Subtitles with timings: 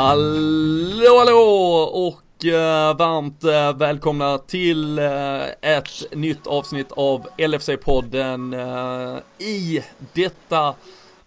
[0.00, 1.90] Hallå hallå!
[1.92, 10.74] Och eh, varmt eh, välkomna till eh, ett nytt avsnitt av LFC-podden eh, i detta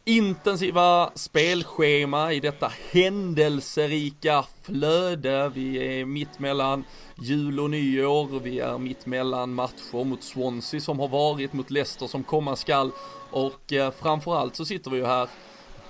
[0.06, 5.52] intensiva spelschema, i detta händelserika flöde.
[5.56, 6.84] Vi är mitt mellan
[7.22, 12.08] jul och nyår, vi är mitt mellan matcher mot Swansea som har varit, mot Leicester
[12.08, 12.92] som komma skall.
[13.32, 15.28] Och eh, framförallt så sitter vi ju här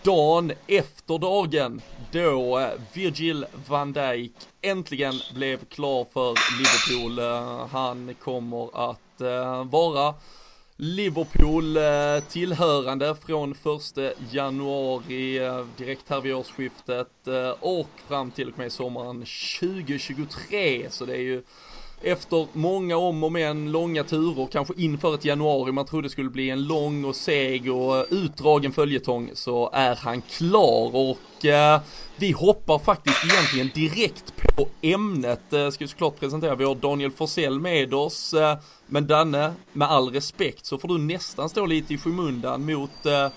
[0.04, 1.82] dagen efter dagen
[2.14, 4.32] då eh, Virgil van Dijk
[4.62, 7.20] äntligen blev klar för Liverpool.
[7.20, 10.14] Eh, han kommer att eh, vara
[10.78, 11.78] Liverpool
[12.30, 13.58] tillhörande från 1
[14.32, 15.40] januari
[15.78, 17.28] direkt här vid årsskiftet
[17.60, 19.26] och fram till och med sommaren
[19.60, 21.44] 2023 så det är ju
[22.04, 26.50] efter många om och men, långa turer, kanske inför ett januari man trodde skulle bli
[26.50, 31.82] en lång och seg och eh, utdragen följetong så är han klar och eh,
[32.16, 35.54] vi hoppar faktiskt egentligen direkt på ämnet.
[35.54, 38.34] Eh, ska såklart presentera, vi har Daniel Forsell med oss.
[38.34, 38.58] Eh,
[38.88, 43.30] men Danne, med all respekt så får du nästan stå lite i skymundan mot eh,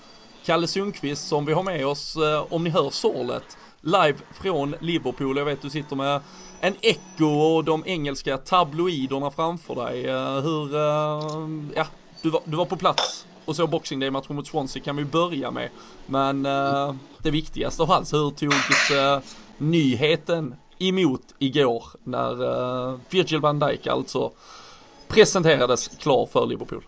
[0.45, 5.37] Kalle Sundqvist som vi har med oss, eh, om ni hör sorlet, live från Liverpool.
[5.37, 6.21] Jag vet du sitter med
[6.61, 10.05] en Echo och de engelska tabloiderna framför dig.
[10.05, 11.85] Eh, hur, eh, ja,
[12.21, 15.51] du var, du var på plats och så Boxing Day-matchen mot Swansea kan vi börja
[15.51, 15.69] med.
[16.05, 18.91] Men eh, det viktigaste av allt, hur togs
[19.57, 24.31] nyheten emot igår när Virgil van Dijk alltså
[25.07, 26.83] presenterades klar för Liverpool?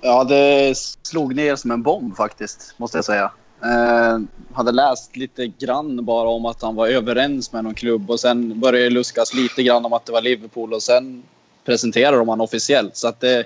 [0.00, 3.32] Ja, det slog ner som en bomb faktiskt, måste jag säga.
[3.64, 4.18] Eh,
[4.52, 8.60] hade läst lite grann bara om att han var överens med någon klubb och sen
[8.60, 11.22] började det luskas lite grann om att det var Liverpool och sen
[11.64, 12.96] presenterade de honom officiellt.
[12.96, 13.44] Så att det,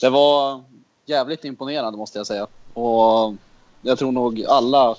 [0.00, 0.62] det var
[1.06, 2.46] jävligt imponerande måste jag säga.
[2.74, 3.34] Och
[3.82, 4.96] jag tror nog alla,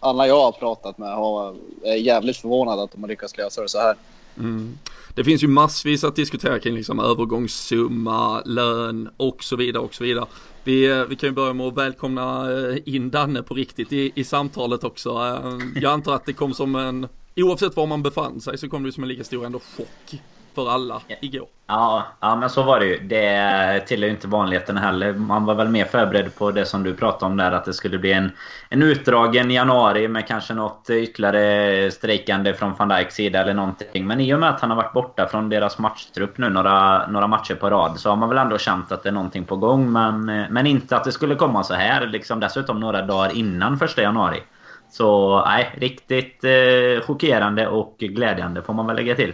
[0.00, 3.68] alla jag har pratat med har, är jävligt förvånade att de har lyckats lösa det
[3.68, 3.96] så här.
[4.38, 4.78] Mm.
[5.14, 10.04] Det finns ju massvis att diskutera kring liksom övergångssumma, lön och så vidare och så
[10.04, 10.26] vidare.
[10.64, 14.12] Vi, eh, vi kan ju börja med att välkomna eh, in Danne på riktigt i,
[14.14, 15.10] i samtalet också.
[15.10, 18.82] Eh, jag antar att det kom som en, oavsett var man befann sig så kom
[18.82, 20.20] det som en lika stor ändå chock
[20.54, 21.46] för alla igår.
[21.66, 22.98] Ja, ja men så var det ju.
[22.98, 25.12] Det tillhör ju inte vanligheten heller.
[25.12, 27.52] Man var väl mer förberedd på det som du pratade om där.
[27.52, 28.30] Att det skulle bli en,
[28.68, 34.06] en utdragen januari med kanske något ytterligare strejkande från van Dijks sida eller någonting.
[34.06, 37.26] Men i och med att han har varit borta från deras matchtrupp nu några, några
[37.26, 39.92] matcher på rad så har man väl ändå känt att det är någonting på gång.
[39.92, 42.06] Men, men inte att det skulle komma så här.
[42.06, 44.42] Liksom dessutom några dagar innan första januari.
[44.90, 49.32] Så nej, riktigt eh, chockerande och glädjande får man väl lägga till.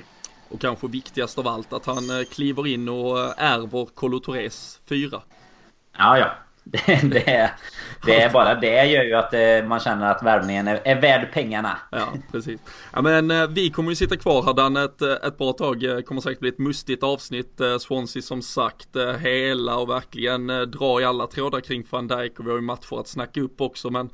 [0.48, 4.80] Och kanske viktigast av allt att han eh, kliver in och eh, ärver Kolo Torres
[4.88, 5.22] 4.
[5.98, 6.30] Ja, ja.
[6.70, 7.50] Det, det,
[8.06, 11.32] det, är bara det gör ju att eh, man känner att värvningen är, är värd
[11.32, 11.78] pengarna.
[11.90, 12.60] Ja, precis.
[12.92, 15.80] Ja, men vi kommer ju sitta kvar här Dan ett, ett bra tag.
[15.80, 17.60] Det kommer säkert bli ett mustigt avsnitt.
[17.80, 18.88] Swansea som sagt
[19.20, 23.00] hela och verkligen dra i alla trådar kring van Dijk och vi har ju matcher
[23.00, 23.90] att snacka upp också.
[23.90, 24.10] Men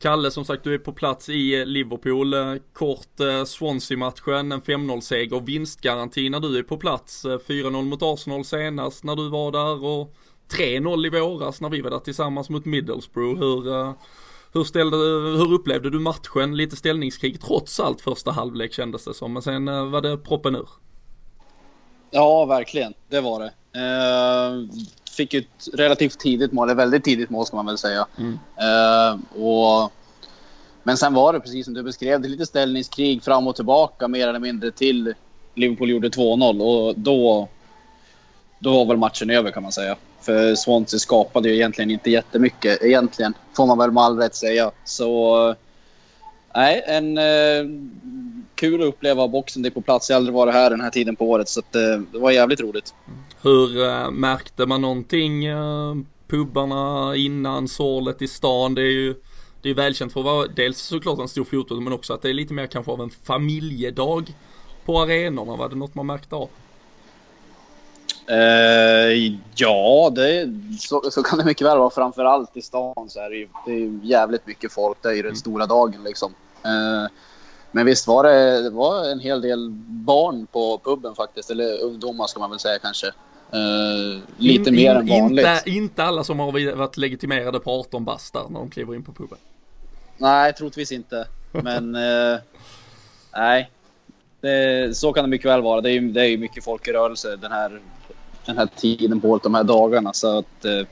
[0.00, 2.34] Kalle som sagt du är på plats i eh, Liverpool.
[2.34, 7.24] Eh, kort eh, Swansea-matchen, en 5-0 seger, vinstgaranti när du är på plats.
[7.24, 10.14] 4-0 mot Arsenal senast när du var där och
[10.58, 13.40] 3-0 i våras när vi var där tillsammans mot Middlesbrough.
[13.40, 13.94] Hur,
[14.52, 14.96] hur, ställde,
[15.38, 16.56] hur upplevde du matchen?
[16.56, 19.32] Lite ställningskrig trots allt första halvlek kändes det som.
[19.32, 20.68] Men sen var det proppen ur.
[22.10, 22.94] Ja, verkligen.
[23.08, 23.52] Det var det.
[25.20, 28.06] Fick ju ett relativt tidigt mål, ett väldigt tidigt mål ska man väl säga.
[28.18, 28.32] Mm.
[28.32, 29.92] Uh, och,
[30.82, 34.28] men sen var det precis som du beskrev, det lite ställningskrig fram och tillbaka mer
[34.28, 35.14] eller mindre till
[35.54, 37.48] Liverpool gjorde 2-0 och då,
[38.58, 39.96] då var väl matchen över kan man säga.
[40.20, 44.70] För Swansea skapade ju egentligen inte jättemycket, egentligen, får man väl med all rätt säga.
[44.84, 45.54] Så
[46.54, 47.64] nej, en eh,
[48.60, 49.62] kul att uppleva boxen.
[49.62, 50.10] Det är på plats.
[50.10, 52.30] Jag har aldrig varit här den här tiden på året så att, eh, det var
[52.30, 52.94] jävligt roligt.
[53.42, 55.94] Hur äh, märkte man någonting, äh,
[56.28, 58.74] pubbarna innan, sorlet i stan?
[58.74, 59.14] Det är ju
[59.62, 62.30] det är välkänt för att vara dels såklart en stor fotboll men också att det
[62.30, 64.34] är lite mer kanske av en familjedag
[64.84, 65.56] på arenorna.
[65.56, 66.48] Var det något man märkte av?
[68.30, 70.48] Uh, ja, det,
[70.80, 71.90] så, så, kan det mycket väl vara.
[71.90, 74.98] Framförallt i stan så är det ju, det är jävligt mycket folk.
[75.02, 75.36] Det är ju den mm.
[75.36, 76.34] stora dagen liksom.
[76.64, 77.10] Uh,
[77.72, 81.50] men visst var det, det var en hel del barn på puben faktiskt.
[81.50, 83.06] Eller ungdomar ska man väl säga kanske.
[83.06, 85.46] Uh, lite in, mer in, än vanligt.
[85.46, 89.12] Inte, inte alla som har varit legitimerade på 18 bast när de kliver in på
[89.12, 89.38] puben.
[90.18, 91.26] Nej, troligtvis inte.
[91.52, 92.38] Men uh,
[93.36, 93.70] nej,
[94.40, 95.80] det, så kan det mycket väl vara.
[95.80, 97.80] Det är ju det är mycket folk i rörelse den här,
[98.46, 100.12] den här tiden på året, de här dagarna.
[100.12, 100.86] Så att uh,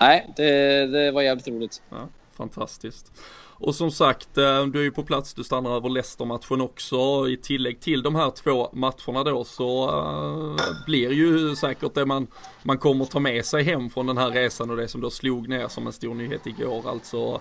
[0.00, 1.82] nej, det, det var jävligt roligt.
[1.90, 3.12] Ja, fantastiskt.
[3.60, 7.28] Och som sagt, eh, du är ju på plats, du stannar över Leicester-matchen också.
[7.28, 12.26] I tillägg till de här två matcherna då så uh, blir ju säkert det man,
[12.62, 15.48] man kommer ta med sig hem från den här resan och det som då slog
[15.48, 16.88] ner som en stor nyhet igår.
[16.90, 17.40] Alltså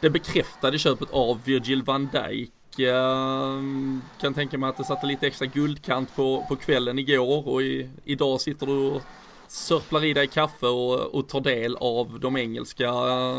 [0.00, 2.78] det bekräftade köpet av Virgil van Dijk.
[2.78, 3.60] Eh,
[4.20, 7.90] kan tänka mig att det satte lite extra guldkant på, på kvällen igår och i,
[8.04, 9.02] idag sitter du och
[9.48, 12.92] sörplar i dig kaffe och, och tar del av de engelska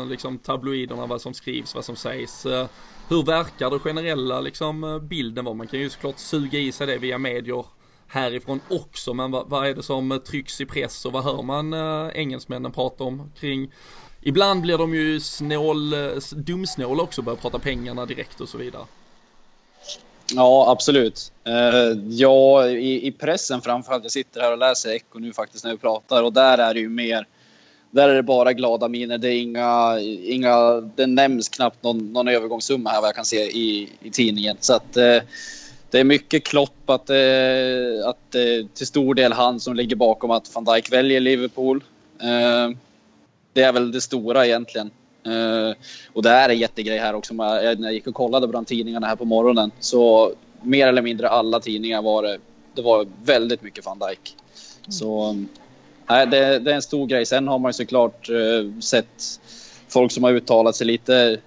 [0.04, 2.46] liksom, tabloiderna, vad som skrivs, vad som sägs.
[2.46, 2.66] Eh,
[3.08, 5.54] hur verkar det generella liksom, eh, bilden vara?
[5.54, 7.64] Man kan ju såklart suga i sig det via medier
[8.06, 11.42] härifrån också, men vad, vad är det som eh, trycks i press och vad hör
[11.42, 13.72] man äh, engelsmännen prata om kring
[14.20, 15.94] Ibland blir de ju snål,
[16.32, 18.84] dumsnål också, börjar prata pengarna direkt och så vidare.
[20.34, 21.32] Ja, absolut.
[21.48, 24.04] Uh, ja, i, i, pressen framförallt.
[24.04, 26.80] Jag sitter här och läser Echo nu faktiskt när vi pratar och där är det
[26.80, 27.26] ju mer.
[27.90, 29.18] Där är det bara glada miner.
[29.18, 33.42] Det är inga, inga det nämns knappt någon, någon övergångssumma här vad jag kan se
[33.44, 34.56] i, i tidningen.
[34.60, 35.22] Så att uh,
[35.90, 38.30] det är mycket klopp att, uh, att
[38.74, 41.84] till stor del han som ligger bakom att van Dijk väljer Liverpool.
[43.52, 44.90] det är väl det stora egentligen.
[45.28, 45.74] Uh,
[46.12, 47.34] och det är en jättegrej här också.
[47.34, 50.32] När jag gick och kollade bland tidningarna här på morgonen så
[50.62, 52.38] mer eller mindre alla tidningar var det,
[52.74, 54.36] det var väldigt mycket van Dijk.
[54.80, 54.92] Mm.
[54.92, 55.36] Så
[56.08, 57.26] nej, det, det, är en stor grej.
[57.26, 59.40] Sen har man ju såklart uh, sett
[59.88, 61.40] folk som har uttalat sig lite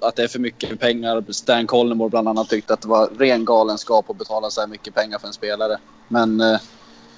[0.00, 1.24] att det är för mycket pengar.
[1.32, 4.94] Stan Collymore bland annat tyckte att det var ren galenskap att betala så här mycket
[4.94, 5.78] pengar för en spelare.
[6.08, 6.40] Men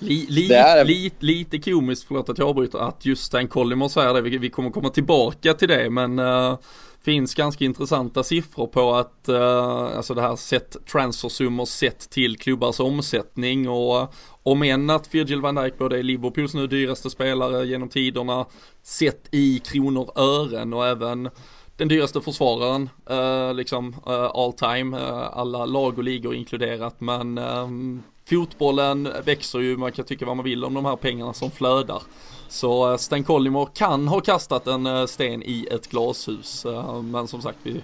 [0.02, 0.85] Li, li, är...
[0.85, 4.20] li, lite komiskt, förlåt att jag avbryter, att just Stan Collymore säger det.
[4.20, 6.58] Vi, vi kommer komma tillbaka till det, men uh,
[7.05, 12.81] finns ganska intressanta siffror på att, uh, alltså det här sett transfersummor sett till klubbars
[12.81, 17.88] omsättning och om än att Virgil van Dijk både är Liverpools nu dyraste spelare genom
[17.88, 18.46] tiderna,
[18.82, 21.31] sett i kronor ören och även
[21.76, 24.96] den dyraste försvararen, uh, liksom uh, all time,
[25.32, 30.44] alla lag och ligor inkluderat, men um, fotbollen växer ju, man kan tycka vad man
[30.44, 32.03] vill om de här pengarna som flödar.
[32.49, 36.67] Så Stan Collymore kan ha kastat en sten i ett glashus,
[37.03, 37.81] men som sagt vi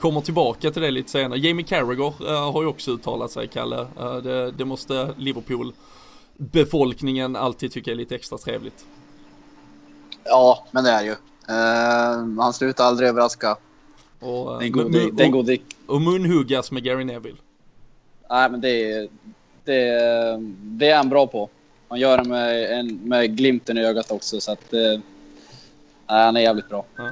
[0.00, 1.38] kommer tillbaka till det lite senare.
[1.38, 2.12] Jamie Carragher
[2.52, 3.86] har ju också uttalat sig, Kalle.
[4.22, 5.72] Det, det måste Liverpool
[6.36, 8.84] befolkningen alltid tycka är lite extra trevligt.
[10.24, 11.10] Ja, men det är ju.
[11.10, 13.56] Uh, han slutar aldrig överraska.
[14.20, 15.58] Och, gode, mun, den gode...
[15.86, 17.38] och, och munhuggas med Gary Neville.
[18.30, 19.08] Nej, men det är,
[19.64, 21.48] det, det är han bra på.
[21.88, 24.40] Han gör det med, en, med glimten i ögat också.
[24.40, 24.74] Så att,
[26.12, 26.84] Eh, han är jävligt bra.
[26.96, 27.10] Ja.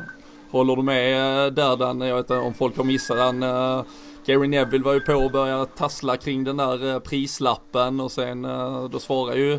[0.50, 2.00] Håller du med eh, där Dan?
[2.00, 3.42] Jag vet inte om folk har missat den.
[3.42, 3.82] Eh,
[4.26, 8.42] Gary Neville var ju på och började tassla kring den där eh, prislappen och sen
[8.90, 9.58] då svarar ju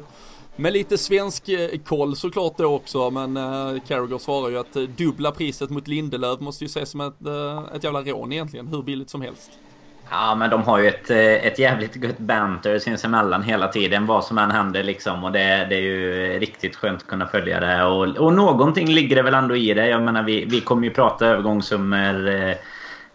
[0.56, 1.50] med lite svensk
[1.86, 6.64] koll såklart då också, men uh, Carragher svarar ju att dubbla priset mot Lindelöf måste
[6.64, 7.14] ju ses som ett,
[7.76, 9.52] ett jävla rån egentligen, hur billigt som helst.
[10.13, 14.24] Ja, men de har ju ett, eh, ett jävligt gött banter sinsemellan hela tiden, vad
[14.24, 15.24] som än händer liksom.
[15.24, 17.84] Och det, det är ju riktigt skönt att kunna följa det.
[17.84, 19.88] Och, och någonting ligger det väl ändå i det.
[19.88, 22.56] Jag menar, vi, vi kommer ju prata övergångssummor eh,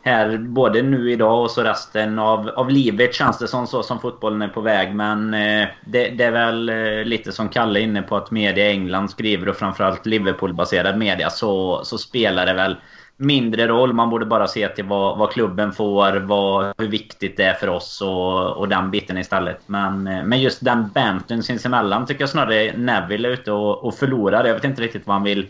[0.03, 4.01] här både nu idag och så resten av, av livet känns det som så som
[4.01, 4.95] fotbollen är på väg.
[4.95, 8.67] Men eh, det, det, är väl eh, lite som Kalle är inne på att media
[8.67, 12.77] i England skriver och framförallt Liverpool-baserad media så, så spelar det väl
[13.17, 13.93] mindre roll.
[13.93, 17.69] Man borde bara se till vad, vad klubben får, vad, hur viktigt det är för
[17.69, 19.61] oss och, och den biten istället.
[19.67, 23.95] Men, eh, men just den banten sinsemellan tycker jag snarare Neville är ute och, och
[23.95, 24.45] förlorar.
[24.45, 25.47] Jag vet inte riktigt vad han vill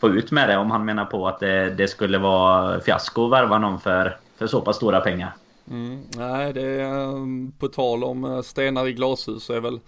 [0.00, 3.32] få ut med det om han menar på att det, det skulle vara fiasko att
[3.32, 5.32] värva någon för, för så pass stora pengar.
[5.70, 7.16] Mm, nej, det är eh,
[7.58, 9.80] på tal om eh, stenar i glashus så är väl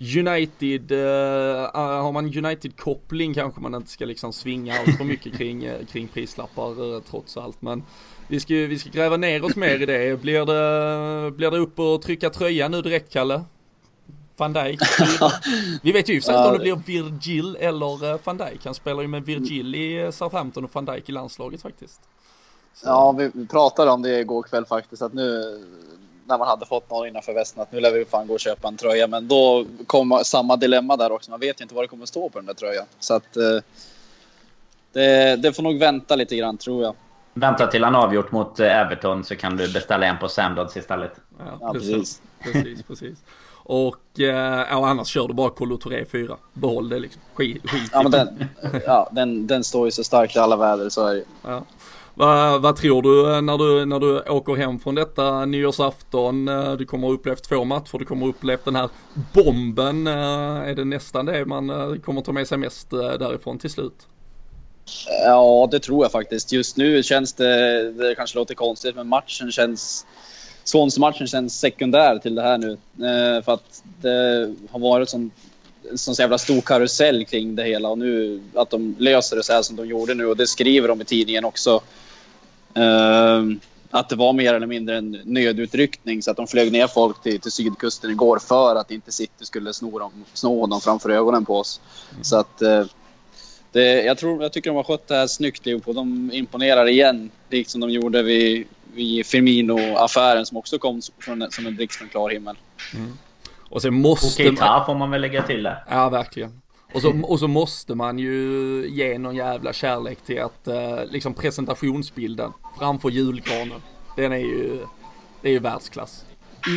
[0.00, 5.68] United, uh, har man United-koppling kanske man inte ska liksom svinga allt för mycket kring,
[5.68, 7.62] uh, kring prislappar uh, trots allt.
[7.62, 7.82] Men
[8.28, 10.20] vi ska, vi ska gräva ner oss mer i det.
[10.20, 13.44] Blir det, blir det upp och trycka tröjan nu direkt Kalle?
[14.40, 14.80] van Dijk.
[15.82, 18.64] Vi vet ju inte om det blir Virgil eller eh, van Dijk.
[18.64, 22.00] Han spelar ju med Virgil i eh, Southampton och van Dijk i landslaget faktiskt.
[22.74, 22.88] Så.
[22.88, 25.02] Ja, vi pratade om det igår kväll faktiskt.
[25.02, 25.58] Att nu
[26.30, 28.68] när man hade fått någon innanför västen att nu lär vi fan gå och köpa
[28.68, 29.06] en tröja.
[29.06, 31.30] Men då kom samma dilemma där också.
[31.30, 32.86] Man vet ju inte vad det kommer stå på den där tröjan.
[32.98, 33.62] Så att eh,
[34.92, 36.94] det, det får nog vänta lite grann tror jag.
[37.34, 41.12] Vänta till han avgjort mot Everton så kan du beställa en på Sandodds istället.
[41.38, 42.22] Ja, ja precis.
[42.42, 43.18] precis, precis.
[43.62, 46.36] Och eh, annars kör du bara Colo Touré 4.
[46.52, 47.22] Behåll det liksom.
[47.34, 48.48] Skit, skit ja, men den,
[48.86, 51.64] ja, den, den står ju så starkt i alla väder så är det ja.
[52.14, 56.48] Vad, vad tror du eh, när, du när du åker hem från detta nyårsafton?
[56.48, 58.88] Eh, du kommer ha upplevt två matcher, du kommer ha upplevt den här
[59.34, 60.06] bomben.
[60.06, 64.06] Eh, är det nästan det man kommer ta med sig mest därifrån till slut?
[65.24, 66.52] Ja, det tror jag faktiskt.
[66.52, 70.06] Just nu känns det, det kanske låter konstigt, men matchen känns...
[70.64, 72.72] Swansea-matchen känns sekundär till det här nu.
[72.72, 75.30] Eh, för att det har varit sån,
[75.94, 79.62] sån jävla stor karusell kring det hela och nu att de löser det så här
[79.62, 81.80] som de gjorde nu och det skriver de i tidningen också.
[82.74, 83.42] Eh,
[83.90, 87.40] att det var mer eller mindre en nödutryckning så att de flög ner folk till,
[87.40, 91.56] till sydkusten igår för att inte City skulle sno dem, sno dem framför ögonen på
[91.56, 91.80] oss.
[92.12, 92.24] Mm.
[92.24, 92.84] Så att eh,
[93.72, 95.94] det, jag, tror, jag tycker de har skött det här snyggt Liverpool.
[95.94, 101.76] De imponerar igen, liksom de gjorde vid, vid Firmino-affären som också kom från, som en
[101.76, 102.56] blixt från klar himmel.
[102.94, 103.18] Mm.
[103.70, 104.86] Och sen måste Okej, man...
[104.86, 105.84] får man väl lägga till det.
[105.88, 106.60] Ja, verkligen.
[106.94, 111.34] Och så, och så måste man ju ge någon jävla kärlek till att eh, liksom
[111.34, 113.80] presentationsbilden framför julgranen.
[114.16, 114.86] Den är ju,
[115.42, 116.24] det är ju världsklass.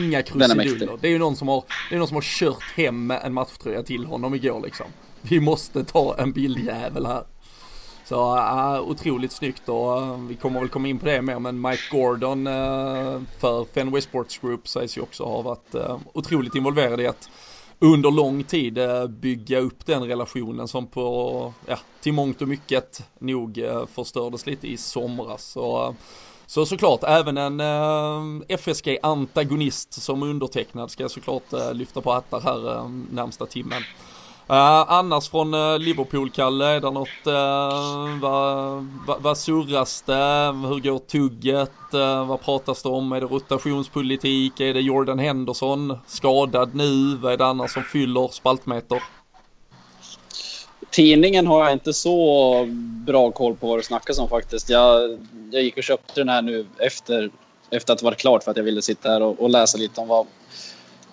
[0.03, 0.97] Inga krusiduller.
[1.01, 3.83] Det är ju någon som har, det är någon som har kört hem en matchtröja
[3.83, 4.85] till honom igår liksom.
[5.21, 7.23] Vi måste ta en bildjävel här.
[8.13, 11.61] Så uh, otroligt snyggt och eh, vi kommer väl komma in på det mer men
[11.61, 17.01] Mike Gordon uh, för Fenway Sports Group sägs ju också ha varit uh, otroligt involverad
[17.01, 17.29] i att
[17.79, 18.79] under lång tid
[19.09, 24.77] bygga upp den relationen som på, ja, till mångt och mycket nog förstördes lite i
[24.77, 25.43] somras.
[25.43, 25.95] Så,
[26.45, 27.61] så såklart, även en
[28.47, 31.43] FSG-antagonist som undertecknad ska jag såklart
[31.73, 33.81] lyfta på hattar här närmsta timmen.
[34.49, 40.01] Uh, annars från eh, uh, Liverpool, Kalle, är det något, uh, vad, va, va surras
[40.01, 40.67] det?
[40.67, 41.71] Hur går tugget?
[41.93, 43.11] Uh, vad pratas det om?
[43.11, 44.59] Är det rotationspolitik?
[44.59, 47.15] Är det Jordan Henderson skadad nu?
[47.15, 49.03] Vad är det annars som fyller spaltmeter?
[50.89, 52.65] Tidningen har jag inte så
[53.05, 54.69] bra koll på vad det snackas om faktiskt.
[54.69, 55.19] Jag,
[55.51, 57.31] jag gick och köpte den här nu efter,
[57.69, 60.01] efter att det var klart för att jag ville sitta här och, och läsa lite
[60.01, 60.27] om vad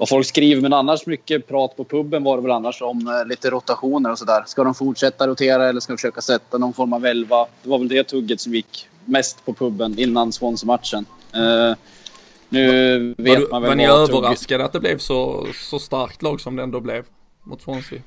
[0.00, 0.62] vad folk skriver.
[0.62, 4.18] Men annars mycket prat på puben var det väl annars om eh, lite rotationer och
[4.18, 4.44] sådär.
[4.46, 7.46] Ska de fortsätta rotera eller ska de försöka sätta någon form av elva?
[7.62, 11.06] Det var väl det tugget som gick mest på puben innan Swansea-matchen.
[11.36, 11.74] Uh,
[12.48, 16.40] nu var, vet man väl Var ni överraskade att det blev så, så starkt lag
[16.40, 17.04] som det ändå blev
[17.42, 18.00] mot Swansea?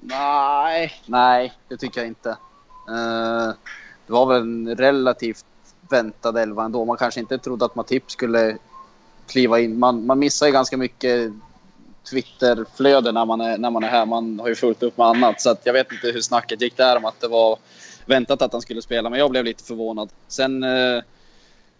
[0.00, 2.28] Nej, nej, det tycker jag inte.
[2.28, 3.54] Uh,
[4.06, 5.44] det var väl en relativt
[5.90, 6.84] väntad elva ändå.
[6.84, 8.58] Man kanske inte trodde att Matip skulle
[9.26, 9.78] kliva in.
[9.78, 11.32] Man, man missar ju ganska mycket
[12.10, 14.06] Twitterflöde när man, är, när man är här.
[14.06, 15.40] Man har ju fullt upp med annat.
[15.40, 17.58] Så jag vet inte hur snacket gick där om att det var
[18.06, 19.10] väntat att han skulle spela.
[19.10, 20.08] Men jag blev lite förvånad.
[20.28, 21.02] Sen eh,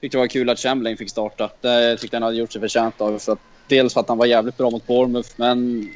[0.01, 1.51] tyckte det var kul att Chamberlain fick starta.
[1.61, 3.19] Det tyckte han hade gjort sig förtjänt av.
[3.19, 5.89] För att, dels för att han var jävligt bra mot Bournemouth, men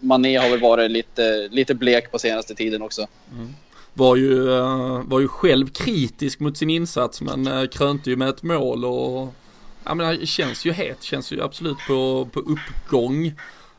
[0.00, 3.06] Mané har väl varit lite, lite blek på senaste tiden också.
[3.32, 3.54] Mm.
[3.94, 8.28] Var ju, eh, var ju själv kritisk mot sin insats men eh, krönte ju med
[8.28, 9.34] ett mål och
[9.84, 13.32] ja men han känns ju het, känns ju absolut på, på uppgång.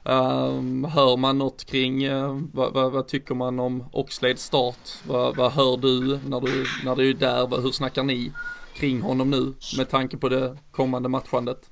[0.04, 4.90] Um, hör man något kring, uh, vad, vad, vad, tycker man om Oxlades start?
[5.08, 7.62] Vad, vad hör du när du, när du är där?
[7.62, 8.32] Hur snackar ni
[8.76, 11.70] kring honom nu med tanke på det kommande matchandet?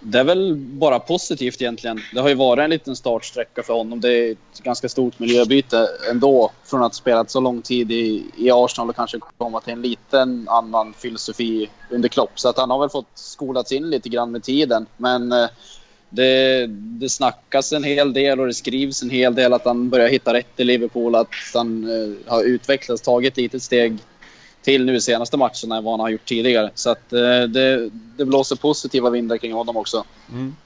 [0.00, 2.00] Det är väl bara positivt egentligen.
[2.14, 4.00] Det har ju varit en liten startsträcka för honom.
[4.00, 8.24] Det är ett ganska stort miljöbyte ändå från att ha spelat så lång tid i,
[8.36, 12.30] i Arsenal och kanske komma till en liten annan filosofi under Klopp.
[12.34, 14.86] Så att han har väl fått skolats in lite grann med tiden.
[14.96, 15.48] Men eh,
[16.10, 20.08] det, det snackas en hel del och det skrivs en hel del att han börjar
[20.08, 21.14] hitta rätt i Liverpool.
[21.14, 23.98] Att han eh, har utvecklats, tagit ett litet steg
[24.68, 26.70] till nu i senaste matcherna än vad han har gjort tidigare.
[26.74, 30.04] Så att eh, det, det blåser positiva vindar kring honom också.
[30.32, 30.56] Mm.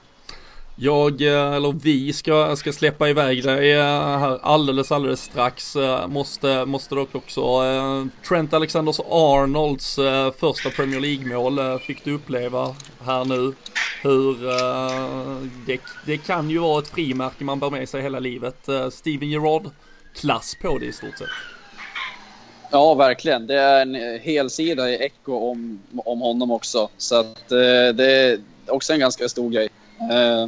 [0.75, 5.75] Jag, eh, eller vi ska, ska släppa iväg dig här alldeles, alldeles strax.
[5.75, 9.99] Eh, måste, måste dock också, eh, Trent Alexander-Arnolds
[10.39, 13.53] första Premier League-mål fick du uppleva här nu.
[14.01, 14.37] Hur,
[15.65, 18.69] det, det kan ju vara ett frimärke man bär med sig hela livet.
[18.91, 21.52] Steven Gerrard-klass på det i stort sett.
[22.73, 23.47] Ja, verkligen.
[23.47, 26.89] Det är en hel sida i Echo om, om honom också.
[26.97, 29.69] Så att, eh, det är också en ganska stor grej.
[30.11, 30.47] Eh,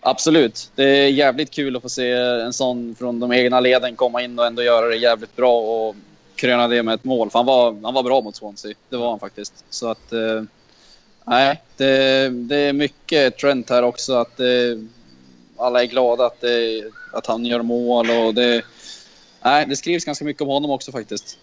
[0.00, 0.70] absolut.
[0.74, 4.38] Det är jävligt kul att få se en sån från de egna leden komma in
[4.38, 5.96] och ändå göra det jävligt bra och
[6.36, 7.30] kröna det med ett mål.
[7.30, 8.74] För han var, han var bra mot Swansea.
[8.88, 9.64] Det var han faktiskt.
[9.70, 10.12] Så att...
[10.12, 10.42] Eh,
[11.24, 14.14] nej, det, det är mycket trend här också.
[14.14, 14.46] Att eh,
[15.56, 18.62] alla är glada att, det, att han gör mål och det
[19.48, 21.38] Nej, det skrivs ganska mycket om honom också faktiskt.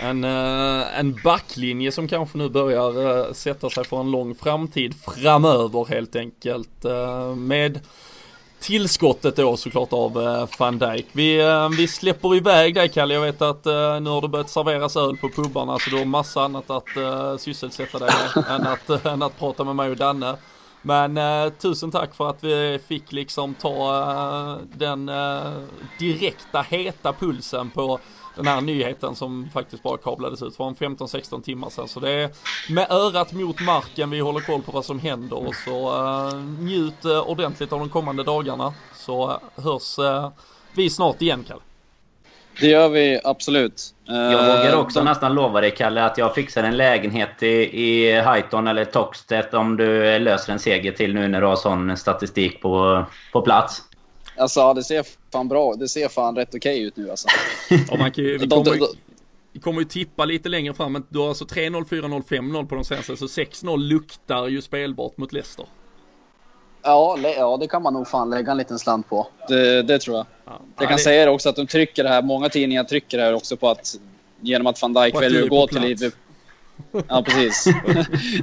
[0.00, 4.94] En, eh, en backlinje som kanske nu börjar eh, sätta sig för en lång framtid
[4.94, 6.84] framöver helt enkelt.
[6.84, 7.80] Eh, med
[8.60, 10.12] tillskottet då såklart av
[10.58, 11.06] van Dijk.
[11.12, 11.42] Vi,
[11.78, 13.14] vi släpper iväg dig Kalle.
[13.14, 16.42] Jag vet att nu har det börjat serveras öl på pubarna så du har massa
[16.42, 16.88] annat att
[17.40, 20.36] sysselsätta dig med än, att, än att prata med mig och Danne.
[20.86, 25.52] Men eh, tusen tack för att vi fick liksom ta eh, den eh,
[25.98, 27.98] direkta heta pulsen på
[28.36, 31.88] den här nyheten som faktiskt bara kablades ut för en 15-16 timmar sedan.
[31.88, 32.30] Så det är
[32.72, 37.04] med örat mot marken vi håller koll på vad som händer och så eh, njut
[37.04, 39.98] eh, ordentligt av de kommande dagarna så eh, hörs
[40.72, 41.62] vi snart igen Kalle.
[42.60, 43.94] Det gör vi absolut.
[44.04, 45.04] Jag vågar också de...
[45.04, 47.46] nästan lova dig Kalle att jag fixar en lägenhet i,
[47.82, 51.96] i Highton eller Toxtet om du löser en seger till nu när du har sån
[51.96, 53.82] statistik på, på plats.
[54.38, 57.28] Alltså det ser fan bra Det ser fan rätt okej okay ut nu alltså.
[57.90, 58.86] ja, man kan ju, vi, kommer ju,
[59.52, 60.92] vi kommer ju tippa lite längre fram.
[60.92, 63.16] Men du har alltså 3-0, 4-0, 5-0 på de senaste.
[63.16, 65.66] Så 6-0 luktar ju spelbart mot Leicester.
[66.86, 69.26] Ja, ja, det kan man nog fan lägga en liten slant på.
[69.48, 70.26] Det, det tror jag.
[70.44, 71.02] Ja, jag kan det...
[71.02, 73.68] säga det också att de trycker det här, många tidningar trycker det här också på
[73.68, 73.96] att
[74.40, 76.20] genom att van Dijk väljer att gå till Liverpool.
[77.08, 77.66] Ja, precis.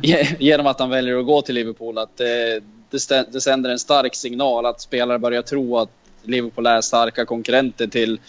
[0.40, 1.98] genom att han väljer att gå till Liverpool.
[1.98, 5.90] Att det, det, det sänder en stark signal att spelare börjar tro att
[6.24, 8.20] Liverpool är starka konkurrenter till,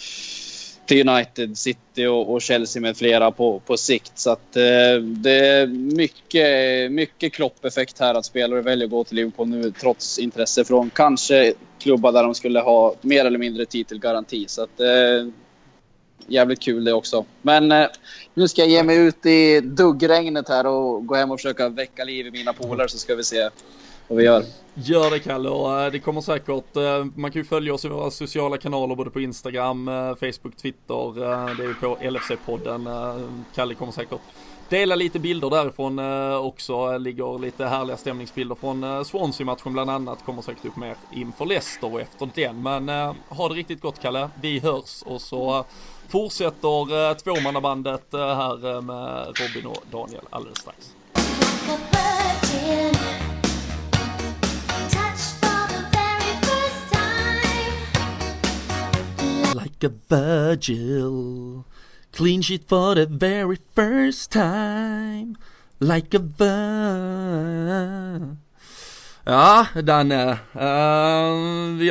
[0.86, 4.12] till United, City och, och, Chelsea med flera på, på sikt.
[4.14, 9.16] Så att, eh, det är mycket, mycket kloppeffekt här att spelare väljer att gå till
[9.16, 14.44] Liverpool nu trots intresse från kanske klubbar där de skulle ha mer eller mindre titelgaranti.
[14.48, 15.28] Så att, eh,
[16.26, 17.24] jävligt kul det också.
[17.42, 17.86] Men eh,
[18.34, 22.04] nu ska jag ge mig ut i duggregnet här och gå hem och försöka väcka
[22.04, 23.48] liv i mina polare så ska vi se
[24.08, 24.44] vad vi gör.
[24.76, 27.88] Gör det Kalle och eh, det kommer säkert, eh, man kan ju följa oss i
[27.88, 31.14] våra sociala kanaler både på Instagram, eh, Facebook, Twitter,
[31.56, 33.44] det är ju på LFC-podden.
[33.54, 34.20] Kalle kommer säkert
[34.68, 35.98] dela lite bilder därifrån
[36.44, 41.92] också, ligger lite härliga stämningsbilder från Swansea-matchen bland annat, kommer säkert upp mer inför Leicester
[41.92, 42.62] och efter den.
[42.62, 42.88] Men
[43.28, 45.64] ha det riktigt gott Kalle, vi hörs och så
[46.08, 50.94] fortsätter tvåmannabandet här med Robin och Daniel alldeles strax.
[59.54, 61.64] Like a Virgil.
[62.12, 65.36] Clean sheet for the very first time.
[65.80, 67.64] Like a virgil
[69.26, 70.38] Ja, Danne.
[70.54, 70.60] Uh,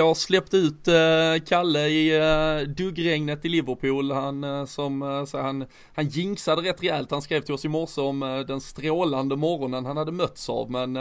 [0.05, 4.11] har släppt ut uh, Kalle i eh, uh, duggregnet i Liverpool.
[4.11, 7.11] Han eh, som, så han, han jinxade rätt rejält.
[7.11, 10.71] Han skrev till oss i morse om den strålande morgonen han hade mötts av.
[10.71, 10.93] Men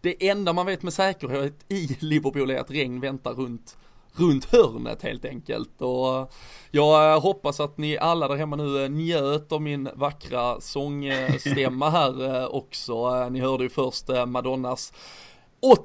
[0.00, 3.76] det enda man vet med säkerhet i Liverpool är att regn väntar runt
[4.20, 5.82] runt hörnet helt enkelt.
[5.82, 6.32] Och
[6.70, 11.90] jag eh, hoppas att ni alla där hemma nu eh, njöt av min vackra sångstämma
[11.90, 13.28] här eh, också.
[13.28, 14.92] Ni hörde ju först Madonnas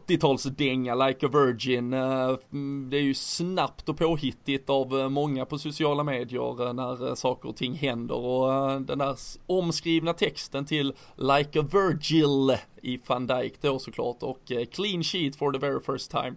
[0.07, 1.93] 80-talsdänga Like a Virgin.
[1.93, 7.55] Mm, det är ju snabbt och påhittigt av många på sociala medier när saker och
[7.55, 13.79] ting händer och den där omskrivna texten till Like a Virgil i Van Dijk då
[13.79, 16.35] såklart och eh, Clean Sheet for the very first time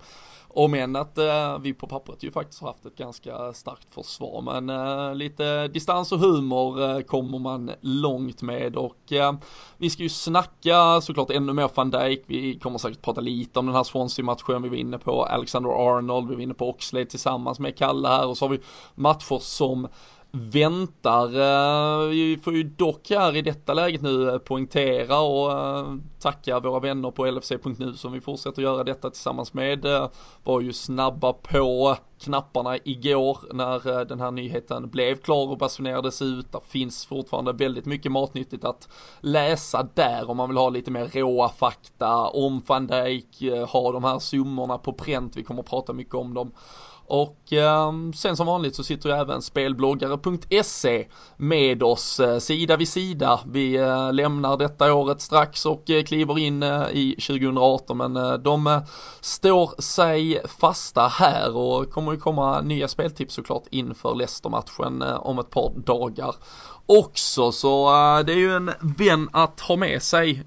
[0.56, 4.42] om än att eh, vi på pappret ju faktiskt har haft ett ganska starkt försvar.
[4.42, 9.32] Men eh, lite distans och humor eh, kommer man långt med och eh,
[9.76, 12.22] vi ska ju snacka såklart ännu mer van Dijk.
[12.26, 15.24] Vi kommer säkert prata lite om den här Swansea-matchen vi var inne på.
[15.24, 18.61] Alexander Arnold, vi var inne på Oxlade tillsammans med Kalle här och så har vi
[18.94, 19.88] matcher som
[20.37, 21.27] väntar.
[21.27, 26.61] Eh, vi får ju dock här i detta läget nu eh, poängtera och eh, tacka
[26.61, 29.87] våra vänner på LFC.nu som vi fortsätter göra detta tillsammans med.
[30.44, 36.53] Var ju snabba på knapparna igår när den här nyheten blev klar och basunerades ut.
[36.53, 38.88] Det finns fortfarande väldigt mycket matnyttigt att
[39.20, 44.05] läsa där om man vill ha lite mer råa fakta om van Dijk, ha de
[44.05, 45.37] här summorna på pränt.
[45.37, 46.53] Vi kommer att prata mycket om dem
[47.08, 52.88] och eh, sen som vanligt så sitter ju även spelbloggare.se med oss eh, sida vid
[52.88, 53.40] sida.
[53.46, 58.32] Vi eh, lämnar detta året strax och eh, kliver in eh, i 2018 men eh,
[58.32, 58.82] de eh,
[59.20, 65.38] står sig fasta här och kommer ju komma nya speltips såklart inför Leicester-matchen eh, om
[65.38, 66.34] ett par dagar
[66.86, 70.42] också så eh, det är ju en vän att ha med sig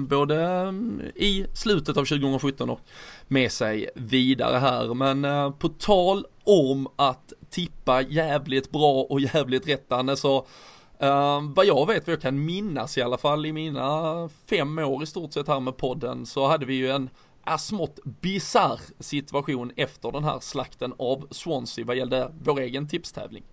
[0.00, 2.80] både mm, i slutet av 2017 och
[3.28, 4.94] med sig vidare här.
[4.94, 10.46] Men eh, på tal om att tippa jävligt bra och jävligt rättande så
[11.02, 15.02] Uh, vad jag vet, vad jag kan minnas i alla fall i mina fem år
[15.02, 17.10] i stort sett här med podden så hade vi ju en
[17.58, 23.44] smått bizarr situation efter den här slakten av Swansea vad gällde vår egen tipstävling.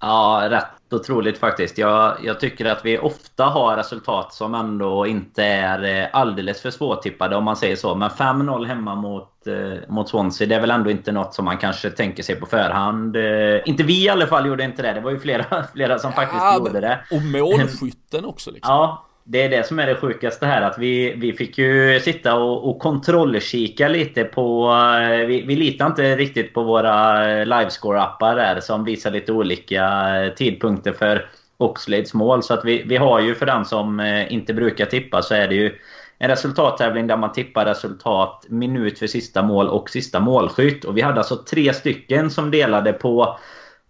[0.00, 1.78] Ja, rätt otroligt faktiskt.
[1.78, 6.70] Jag, jag, tycker att vi ofta har resultat som ändå inte är eh, alldeles för
[6.70, 7.94] svårtippade om man säger så.
[7.94, 11.58] Men 5-0 hemma mot, eh, mot Swansea, det är väl ändå inte något som man
[11.58, 13.16] kanske tänker sig på förhand.
[13.16, 14.92] Eh, inte vi i alla fall gjorde inte det.
[14.92, 17.00] Det var ju flera, flera som faktiskt ja, gjorde det.
[17.10, 18.74] Och målskytten också liksom.
[18.74, 20.62] Ja, det är det som är det sjukaste här.
[20.62, 24.72] Att vi, vi fick ju sitta och, och kontrollkika lite på...
[25.02, 27.14] Eh, vi, vi litar inte riktigt på våra
[27.44, 32.42] livescore-appar där som visar lite olika tidpunkter för Oxlades mål.
[32.42, 35.48] Så att vi, vi har ju för den som eh, inte brukar tippa så är
[35.48, 35.78] det ju
[36.18, 40.84] en resultattävling där man tippar resultat minut för sista mål och sista målskytt.
[40.84, 43.38] Och vi hade alltså tre stycken som delade på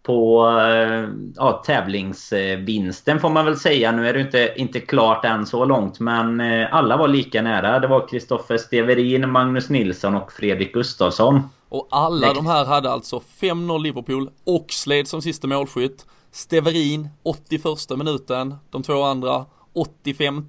[0.02, 3.92] på eh, ja, tävlingsvinsten får man väl säga.
[3.92, 7.78] Nu är det inte, inte klart än så långt men eh, alla var lika nära.
[7.78, 11.40] Det var Kristoffer Steverin, Magnus Nilsson och Fredrik Gustafsson.
[11.68, 17.64] Och alla de här hade alltså 5-0 Liverpool, Oxlade som sista målskytt, Steverin 81
[17.96, 20.44] minuten, de två andra 85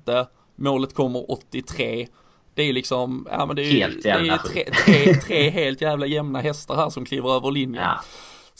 [0.55, 2.07] målet kommer 83.
[2.53, 6.05] Det är liksom, ja men det är, helt det är tre, tre, tre helt jävla
[6.05, 7.83] jämna hästar här som kliver över linjen.
[7.83, 8.01] Ja.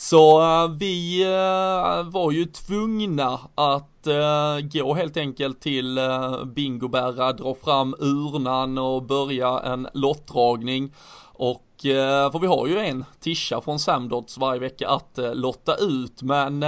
[0.02, 7.34] Så uh, vi uh, var ju tvungna att uh, gå helt enkelt till uh, Bingoberra,
[7.34, 10.94] dra fram urnan och börja en lottdragning.
[11.34, 16.66] Och för vi har ju en tisha från Samdots varje vecka att lotta ut men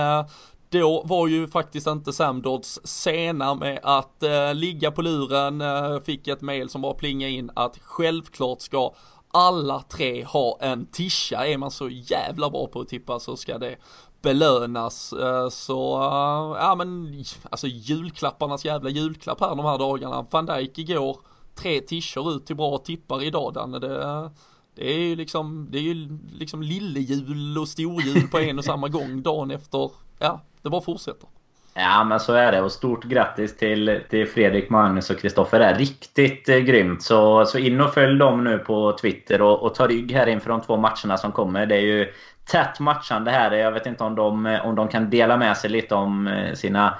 [0.69, 5.63] då var ju faktiskt inte Samdods sena med att ligga på luren,
[6.05, 8.93] fick ett mail som bara plingade in att självklart ska
[9.33, 13.57] alla tre ha en tischa, Är man så jävla bra på att tippa så ska
[13.57, 13.75] det
[14.21, 15.13] belönas.
[15.13, 20.25] Eh, så, eh, ja men, alltså julklapparnas jävla julklapp här de här dagarna.
[20.31, 21.17] Van Dijk igår,
[21.55, 23.79] tre tischer ut till bra tippar idag Danne.
[23.79, 24.31] Det,
[24.75, 28.87] det är ju liksom, det är ju liksom lillejul och storjul på en och samma
[28.87, 29.91] gång dagen efter.
[30.19, 31.29] Ja, det bara fortsätter.
[31.75, 35.59] Ja men så är det och stort grattis till, till Fredrik, Magnus och Kristoffer.
[35.59, 37.03] Det är riktigt eh, grymt.
[37.03, 40.49] Så, så in och följ dem nu på Twitter och, och ta rygg här inför
[40.49, 41.65] de två matcherna som kommer.
[41.65, 42.13] Det är ju
[42.51, 43.51] tätt matchande här.
[43.51, 46.99] Jag vet inte om de, om de kan dela med sig lite om eh, sina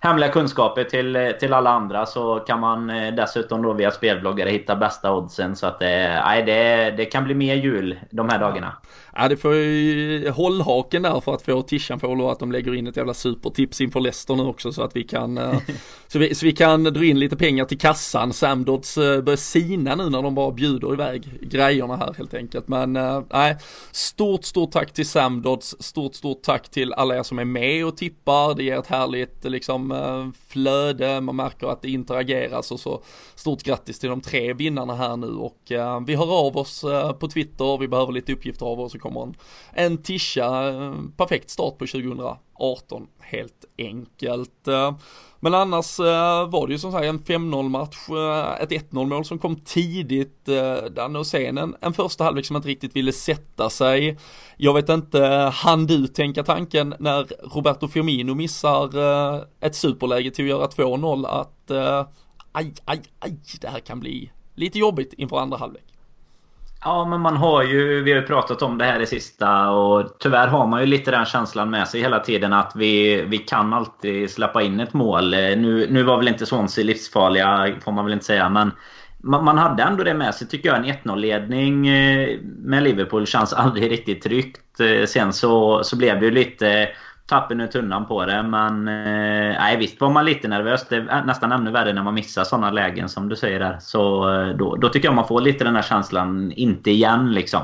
[0.00, 4.76] hemliga kunskaper till, till alla andra så kan man eh, dessutom då via spelbloggare hitta
[4.76, 5.56] bästa oddsen.
[5.56, 8.72] Så att det, nej, det, det kan bli mer jul de här dagarna.
[9.12, 12.74] Ja det får ju hållhaken där för att få Tishan på då att de lägger
[12.74, 15.58] in ett jävla supertips inför Leicester nu också så att vi kan eh,
[16.08, 18.32] så, vi, så vi kan dra in lite pengar till kassan.
[18.32, 22.68] Samdots eh, börjar sina nu när de bara bjuder iväg grejerna här helt enkelt.
[22.68, 23.56] Men eh, nej,
[23.90, 27.96] stort stort tack till Samdots, stort stort tack till alla er som är med och
[27.96, 28.54] tippar.
[28.54, 33.02] Det ger ett härligt liksom flöde, man märker att det interageras och så
[33.34, 35.72] stort grattis till de tre vinnarna här nu och
[36.06, 36.84] vi hör av oss
[37.20, 39.34] på Twitter, vi behöver lite uppgifter av oss återkommer en,
[39.72, 44.68] en tisha, eh, perfekt start på 2018 helt enkelt.
[44.68, 44.94] Eh,
[45.40, 47.96] men annars eh, var det ju som sagt en 5-0 match,
[48.60, 50.48] ett 1-0 mål som kom tidigt,
[50.90, 54.18] Danne och sen en, en första halvlek som inte riktigt ville sätta sig.
[54.56, 55.20] Jag vet inte,
[55.54, 58.90] hann du tänka tanken när Roberto Firmino missar
[59.60, 61.70] ett superläge till att göra 2-0 att
[62.52, 65.90] aj, aj, aj, det här kan bli lite jobbigt inför andra halvlek?
[66.84, 70.16] Ja, men man har ju, vi har ju pratat om det här i sista och
[70.18, 73.72] tyvärr har man ju lite den känslan med sig hela tiden att vi, vi kan
[73.72, 75.34] alltid släppa in ett mål.
[75.34, 78.72] Eh, nu, nu var väl inte Swansea livsfarliga, får man väl inte säga, men
[79.18, 80.78] man, man hade ändå det med sig tycker jag.
[80.78, 84.80] En 1-0-ledning eh, med Liverpool känns aldrig riktigt tryggt.
[84.80, 86.88] Eh, sen så, så blev det ju lite
[87.30, 88.42] tappen ur tunnan på det.
[88.42, 90.86] Men eh, nej, visst var man lite nervös.
[90.88, 93.76] Det är nästan ännu värre när man missar sådana lägen som du säger där.
[93.80, 97.62] Så eh, då, då tycker jag man får lite den här känslan, inte igen liksom.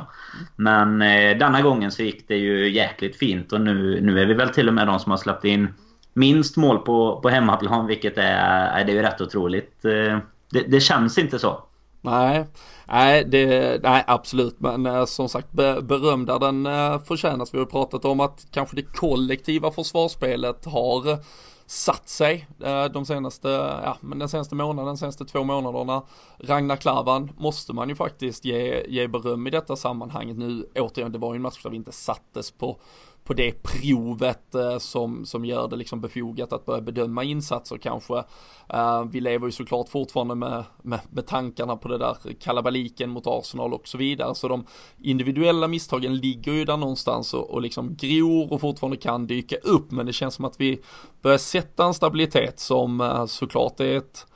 [0.56, 4.34] Men eh, denna gången så gick det ju jäkligt fint och nu, nu är vi
[4.34, 5.68] väl till och med de som har släppt in
[6.14, 9.84] minst mål på, på hemmaplan, vilket är, det är ju rätt otroligt.
[9.84, 10.18] Eh,
[10.50, 11.62] det, det känns inte så.
[12.06, 12.44] Nej,
[12.88, 17.54] nej, det, nej absolut, men eh, som sagt be, beröm där den eh, förtjänas.
[17.54, 21.18] Vi har pratat om att kanske det kollektiva försvarsspelet har eh,
[21.66, 23.48] satt sig eh, de senaste,
[23.84, 26.02] ja men den senaste månaden, de senaste två månaderna.
[26.38, 30.68] Ragnar Klavan måste man ju faktiskt ge, ge beröm i detta sammanhanget nu.
[30.74, 32.76] Återigen, det var ju en match där vi inte sattes på
[33.26, 38.24] på det provet eh, som, som gör det liksom befogat att börja bedöma insatser kanske.
[38.68, 43.26] Eh, vi lever ju såklart fortfarande med, med, med tankarna på det där kalabaliken mot
[43.26, 44.34] Arsenal och så vidare.
[44.34, 44.66] Så de
[44.98, 49.90] individuella misstagen ligger ju där någonstans och, och liksom gror och fortfarande kan dyka upp.
[49.90, 50.80] Men det känns som att vi
[51.22, 54.26] börjar sätta en stabilitet som eh, såklart är ett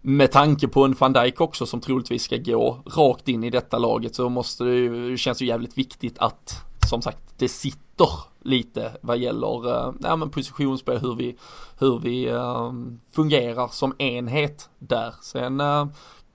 [0.00, 3.78] med tanke på en van Dijk också som troligtvis ska gå rakt in i detta
[3.78, 8.08] laget så måste det ju, känns ju jävligt viktigt att som sagt det sitter
[8.42, 11.36] lite vad gäller eh, ja, men positionsspel, hur vi,
[11.78, 12.72] hur vi uh,
[13.12, 15.14] fungerar som enhet där.
[15.22, 15.86] Sen uh,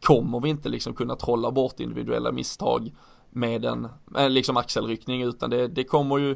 [0.05, 2.91] kommer vi inte liksom kunna trolla bort individuella misstag
[3.29, 3.87] med en
[4.17, 6.35] eh, liksom axelryckning utan det, det kommer ju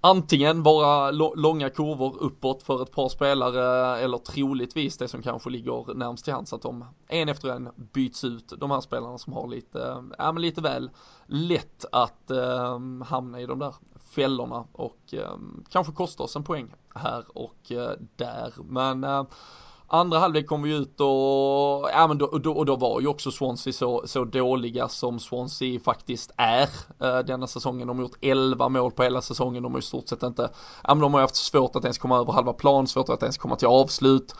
[0.00, 5.94] antingen vara långa kurvor uppåt för ett par spelare eller troligtvis det som kanske ligger
[5.94, 9.48] närmst till hands att de en efter en byts ut de här spelarna som har
[9.48, 10.90] lite, ja men lite väl
[11.26, 13.74] lätt att eh, hamna i de där
[14.14, 15.36] fällorna och eh,
[15.68, 18.52] kanske kosta oss en poäng här och eh, där.
[18.68, 19.24] Men eh,
[19.88, 23.30] Andra halvlek kom vi ut och, ja men då, då, och då var ju också
[23.30, 26.68] Swansea så, så dåliga som Swansea faktiskt är
[27.00, 27.88] eh, denna säsongen.
[27.88, 29.62] De har gjort 11 mål på hela säsongen.
[29.62, 30.50] De har i stort sett inte,
[30.84, 33.38] ja men de har haft svårt att ens komma över halva plan, svårt att ens
[33.38, 34.34] komma till avslut.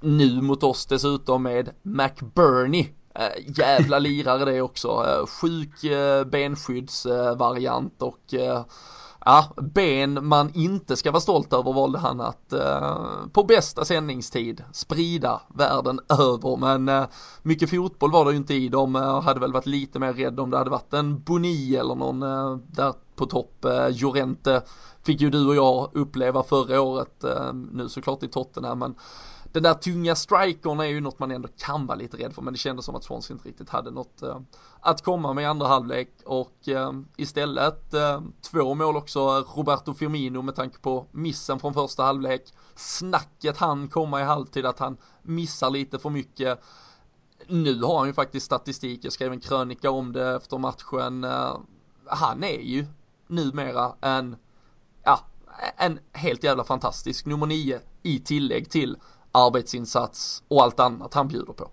[0.00, 4.88] Nu mot oss dessutom med McBurney Äh, jävla lirare det också.
[4.88, 8.34] Äh, sjuk eh, äh, benskyddsvariant och
[9.24, 12.96] ja, ben man inte ska vara stolt över valde han att eh,
[13.32, 16.56] på bästa sändningstid sprida världen över.
[16.56, 17.08] Men eh,
[17.42, 18.68] mycket fotboll var det ju inte i.
[18.68, 21.94] De eh, hade väl varit lite mer rädda om det hade varit en Boni eller
[21.94, 23.64] någon eh, där på topp.
[23.64, 24.62] Eh, Jorente
[25.02, 28.94] fick ju du och jag uppleva förra året, eh, nu såklart i Tottenham, men
[29.52, 32.52] den där tunga strikern är ju något man ändå kan vara lite rädd för men
[32.52, 34.40] det kändes som att Swansea inte riktigt hade något eh,
[34.80, 36.08] att komma med i andra halvlek.
[36.24, 42.02] Och eh, istället eh, två mål också Roberto Firmino med tanke på missen från första
[42.02, 42.42] halvlek.
[42.74, 46.60] Snacket han komma i halvtid att han missar lite för mycket.
[47.46, 51.24] Nu har han ju faktiskt statistik, jag skrev en krönika om det efter matchen.
[51.24, 51.56] Eh,
[52.06, 52.86] han är ju
[53.26, 54.36] numera en
[55.04, 55.20] ja,
[55.76, 58.96] en helt jävla fantastisk nummer nio i tillägg till
[59.32, 61.70] arbetsinsats och allt annat han bjuder på.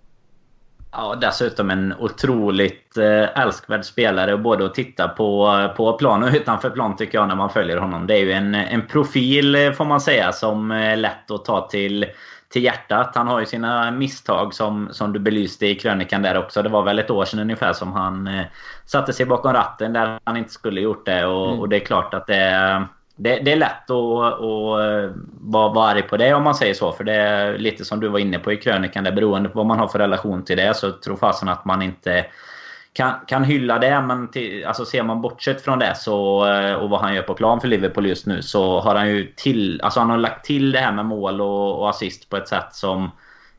[0.92, 6.70] Ja, dessutom en otroligt eh, älskvärd spelare både att titta på, på plan och utanför
[6.70, 8.06] plan tycker jag när man följer honom.
[8.06, 11.68] Det är ju en, en profil eh, får man säga som är lätt att ta
[11.68, 12.06] till,
[12.48, 13.14] till hjärtat.
[13.14, 16.62] Han har ju sina misstag som, som du belyste i krönikan där också.
[16.62, 18.44] Det var väl ett år sedan ungefär som han eh,
[18.86, 21.26] satte sig bakom ratten där han inte skulle gjort det.
[21.26, 21.60] Och, mm.
[21.60, 22.86] och det är klart att det
[23.22, 26.74] det, det, är lätt att, att eh, vara, vara arg på det om man säger
[26.74, 26.92] så.
[26.92, 29.04] För det är lite som du var inne på i krönikan.
[29.04, 31.82] Det beroende på vad man har för relation till det så tror fasen att man
[31.82, 32.26] inte
[32.92, 34.00] kan, kan hylla det.
[34.00, 37.34] Men till, alltså ser man bortsett från det så, eh, och vad han gör på
[37.34, 40.72] plan för Liverpool just nu så har han ju till, alltså han har lagt till
[40.72, 43.10] det här med mål och, och assist på ett sätt som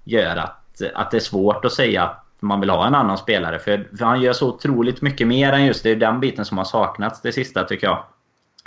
[0.03, 3.59] gör att, att det är svårt att säga att man vill ha en annan spelare.
[3.59, 5.89] För, för han gör så otroligt mycket mer än just det.
[5.89, 8.03] är den biten som har saknats det sista tycker jag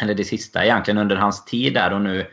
[0.02, 2.26] eller det sista egentligen under hans tid där och nu.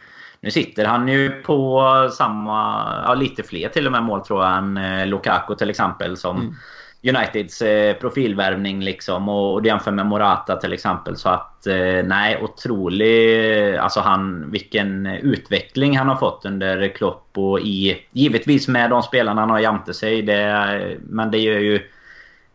[0.44, 1.84] Nu sitter han ju på
[2.18, 6.18] samma, ja lite fler till och med mål tror jag än eh, Lukaku till exempel
[6.18, 6.56] som mm.
[7.04, 9.30] Uniteds eh, profilvärvning liksom.
[9.30, 11.18] Och, och jämför med Morata till exempel.
[11.18, 17.60] Så att eh, nej otrolig alltså han vilken utveckling han har fått under Klopp och
[17.60, 20.22] i givetvis med de spelarna han har jämte sig.
[20.22, 21.82] Det, men det gör ju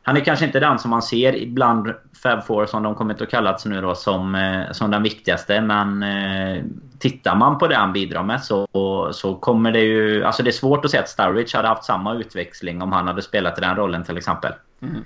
[0.07, 3.31] han är kanske inte den som man ser ibland Fab Four som de kommit att
[3.31, 5.61] kallats nu då som, eh, som den viktigaste.
[5.61, 6.65] Men eh,
[6.99, 8.69] tittar man på det han bidrar med så,
[9.13, 10.25] så kommer det ju...
[10.25, 13.23] Alltså det är svårt att säga att Sturridge hade haft samma utväxling om han hade
[13.23, 14.53] spelat i den rollen till exempel.
[14.83, 15.05] Mm.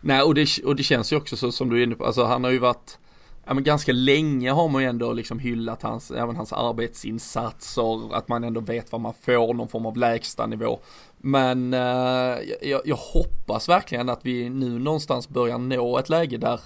[0.00, 2.24] Nej och det, och det känns ju också så som du är inne på, alltså
[2.24, 2.98] han har ju varit
[3.46, 8.28] ja, men ganska länge har man ju ändå liksom hyllat hans, även hans arbetsinsatser, att
[8.28, 10.78] man ändå vet vad man får, någon form av lägstanivå.
[11.18, 16.60] Men eh, jag, jag, hoppas verkligen att vi nu någonstans börjar nå ett läge där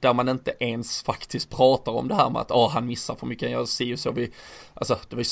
[0.00, 3.26] där man inte ens faktiskt pratar om det här med att oh, han missar för
[3.26, 3.50] mycket.
[3.50, 4.30] Jag ser ju så vi,
[4.74, 5.24] alltså det var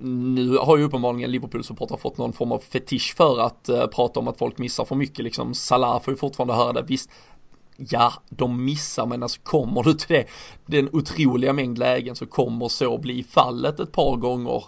[0.00, 4.28] nu har ju uppenbarligen Liverpool-supportrar fått någon form av fetisch för att uh, prata om
[4.28, 5.54] att folk missar för mycket liksom.
[5.54, 6.82] Salah får ju fortfarande höra det.
[6.82, 7.10] Visst,
[7.76, 10.26] ja, de missar, men alltså kommer du till det,
[10.66, 14.64] den otroliga mängd lägen så kommer så bli fallet ett par gånger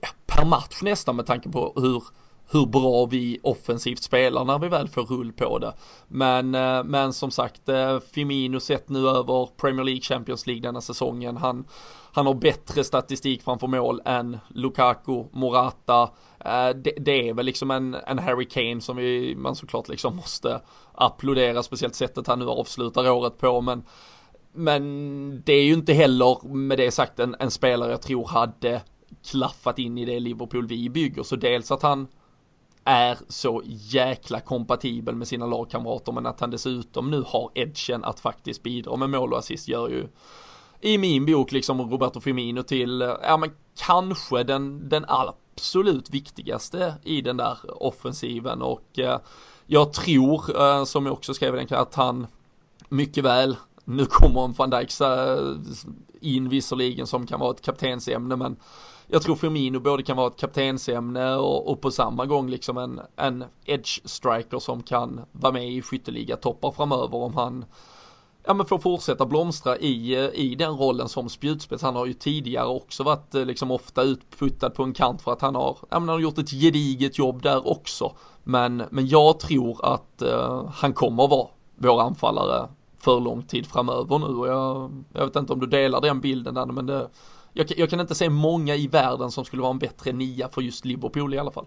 [0.00, 2.02] ja, per match nästan med tanke på hur
[2.52, 5.72] hur bra vi offensivt spelar när vi väl får rull på det.
[6.08, 10.80] Men, eh, men som sagt, eh, Firmino sett nu över Premier League Champions League denna
[10.80, 11.36] säsongen.
[11.36, 11.64] Han,
[12.12, 16.02] han har bättre statistik framför mål än Lukaku, Morata.
[16.44, 20.16] Eh, det, det är väl liksom en, en Harry Kane som vi, man såklart liksom
[20.16, 20.60] måste
[20.94, 23.60] applådera, speciellt sättet han nu avslutar året på.
[23.60, 23.84] Men,
[24.52, 28.82] men det är ju inte heller med det sagt en, en spelare jag tror hade
[29.30, 31.22] klaffat in i det Liverpool vi bygger.
[31.22, 32.08] Så dels att han
[32.84, 38.20] är så jäkla kompatibel med sina lagkamrater men att han dessutom nu har edgen att
[38.20, 40.08] faktiskt bidra med mål och assist gör ju
[40.80, 46.94] i min bok liksom Roberto Firmino till, eh, ja men kanske den, den absolut viktigaste
[47.02, 48.62] i den där offensiven.
[48.62, 49.18] Och eh,
[49.66, 52.26] jag tror, eh, som jag också skrev i den att han
[52.88, 55.38] mycket väl, nu kommer en van Dijk eh,
[56.20, 58.56] in visserligen som kan vara ett kaptensämne men
[59.12, 63.00] jag tror Firmino både kan vara ett kaptensämne och, och på samma gång liksom en,
[63.16, 67.64] en edge striker som kan vara med i skytteliga toppar framöver om han
[68.44, 71.82] ja men får fortsätta blomstra i, i den rollen som spjutspets.
[71.82, 75.40] Han har ju tidigare också varit eh, liksom ofta utputtad på en kant för att
[75.40, 78.12] han har, ja men han har gjort ett gediget jobb där också.
[78.44, 84.18] Men, men jag tror att eh, han kommer vara vår anfallare för lång tid framöver
[84.18, 87.08] nu och jag, jag vet inte om du delar den bilden där men det,
[87.52, 90.62] jag, jag kan inte se många i världen som skulle vara en bättre nia för
[90.62, 91.66] just Liverpool i alla fall.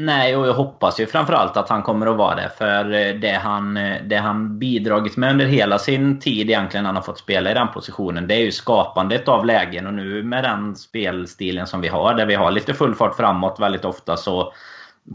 [0.00, 2.50] Nej, och jag hoppas ju framförallt att han kommer att vara det.
[2.58, 6.96] För eh, det han, eh, det han bidragit med under hela sin tid egentligen han
[6.96, 9.86] har fått spela i den positionen, det är ju skapandet av lägen.
[9.86, 13.60] Och nu med den spelstilen som vi har, där vi har lite full fart framåt
[13.60, 14.52] väldigt ofta, så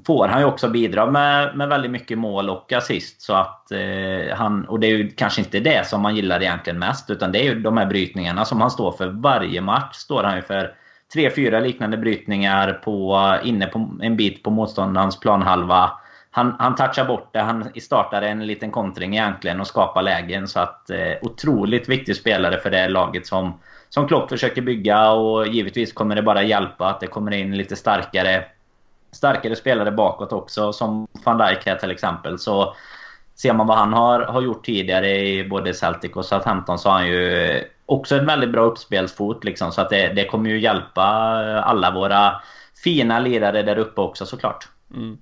[0.05, 3.21] får han ju också bidra med, med väldigt mycket mål och assist.
[3.21, 6.79] Så att, eh, han, och det är ju kanske inte det som man gillar egentligen
[6.79, 9.07] mest, utan det är ju de här brytningarna som han står för.
[9.07, 10.73] Varje match står han ju för
[11.13, 15.91] tre, fyra liknande brytningar på, inne på en bit på motståndarens planhalva.
[16.31, 17.39] Han, han touchar bort det.
[17.39, 20.47] Han startar en liten kontring egentligen och skapar lägen.
[20.47, 25.11] Så att eh, otroligt viktig spelare för det laget som, som Klopp försöker bygga.
[25.11, 28.45] Och givetvis kommer det bara hjälpa att det kommer in lite starkare
[29.13, 32.39] starkare spelare bakåt också, som van Dijk här till exempel.
[32.39, 32.75] Så
[33.35, 36.95] ser man vad han har, har gjort tidigare i både Celtic och Southampton så har
[36.95, 39.43] han ju också en väldigt bra uppspelsfot.
[39.43, 41.03] Liksom, så att det, det kommer ju hjälpa
[41.63, 42.41] alla våra
[42.83, 44.67] fina lirare där uppe också såklart.
[44.93, 45.17] Mm.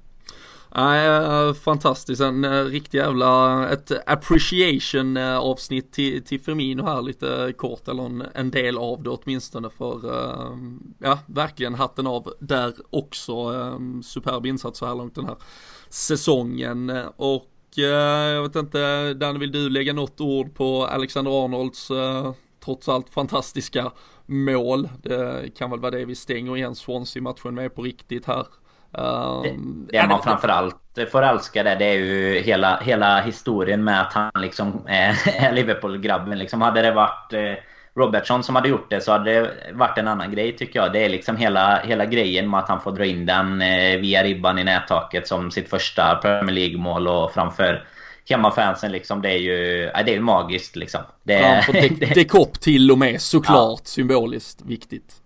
[0.76, 2.22] Nej, äh, fantastiskt.
[2.22, 8.04] En äh, riktig jävla, ett appreciation äh, avsnitt till, till Firmino här lite kort, eller
[8.04, 10.02] en, en del av det åtminstone för,
[11.00, 13.34] ja, verkligen hatten av där också.
[14.04, 15.36] superb insats så här långt den här
[15.90, 21.92] säsongen och jag vet inte, Dan vill du lägga något ord på Alexander Arnolds
[22.66, 23.92] trots allt fantastiska
[24.26, 24.90] mål.
[25.04, 28.46] Det kan väl vara det vi stänger igen Swansea-matchen med på riktigt här.
[28.92, 30.78] Um, det, det man framförallt
[31.12, 36.38] får älska det, det är ju hela, hela historien med att han liksom är, Liverpool-grabben.
[36.38, 37.54] Liksom hade det varit eh,
[37.96, 40.94] Robertson som hade gjort det så hade det varit en annan grej tycker jag.
[40.94, 44.24] Det är liksom hela, hela grejen med att han får dra in den eh, via
[44.24, 47.88] ribban i nättaket som sitt första Premier League-mål och framför
[48.30, 49.22] hemmafansen liksom.
[49.22, 51.02] Det är ju, ja, det är magiskt liksom.
[51.24, 53.86] Det, de, Dekop till och med såklart ja.
[53.86, 55.21] symboliskt viktigt.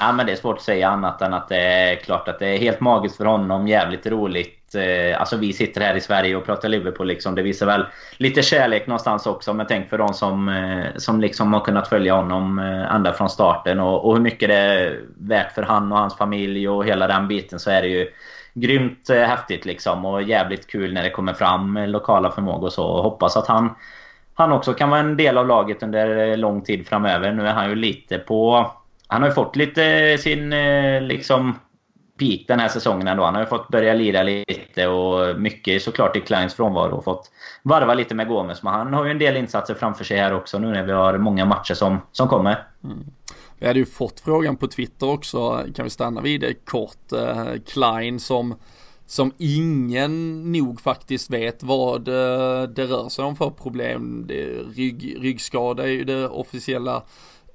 [0.00, 2.46] Ja men det är svårt att säga annat än att det är klart att det
[2.46, 3.68] är helt magiskt för honom.
[3.68, 4.74] Jävligt roligt.
[4.74, 7.34] Eh, alltså vi sitter här i Sverige och pratar Liverpool liksom.
[7.34, 9.54] Det visar väl lite kärlek någonstans också.
[9.54, 13.30] Men tänk för de som, eh, som liksom har kunnat följa honom eh, ända från
[13.30, 13.80] starten.
[13.80, 17.28] Och, och hur mycket det är värt för han och hans familj och hela den
[17.28, 18.12] biten så är det ju
[18.54, 20.04] grymt häftigt liksom.
[20.04, 22.86] Och jävligt kul när det kommer fram lokala förmågor och så.
[22.86, 23.74] Och hoppas att han
[24.34, 27.32] han också kan vara en del av laget under lång tid framöver.
[27.32, 28.70] Nu är han ju lite på
[29.08, 31.58] han har ju fått lite sin eh, liksom
[32.18, 33.24] peak den här säsongen ändå.
[33.24, 37.30] Han har ju fått börja lira lite och mycket såklart i Kleins frånvaro och fått
[37.62, 38.62] varva lite med Gomes.
[38.62, 41.18] Men han har ju en del insatser framför sig här också nu när vi har
[41.18, 42.66] många matcher som, som kommer.
[42.84, 43.04] Mm.
[43.58, 47.52] Vi hade ju fått frågan på Twitter också, kan vi stanna vid det kort, eh,
[47.66, 48.54] Klein som
[49.06, 54.24] som ingen nog faktiskt vet vad eh, det rör sig om för problem.
[54.28, 54.44] Det,
[54.74, 57.02] rygg, ryggskada är ju det officiella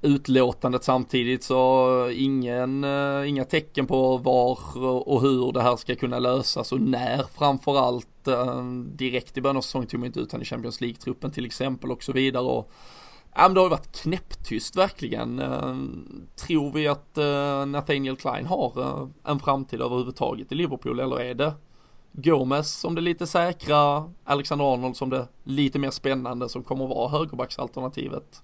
[0.04, 4.60] utlåtandet samtidigt så ingen, eh, inga tecken på var
[5.08, 6.72] och hur det här ska kunna lösas.
[6.72, 10.46] Och när framförallt eh, direkt i början av säsongen tog man inte ut han i
[10.46, 12.44] Champions League-truppen till exempel och så vidare.
[12.44, 12.72] Och
[13.36, 15.40] Ja men det har ju varit knäpptyst verkligen.
[15.40, 15.76] Eh,
[16.36, 17.18] tror vi att
[17.68, 21.54] Nathaniel Klein har en framtid överhuvudtaget i Liverpool eller är det
[22.12, 26.90] Gomes som det lite säkra, Alexander Arnold som det lite mer spännande som kommer att
[26.90, 28.42] vara högerbacksalternativet?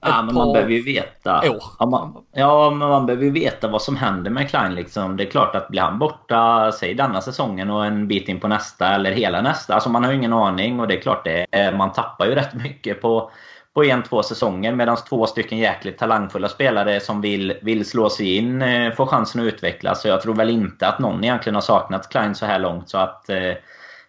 [0.00, 1.42] Ja, men man behöver ju veta.
[1.78, 4.74] Ja, man, ja, men man behöver ju veta vad som händer med Klein.
[4.74, 5.16] Liksom.
[5.16, 8.48] Det är klart att blir han borta, säg denna säsongen och en bit in på
[8.48, 9.74] nästa eller hela nästa.
[9.74, 12.54] Alltså man har ju ingen aning och det är klart det man tappar ju rätt
[12.54, 13.30] mycket på,
[13.74, 14.74] på en, två säsonger.
[14.74, 19.40] Medan två stycken jäkligt talangfulla spelare som vill, vill slå sig in eh, får chansen
[19.40, 20.02] att utvecklas.
[20.02, 22.88] Så jag tror väl inte att någon egentligen har saknat Klein så här långt.
[22.88, 23.52] Så att eh,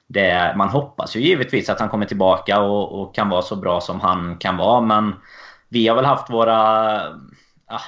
[0.07, 3.81] det, man hoppas ju givetvis att han kommer tillbaka och, och kan vara så bra
[3.81, 4.81] som han kan vara.
[4.81, 5.15] Men
[5.69, 6.97] vi har väl haft våra
[7.67, 7.81] ah,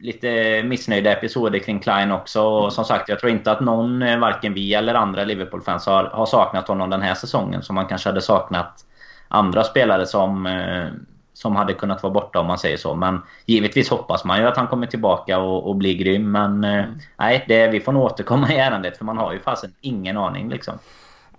[0.00, 2.42] lite missnöjda episoder kring Klein också.
[2.42, 6.04] Och som sagt, jag tror inte att någon, eh, varken vi eller andra Liverpool-fans har,
[6.04, 7.62] har saknat honom den här säsongen.
[7.62, 8.84] Som man kanske hade saknat
[9.28, 10.88] andra spelare som, eh,
[11.32, 12.94] som hade kunnat vara borta om man säger så.
[12.94, 16.32] Men givetvis hoppas man ju att han kommer tillbaka och, och blir grym.
[16.32, 16.84] Men eh,
[17.16, 20.48] nej, det, vi får nog återkomma i ärendet för man har ju fasen ingen aning
[20.48, 20.74] liksom.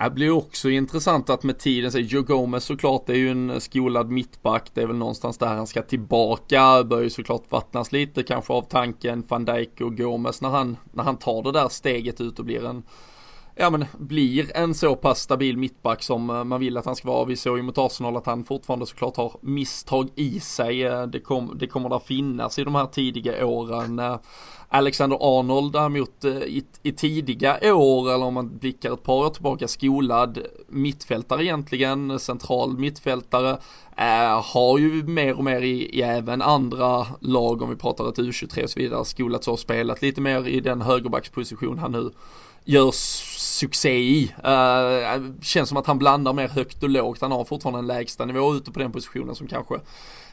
[0.03, 3.61] Det blir också intressant att med tiden, så Joe Gomez såklart det är ju en
[3.61, 8.23] skolad mittback, det är väl någonstans där han ska tillbaka, bör ju såklart vattnas lite
[8.23, 12.21] kanske av tanken van Dijk och Gomez när han, när han tar det där steget
[12.21, 12.83] ut och blir en
[13.61, 17.07] ja men blir en så pass stabil mittback som eh, man vill att han ska
[17.07, 17.25] vara.
[17.25, 20.83] Vi såg ju mot Arsenal att han fortfarande såklart har misstag i sig.
[20.83, 23.99] Eh, det, kom, det kommer att finnas i de här tidiga åren.
[23.99, 24.19] Eh,
[24.69, 29.67] Alexander Arnold däremot i, i tidiga år, eller om man blickar ett par år tillbaka,
[29.67, 33.57] skolad mittfältare egentligen, central mittfältare,
[33.97, 38.17] äh, har ju mer och mer i, i, även andra lag, om vi pratar ett
[38.17, 42.11] U23 och så vidare, skolats och spelat lite mer i den högerbacksposition han nu
[42.65, 44.33] gör succé i.
[44.45, 47.21] Uh, känns som att han blandar mer högt och lågt.
[47.21, 49.79] Han har fortfarande en lägsta nivå ute på den positionen som kanske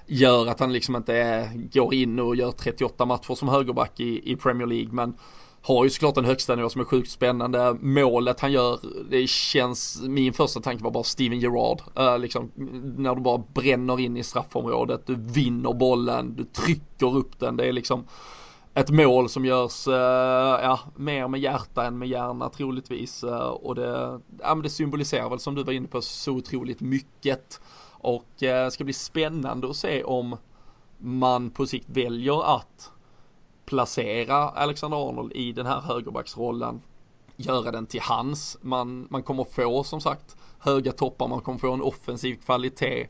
[0.07, 4.33] gör att han liksom inte är, går in och gör 38 matcher som högerback i,
[4.33, 4.93] i Premier League.
[4.93, 5.15] Men
[5.63, 7.77] har ju såklart en högsta nivå som är sjukt spännande.
[7.81, 8.79] Målet han gör,
[9.11, 11.83] det känns, min första tanke var bara Steven Gerrard.
[11.99, 12.51] Uh, liksom,
[12.97, 17.57] när du bara bränner in i straffområdet, du vinner bollen, du trycker upp den.
[17.57, 18.05] Det är liksom
[18.79, 23.25] ett mål som görs, uh, ja, mer med hjärta än med hjärna troligtvis.
[23.25, 26.81] Uh, och det, ja, men det symboliserar väl som du var inne på så otroligt
[26.81, 27.61] mycket.
[28.01, 30.37] Och eh, det eh, ska bli spännande att se om
[30.99, 32.91] man på sikt väljer att
[33.65, 36.81] placera Alexander Arnold i den här högerbacksrollen.
[37.37, 38.59] Göra den till hans.
[38.61, 43.07] Man, man kommer få som sagt höga toppar, man kommer få en offensiv kvalitet.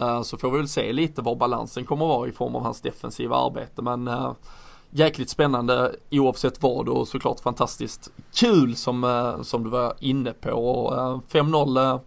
[0.00, 2.80] Uh, så får vi väl se lite var balansen kommer vara i form av hans
[2.80, 3.82] defensiva arbete.
[3.82, 4.32] Men uh,
[4.90, 10.92] jäkligt spännande oavsett vad och såklart fantastiskt kul som, eh, som du var inne på.
[11.32, 12.00] 5-0 eh, eh,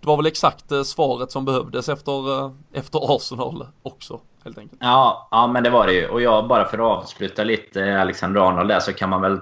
[0.00, 4.20] det var väl exakt svaret som behövdes efter, efter Arsenal också.
[4.44, 4.80] Helt enkelt.
[4.82, 6.08] Ja, ja, men det var det ju.
[6.08, 9.38] Och jag bara för att avsluta lite Alexander Arnold där så kan man väl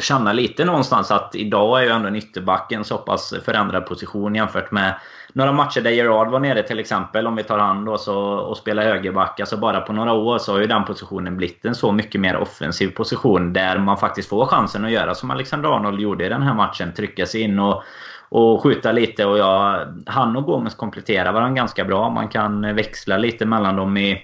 [0.00, 4.34] känna lite någonstans att idag är ju ändå en ytterback en så pass förändrad position
[4.34, 4.94] jämfört med
[5.32, 7.26] några matcher där Gerard var nere till exempel.
[7.26, 9.40] Om vi tar han då så, och spelar högerback.
[9.40, 12.36] Alltså bara på några år så har ju den positionen blivit en så mycket mer
[12.36, 13.52] offensiv position.
[13.52, 16.92] Där man faktiskt får chansen att göra som Alexander Arnold gjorde i den här matchen.
[16.94, 17.82] Trycka sig in och
[18.28, 19.26] och skjuta lite.
[19.26, 22.10] Och jag, han och Gomes kompletterar varandra ganska bra.
[22.10, 24.22] Man kan växla lite mellan dem i,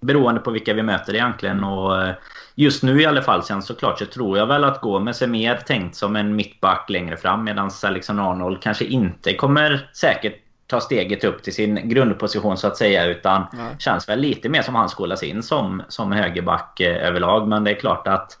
[0.00, 1.64] beroende på vilka vi möter egentligen.
[1.64, 2.14] Och eh,
[2.54, 5.56] just nu i alla fall, sen såklart så tror jag väl att Gomes är mer
[5.56, 7.44] tänkt som en mittback längre fram.
[7.44, 10.34] Medan Alexander Arnold kanske inte kommer säkert
[10.66, 13.06] ta steget upp till sin grundposition så att säga.
[13.06, 13.74] Utan Nej.
[13.78, 17.48] känns väl lite mer som han skolas in som, som högerback eh, överlag.
[17.48, 18.38] Men det är klart att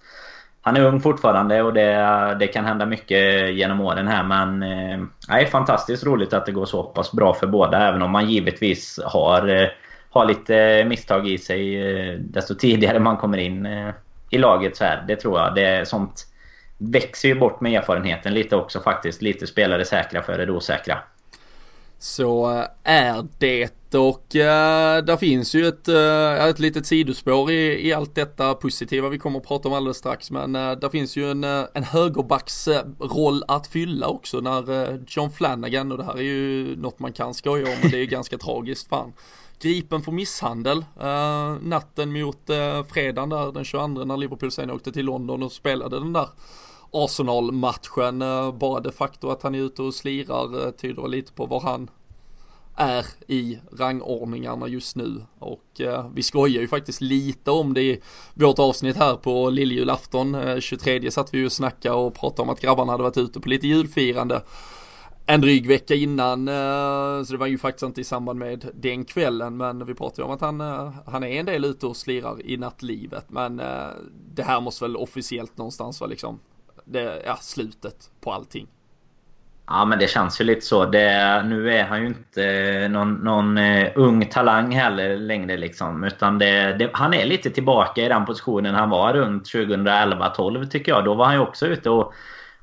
[0.60, 4.62] han är ung fortfarande och det, det kan hända mycket genom åren här men...
[4.62, 9.00] Eh, fantastiskt roligt att det går så pass bra för båda även om man givetvis
[9.04, 9.68] har, eh,
[10.10, 13.90] har lite misstag i sig eh, desto tidigare man kommer in eh,
[14.30, 15.04] i laget så här.
[15.08, 15.54] Det tror jag.
[15.54, 16.26] Det är sånt
[16.78, 19.22] växer ju bort med erfarenheten lite också faktiskt.
[19.22, 20.98] Lite spelare säkra före det osäkra.
[21.98, 27.88] Så eh, är det och äh, där finns ju ett, äh, ett litet sidospår i,
[27.88, 31.16] i allt detta positiva vi kommer att prata om alldeles strax men äh, där finns
[31.16, 36.22] ju en, en högerbacksroll att fylla också när äh, John Flanagan och det här är
[36.22, 39.12] ju något man kan skoja om men det är ju ganska tragiskt fan
[39.60, 44.92] gripen för misshandel uh, natten mot uh, fredagen där den 22 när Liverpool sen åkte
[44.92, 46.28] till London och spelade den där
[46.90, 48.22] Arsenal-matchen.
[48.22, 51.60] Uh, bara det faktum att han är ute och slirar uh, tyder lite på var
[51.60, 51.90] han
[52.78, 55.22] är i rangordningarna just nu.
[55.38, 58.00] Och eh, vi skojar ju faktiskt lite om det i
[58.34, 60.34] vårt avsnitt här på lilljulafton.
[60.34, 63.40] Eh, 23 satt vi ju och snackade och pratade om att grabbarna hade varit ute
[63.40, 64.42] på lite julfirande
[65.30, 66.48] en dryg vecka innan.
[66.48, 69.56] Eh, så det var ju faktiskt inte i samband med den kvällen.
[69.56, 72.56] Men vi pratade om att han, eh, han är en del ute och slirar i
[72.56, 73.24] nattlivet.
[73.28, 73.86] Men eh,
[74.34, 76.40] det här måste väl officiellt någonstans vara liksom
[76.84, 78.66] det, ja, slutet på allting.
[79.66, 80.84] Ja, men det känns ju lite så.
[80.84, 83.58] Det, nu är han ju inte någon, någon
[83.94, 85.56] ung talang heller längre.
[85.56, 90.66] Liksom, utan det, det, han är lite tillbaka i den positionen han var runt 2011-12
[90.66, 91.04] tycker jag.
[91.04, 92.14] Då var han ju också ute och,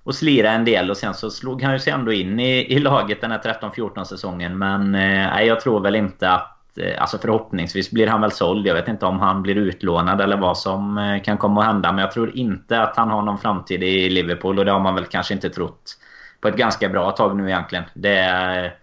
[0.06, 0.90] och slira en del.
[0.90, 4.04] Och sen så slog han ju sig ändå in i, i laget den här 13-14
[4.04, 4.58] säsongen.
[4.58, 8.68] Men uh, jag tror väl inte att Eh, alltså förhoppningsvis blir han väl såld.
[8.68, 11.92] Jag vet inte om han blir utlånad eller vad som eh, kan komma att hända.
[11.92, 14.60] Men jag tror inte att han har någon framtid i Liverpool.
[14.60, 15.98] Och det har man väl kanske inte trott
[16.42, 17.84] på ett ganska bra tag nu egentligen.
[17.94, 18.76] Det är,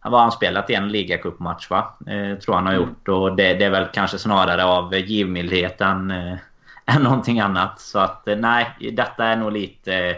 [0.00, 1.94] han har han spelat i en ligacupmatch va?
[2.06, 2.88] Eh, tror han har mm.
[2.88, 3.08] gjort.
[3.08, 6.36] Och det, det, är väl kanske snarare av givmildhet än, eh,
[6.86, 7.80] än någonting annat.
[7.80, 10.16] Så att eh, nej, detta är nog lite...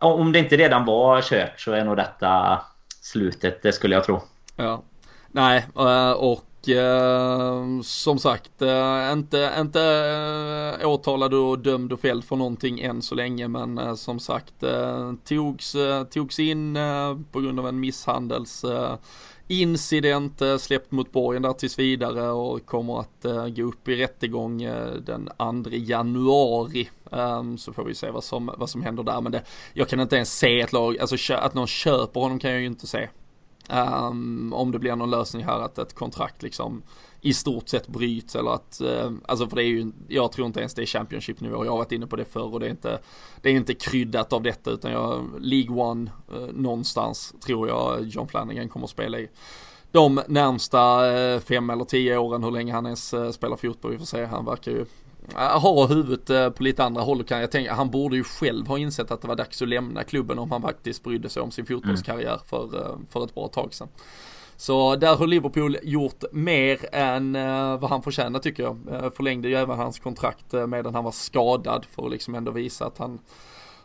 [0.00, 2.60] Om det inte redan var kört så är nog detta
[3.02, 4.20] slutet, det skulle jag tro.
[4.56, 4.82] Ja,
[5.36, 9.82] Nej, eh, och eh, som sagt, eh, inte, inte
[10.80, 14.54] eh, åtalad och dömd och fälld för någonting än så länge, men eh, som sagt
[15.24, 15.76] togs,
[16.10, 16.78] togs in
[17.32, 18.64] på grund av en misshandels
[19.48, 24.62] incident släppt mot borgen där tills vidare och kommer att eh, gå upp i rättegång
[24.62, 25.28] eh, den
[25.64, 26.90] 2 januari.
[27.10, 29.20] Um, så får vi se vad som, vad som händer där.
[29.20, 29.42] Men det,
[29.72, 32.66] jag kan inte ens se ett lag, alltså att någon köper honom kan jag ju
[32.66, 33.08] inte se.
[33.70, 36.82] Um, om det blir någon lösning här att ett kontrakt liksom
[37.26, 40.60] i stort sett bryts eller att, eh, alltså för det är ju, jag tror inte
[40.60, 42.70] ens det är Championship nivå, jag har varit inne på det förr och det är
[42.70, 42.98] inte,
[43.42, 48.28] det är inte kryddat av detta utan jag, League One eh, någonstans tror jag John
[48.28, 49.28] Flanagan kommer att spela i
[49.92, 53.98] de närmsta eh, fem eller tio åren, hur länge han ens eh, spelar fotboll, vi
[53.98, 54.80] får se, han verkar ju
[55.34, 57.74] eh, har huvudet eh, på lite andra håll kan jag tänka.
[57.74, 60.62] Han borde ju själv ha insett att det var dags att lämna klubben om han
[60.62, 63.88] faktiskt brydde sig om sin fotbollskarriär för, för ett bra tag sedan.
[64.56, 68.78] Så där har Liverpool gjort mer än eh, vad han förtjänar tycker jag.
[68.90, 72.50] Eh, förlängde ju även hans kontrakt eh, medan han var skadad för att liksom ändå
[72.50, 73.18] visa att han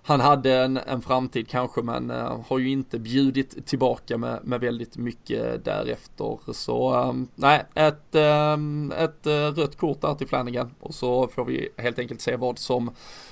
[0.04, 4.60] han hade en, en framtid kanske men uh, har ju inte bjudit tillbaka med, med
[4.60, 6.54] väldigt mycket därefter.
[6.54, 8.16] Så um, nej, ett,
[8.56, 12.36] um, ett uh, rött kort där till Flanagan och så får vi helt enkelt se
[12.36, 12.92] vad som,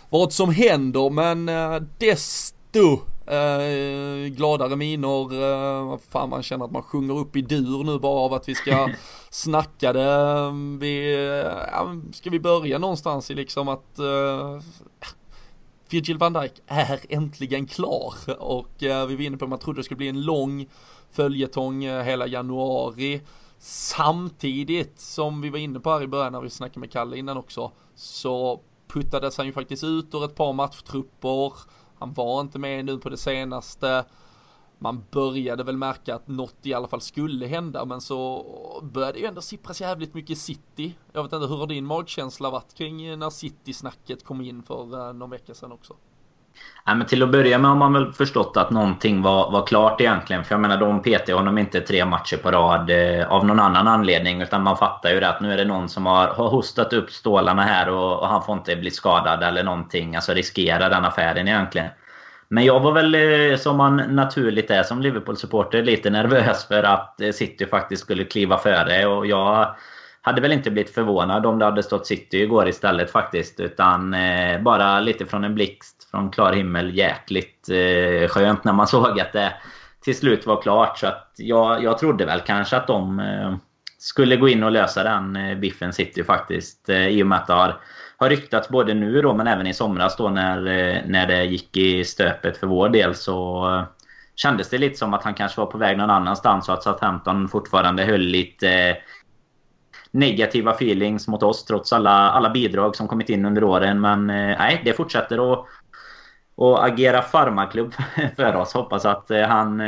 [0.09, 2.99] vad som händer men uh, desto
[3.32, 8.19] Uh, gladare miner, uh, fan man känner att man sjunger upp i dur nu bara
[8.19, 8.89] av att vi ska
[9.30, 10.51] snacka det.
[10.80, 13.99] Vi, uh, ska vi börja någonstans i liksom att
[15.89, 19.80] Virgil van Dijk är äntligen klar och eh, vi var inne på att man trodde
[19.80, 20.67] det skulle bli en lång
[21.11, 23.21] följetong eh, hela januari.
[23.59, 27.38] Samtidigt som vi var inne på här i början när vi snackade med Kalle innan
[27.38, 31.53] också så puttades han ju faktiskt ut ur ett par matchtrupper.
[31.99, 34.05] Han var inte med nu på det senaste
[34.79, 38.45] man började väl märka att något i alla fall skulle hända men så
[38.83, 40.95] började det ju ändå sippras jävligt mycket City.
[41.11, 45.13] Jag vet inte, hur har din magkänsla varit kring när City-snacket kom in för eh,
[45.13, 45.95] någon vecka sedan också?
[46.89, 50.01] Nej, men till att börja med har man väl förstått att någonting var, var klart
[50.01, 50.43] egentligen.
[50.43, 53.88] För jag menar, de petar honom inte tre matcher på rad eh, av någon annan
[53.88, 54.41] anledning.
[54.41, 57.12] Utan man fattar ju det att nu är det någon som har, har hostat upp
[57.12, 60.16] stålarna här och, och han får inte bli skadad eller någonting.
[60.16, 61.88] Alltså riskera den affären egentligen.
[62.47, 67.22] Men jag var väl, eh, som man naturligt är som Liverpool-supporter, lite nervös för att
[67.22, 69.05] eh, City faktiskt skulle kliva före.
[69.05, 69.76] Och jag
[70.22, 73.60] hade väl inte blivit förvånad om det hade stått City igår istället faktiskt.
[73.60, 76.97] Utan eh, bara lite från en blixt från klar himmel.
[76.97, 79.53] Jäkligt eh, skönt när man såg att det
[80.01, 80.97] till slut var klart.
[80.97, 83.55] Så att jag, jag trodde väl kanske att de eh,
[83.97, 86.89] skulle gå in och lösa den eh, biffen City faktiskt.
[86.89, 87.80] I och med att det har
[88.20, 91.78] har ryktats både nu då men även i somras då när, eh, när det gick
[91.78, 93.84] i stöpet för vår del så eh,
[94.36, 97.47] kändes det lite som att han kanske var på väg någon annanstans och att Southampton
[97.47, 98.95] fortfarande höll lite eh,
[100.12, 104.01] negativa feelings mot oss trots alla, alla bidrag som kommit in under åren.
[104.01, 105.66] Men nej, det fortsätter att
[106.60, 107.93] och agera farmaklubb
[108.36, 108.74] för oss.
[108.74, 109.80] Hoppas att han,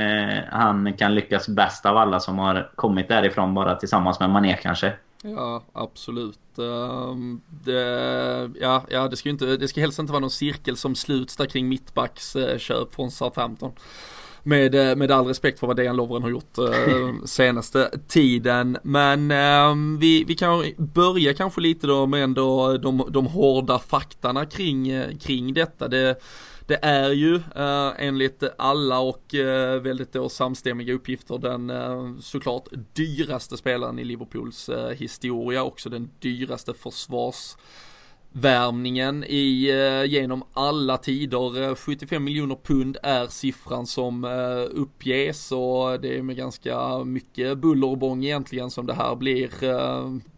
[0.52, 4.94] han kan lyckas bäst av alla som har kommit därifrån bara tillsammans med Mané kanske.
[5.24, 6.40] Ja, absolut.
[6.58, 10.78] Ehm, det, ja, ja, det ska ju inte, det ska helst inte vara någon cirkel
[10.78, 13.72] som sluts där kring mittbacks eh, från Southampton.
[14.44, 18.78] Med, eh, med all respekt för vad Dejan Lovren har gjort eh, senaste tiden.
[18.84, 24.46] Men eh, vi, vi kan börja kanske lite då med ändå de, de hårda faktarna
[24.46, 25.88] kring, eh, kring detta.
[25.88, 26.22] Det,
[26.66, 32.68] det är ju eh, enligt alla och eh, väldigt då samstämmiga uppgifter den eh, såklart
[32.94, 37.56] dyraste spelaren i Liverpools eh, historia, också den dyraste försvars
[38.34, 41.70] värmningen i, eh, genom alla tider.
[41.70, 47.58] Eh, 75 miljoner pund är siffran som eh, uppges och det är med ganska mycket
[47.58, 49.50] buller och bång egentligen som det här blir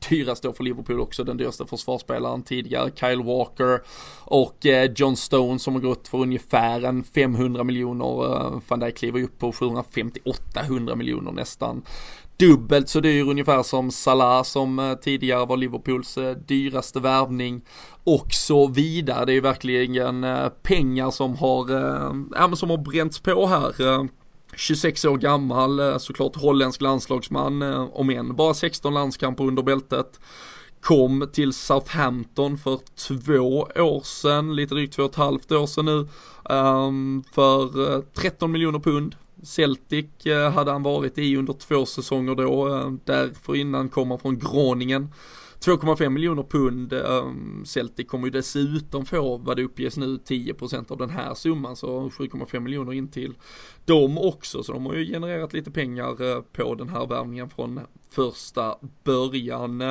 [0.09, 3.81] dyrast då för Liverpool också, den dyraste försvarsspelaren tidigare, Kyle Walker
[4.25, 4.65] och
[4.95, 8.05] John Stone som har gått för ungefär en 500 miljoner,
[8.67, 11.83] van Dijk kliver upp på 750-800 miljoner nästan
[12.37, 17.61] dubbelt så dyr ungefär som Salah som eh, tidigare var Liverpools eh, dyraste värvning
[18.03, 19.25] och så vidare.
[19.25, 21.71] Det är ju verkligen eh, pengar som har,
[22.41, 24.07] äh, som har bränts på här.
[24.55, 27.61] 26 år gammal, såklart holländsk landslagsman,
[27.93, 30.19] om än bara 16 landskamper under bältet.
[30.81, 35.85] Kom till Southampton för två år sedan, lite drygt två och ett halvt år sedan
[35.85, 36.07] nu,
[36.55, 39.15] um, för 13 miljoner pund.
[39.43, 44.19] Celtic eh, hade han varit i under två säsonger då, eh, därför innan kom han
[44.19, 45.09] från Groningen.
[45.59, 46.93] 2,5 miljoner pund.
[46.93, 47.31] Eh,
[47.65, 52.09] Celtic kommer ju dessutom få, vad det uppges nu, 10% av den här summan, så
[52.09, 53.33] 7,5 miljoner in till
[53.85, 54.63] dem också.
[54.63, 57.79] Så de har ju genererat lite pengar på den här värvningen från
[58.09, 59.83] första början.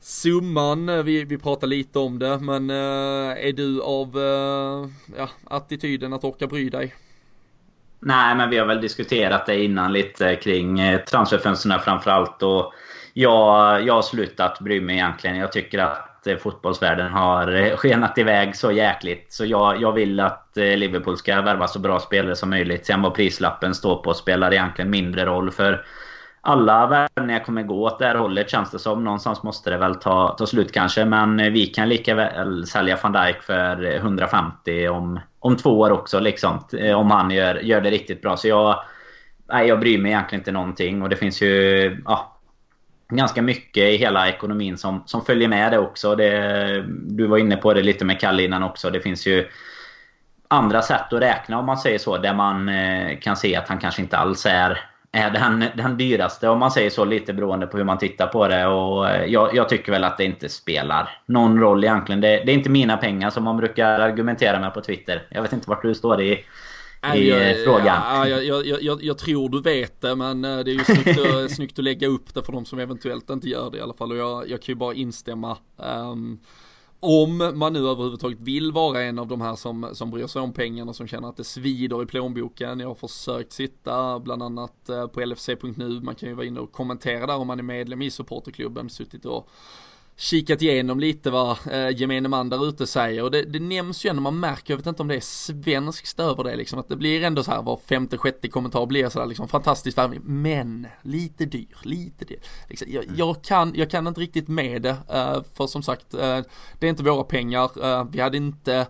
[0.00, 4.16] Summan, vi, vi pratar lite om det, men är du av
[5.16, 6.94] ja, attityden att orka bry dig?
[8.00, 12.42] Nej, men vi har väl diskuterat det innan lite kring transferfönsterna transferfönstren framförallt.
[12.42, 12.72] Och
[13.12, 15.36] jag, jag har slutat bry mig egentligen.
[15.36, 19.32] Jag tycker att eh, fotbollsvärlden har eh, skenat iväg så jäkligt.
[19.32, 22.86] Så jag, jag vill att Liverpool ska värva så bra spelare som möjligt.
[22.86, 25.50] Sen vad prislappen står på spelar egentligen mindre roll.
[25.50, 25.84] För
[26.40, 29.04] alla värvningar kommer gå åt det här hållet känns det som.
[29.04, 31.04] Någonstans måste det väl ta, ta slut kanske.
[31.04, 35.90] Men eh, vi kan lika väl sälja van Dijk för 150 om, om två år
[35.90, 36.20] också.
[36.20, 38.36] Liksom, eh, om han gör, gör det riktigt bra.
[38.36, 38.82] Så jag,
[39.48, 41.02] nej, jag bryr mig egentligen inte någonting.
[41.02, 42.36] Och det finns ju ja,
[43.08, 46.14] ganska mycket i hela ekonomin som, som följer med det också.
[46.16, 48.90] Det, du var inne på det lite med Kalle innan också.
[48.90, 49.48] Det finns ju
[50.48, 52.18] andra sätt att räkna om man säger så.
[52.18, 56.48] Där man eh, kan se att han kanske inte alls är är den, den dyraste
[56.48, 58.66] om man säger så lite beroende på hur man tittar på det.
[58.66, 62.20] Och eh, jag, jag tycker väl att det inte spelar någon roll egentligen.
[62.20, 65.26] Det, det, är inte mina pengar som man brukar argumentera med på Twitter.
[65.30, 66.32] Jag vet inte vart du står i,
[67.14, 68.02] i jag, frågan.
[68.04, 71.50] Ja, jag, jag, jag, tror du vet det men eh, det är ju snyggt, att,
[71.56, 74.12] snyggt att lägga upp det för de som eventuellt inte gör det i alla fall.
[74.12, 75.56] Och jag, jag kan ju bara instämma.
[75.76, 76.40] Um,
[77.00, 80.52] om man nu överhuvudtaget vill vara en av de här som, som bryr sig om
[80.52, 82.80] pengarna, som känner att det svider i plånboken.
[82.80, 86.72] Jag har försökt sitta bland annat eh, på LFC.nu, man kan ju vara inne och
[86.72, 89.48] kommentera där om man är medlem i supporterklubben, suttit och
[90.20, 94.10] kikat igenom lite vad eh, gemene man där ute säger och det, det nämns ju
[94.10, 96.96] ändå, man märker, jag vet inte om det är svenskt över det liksom, att det
[96.96, 101.44] blir ändå så här var femte, sjätte kommentar blir sådär liksom fantastiskt värvning, men lite
[101.44, 102.38] dyr, lite dyr.
[102.68, 103.16] Liksom, jag, mm.
[103.16, 106.40] jag, kan, jag kan inte riktigt med det, eh, för som sagt, eh,
[106.78, 108.86] det är inte våra pengar, eh, vi hade inte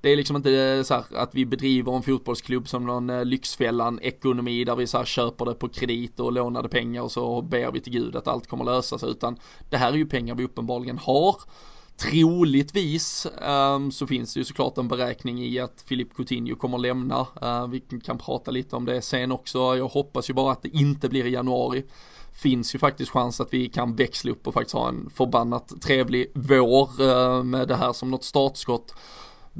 [0.00, 3.24] det är liksom inte eh, så här att vi bedriver en fotbollsklubb som någon eh,
[3.24, 7.42] Lyxfällan ekonomi där vi så här köper det på kredit och lånade pengar och så
[7.42, 9.38] ber vi till gud att allt kommer lösa sig utan
[9.70, 11.36] det här är ju pengar vi uppenbarligen har.
[11.96, 17.26] Troligtvis um, så finns det ju såklart en beräkning i att Filip Coutinho kommer lämna.
[17.42, 19.58] Uh, vi kan prata lite om det sen också.
[19.58, 21.84] Jag hoppas ju bara att det inte blir i januari.
[22.32, 26.30] Finns ju faktiskt chans att vi kan växla upp och faktiskt ha en förbannat trevlig
[26.34, 28.94] vår uh, med det här som något startskott.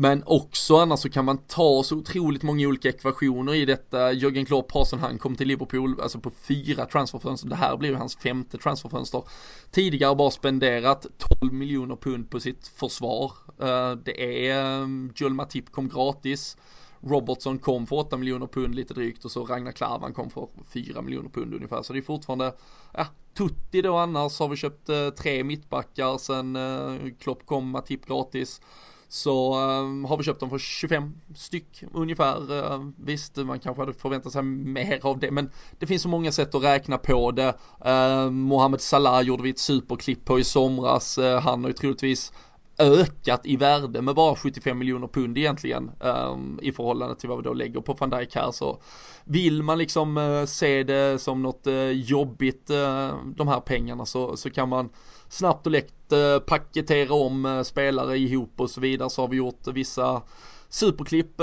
[0.01, 4.13] Men också annars så kan man ta så otroligt många olika ekvationer i detta.
[4.13, 7.49] Jörgen Klopp har sen han kom till Liverpool, alltså på fyra transferfönster.
[7.49, 9.23] Det här blir ju hans femte transferfönster.
[9.71, 11.07] Tidigare bara spenderat
[11.41, 13.33] 12 miljoner pund på sitt försvar.
[13.61, 16.57] Eh, det är, ehm, Joel Matip kom gratis.
[17.01, 21.03] Robertson kom för 8 miljoner pund lite drygt och så Ragnar Klavan kom för 4
[21.03, 21.83] miljoner pund ungefär.
[21.83, 22.53] Så det är fortfarande,
[22.93, 28.07] ja, Tutti då annars har vi köpt eh, tre mittbackar sen eh, Klopp kom, Matip
[28.07, 28.61] gratis.
[29.09, 32.73] Så ehm, har vi köpt dem för 25 styck ungefär.
[32.75, 36.33] Ehm, visst, man kanske hade förväntat sig mer av det, men det finns så många
[36.33, 37.55] sätt att räkna på det.
[37.85, 41.19] Ehm, Mohamed Salah gjorde vi ett superklipp på i somras.
[41.43, 42.33] Han har ju troligtvis
[42.79, 47.45] ökat i värde med bara 75 miljoner pund egentligen um, i förhållande till vad vi
[47.45, 48.51] då lägger på van Dijk här.
[48.51, 48.81] Så
[49.25, 54.37] vill man liksom uh, se det som något uh, jobbigt uh, de här pengarna så,
[54.37, 54.89] så kan man
[55.29, 59.11] snabbt och lätt uh, paketera om spelare ihop och så vidare.
[59.11, 60.23] Så har vi gjort vissa
[60.69, 61.41] superklipp,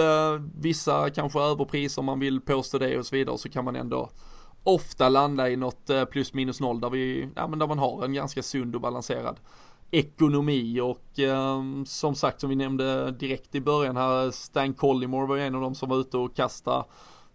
[0.60, 3.38] vissa kanske överpris om man vill påstå det och så vidare.
[3.38, 4.10] Så kan man ändå
[4.64, 8.14] ofta landa i något plus minus noll där vi, ja men där man har en
[8.14, 9.40] ganska sund och balanserad
[9.96, 15.36] ekonomi och eh, som sagt som vi nämnde direkt i början här Stan Collymore var
[15.36, 16.84] ju en av dem som var ute och kastade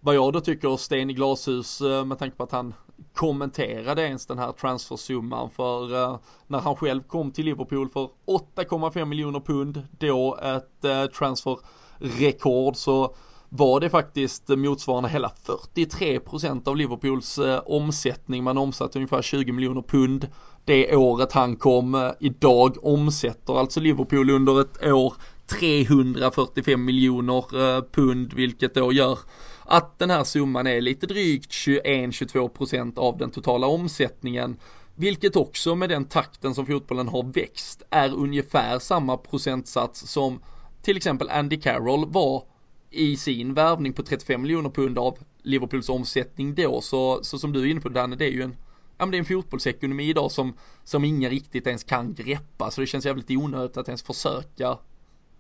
[0.01, 2.75] vad jag då tycker sten i glashus eh, med tanke på att han
[3.15, 9.05] kommenterade ens den här transfersumman för eh, när han själv kom till Liverpool för 8,5
[9.05, 13.15] miljoner pund då ett eh, transferrekord så
[13.49, 15.33] var det faktiskt motsvarande hela
[15.73, 18.45] 43% av Liverpools eh, omsättning.
[18.45, 20.29] Man omsatte ungefär 20 miljoner pund
[20.65, 22.13] det året han kom.
[22.21, 25.15] Idag omsätter alltså Liverpool under ett år
[25.47, 29.19] 345 miljoner eh, pund vilket då gör
[29.65, 34.57] att den här summan är lite drygt 21-22% av den totala omsättningen.
[34.95, 40.41] Vilket också med den takten som fotbollen har växt är ungefär samma procentsats som
[40.83, 42.43] till exempel Andy Carroll var
[42.91, 46.81] i sin värvning på 35 miljoner pund av Liverpools omsättning då.
[46.81, 48.57] Så, så som du är inne på Danne, det är ju en,
[49.01, 52.71] ja men det är en fotbollsekonomi idag som, som ingen riktigt ens kan greppa.
[52.71, 54.79] Så det känns jävligt onödigt att ens försöka, ja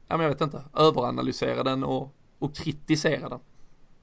[0.09, 3.39] men jag vet inte, överanalysera den och, och kritisera den.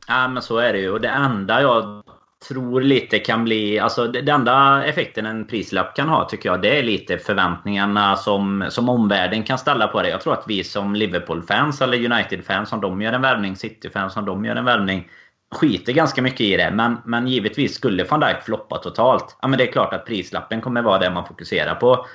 [0.07, 0.91] Ja men så är det ju.
[0.91, 2.03] Och det enda jag
[2.47, 3.79] tror lite kan bli...
[3.79, 8.65] Alltså den enda effekten en prislapp kan ha tycker jag det är lite förväntningarna som,
[8.69, 10.09] som omvärlden kan ställa på det.
[10.09, 14.25] Jag tror att vi som Liverpool-fans eller United-fans om de gör en värvning, City-fans om
[14.25, 15.09] de gör en värvning
[15.55, 16.71] skiter ganska mycket i det.
[16.71, 19.37] Men, men givetvis skulle van Dijk floppa totalt.
[19.41, 22.05] Ja men det är klart att prislappen kommer vara det man fokuserar på.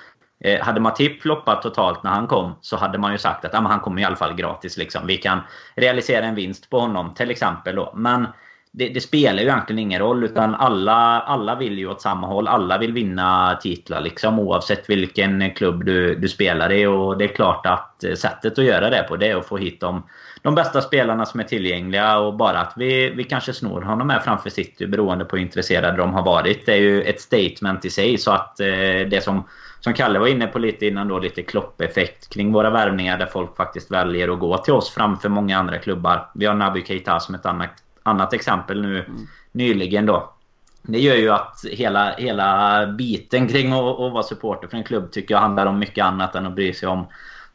[0.44, 3.60] Eh, hade Matip floppat totalt när han kom så hade man ju sagt att ja,
[3.60, 4.76] han kommer i alla fall gratis.
[4.76, 5.06] Liksom.
[5.06, 5.40] Vi kan
[5.74, 7.76] realisera en vinst på honom till exempel.
[7.76, 7.92] Då.
[7.96, 8.26] Men
[8.74, 10.24] det, det, spelar ju egentligen ingen roll.
[10.24, 12.48] Utan alla, alla vill ju åt samma håll.
[12.48, 16.86] Alla vill vinna titlar liksom, oavsett vilken klubb du, du spelar i.
[16.86, 19.80] Och det är klart att sättet att göra det på det är att få hit
[19.80, 20.02] de,
[20.42, 22.18] de bästa spelarna som är tillgängliga.
[22.18, 25.96] Och bara att vi, vi kanske snor honom här framför City beroende på hur intresserade
[25.96, 26.66] de har varit.
[26.66, 28.18] Det är ju ett statement i sig.
[28.18, 28.66] Så att eh,
[29.10, 29.44] det som
[29.84, 33.56] som Kalle var inne på lite innan då, lite kloppeffekt kring våra värvningar där folk
[33.56, 36.30] faktiskt väljer att gå till oss framför många andra klubbar.
[36.34, 37.70] Vi har Naby Keita som ett annat,
[38.02, 39.26] annat exempel nu mm.
[39.52, 40.32] nyligen då.
[40.82, 45.12] Det gör ju att hela, hela biten kring att, att vara supporter för en klubb
[45.12, 47.06] tycker jag handlar om mycket annat än att bry sig om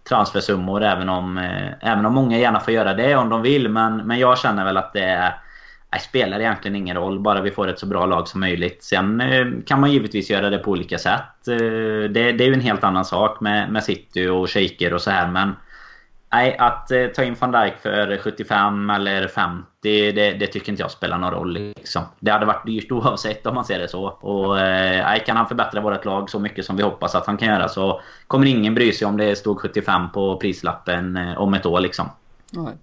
[0.10, 0.84] transfersummor.
[0.84, 3.70] Även om, eh, även om många gärna får göra det om de vill.
[3.70, 5.34] Men, men jag känner väl att det är
[5.89, 8.84] det spelar egentligen ingen roll, bara vi får ett så bra lag som möjligt.
[8.84, 11.48] Sen eh, kan man givetvis göra det på olika sätt.
[11.48, 11.58] Eh,
[12.10, 15.12] det, det, är ju en helt annan sak med, med City och shaker och så
[15.12, 15.56] här, men...
[16.32, 20.84] Nej, att eh, ta in van Dijk för 75 eller 50, det, det, tycker inte
[20.84, 21.53] jag spelar någon roll.
[21.53, 22.03] Liksom.
[22.19, 24.03] Det hade varit dyrt oavsett om man ser det så.
[24.05, 27.47] Och eh, kan han förbättra vårt lag så mycket som vi hoppas att han kan
[27.47, 31.65] göra så kommer ingen bry sig om det stod 75 på prislappen eh, om ett
[31.65, 32.09] år liksom.
[32.51, 32.73] Nej.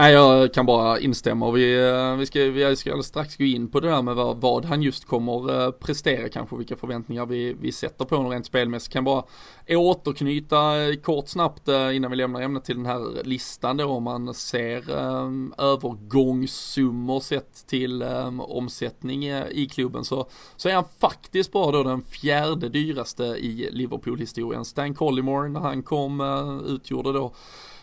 [0.00, 3.70] Nej, jag kan bara instämma och vi, eh, vi, ska, vi ska strax gå in
[3.70, 7.56] på det där med vad, vad han just kommer eh, prestera kanske, vilka förväntningar vi,
[7.60, 8.92] vi sätter på honom rent spelmässigt.
[8.92, 9.24] Kan bara
[9.68, 14.34] återknyta eh, kort snabbt innan vi lämnar ämnet till den här listan då om man
[14.34, 21.72] ser um, övergångssummor sett till um, omsättning i klubben så, så är han faktiskt bara
[21.72, 24.64] då den fjärde dyraste i Liverpool-historien.
[24.64, 27.32] Stan Collymore när han kom uh, utgjorde då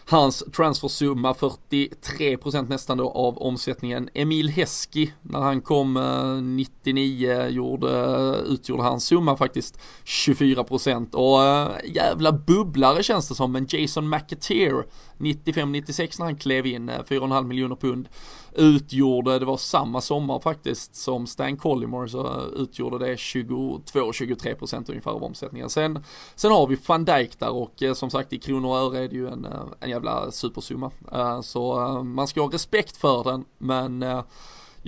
[0.07, 4.09] Hans transfersumma 43% nästan då av omsättningen.
[4.13, 11.43] Emil Heski när han kom eh, 99 gjorde, eh, utgjorde hans summa faktiskt 24% och
[11.43, 14.85] äh, jävla bubblare känns det som men Jason McAteer
[15.17, 18.09] 95-96 när han klev in, 4,5 miljoner pund
[18.55, 25.11] utgjorde, det var samma sommar faktiskt som Stan Collymore så eh, utgjorde det 22-23% ungefär
[25.11, 25.69] av omsättningen.
[25.69, 26.03] Sen,
[26.35, 29.07] sen har vi van Dijk där och eh, som sagt i kronor och öre är
[29.07, 30.91] det ju en, eh, en jävla supersumma.
[31.11, 34.05] Eh, så man ska ha respekt för den men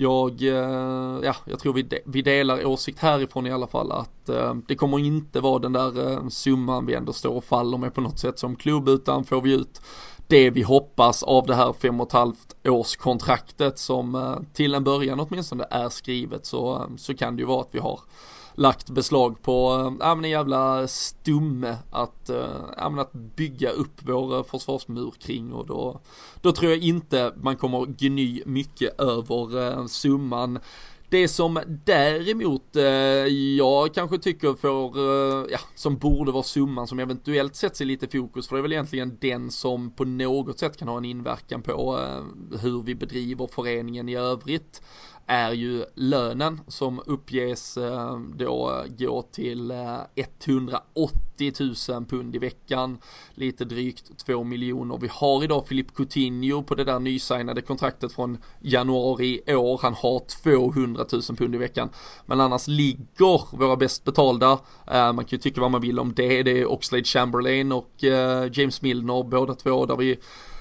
[0.00, 0.42] jag,
[1.22, 4.74] ja, jag tror vi, de, vi delar åsikt härifrån i alla fall att eh, det
[4.74, 8.18] kommer inte vara den där eh, summan vi ändå står och faller med på något
[8.18, 9.80] sätt som klubb utan får vi ut
[10.28, 14.74] det vi hoppas av det här fem och ett halvt års kontraktet som eh, till
[14.74, 18.00] en början åtminstone är skrivet så, eh, så kan det ju vara att vi har
[18.54, 22.30] lagt beslag på, eh, ja men en jävla stumme att,
[22.76, 26.00] ja men att bygga upp vår försvarsmur kring och då,
[26.42, 30.58] då tror jag inte man kommer gny mycket över summan.
[31.10, 32.84] Det som däremot eh,
[33.56, 38.08] jag kanske tycker får, eh, ja, som borde vara summan som eventuellt sätts i lite
[38.08, 41.62] fokus, för det är väl egentligen den som på något sätt kan ha en inverkan
[41.62, 44.82] på eh, hur vi bedriver föreningen i övrigt
[45.28, 51.52] är ju lönen som uppges eh, då gå till eh, 180
[51.88, 52.98] 000 pund i veckan,
[53.34, 54.98] lite drygt 2 miljoner.
[54.98, 59.80] Vi har idag Filip Coutinho på det där nysignade kontraktet från januari i år.
[59.82, 61.88] Han har 200 000 pund i veckan.
[62.26, 66.14] Men annars ligger våra bäst betalda, eh, man kan ju tycka vad man vill om
[66.14, 67.94] det, det är Oxlade Chamberlain och
[68.52, 70.18] James Milner båda två där vi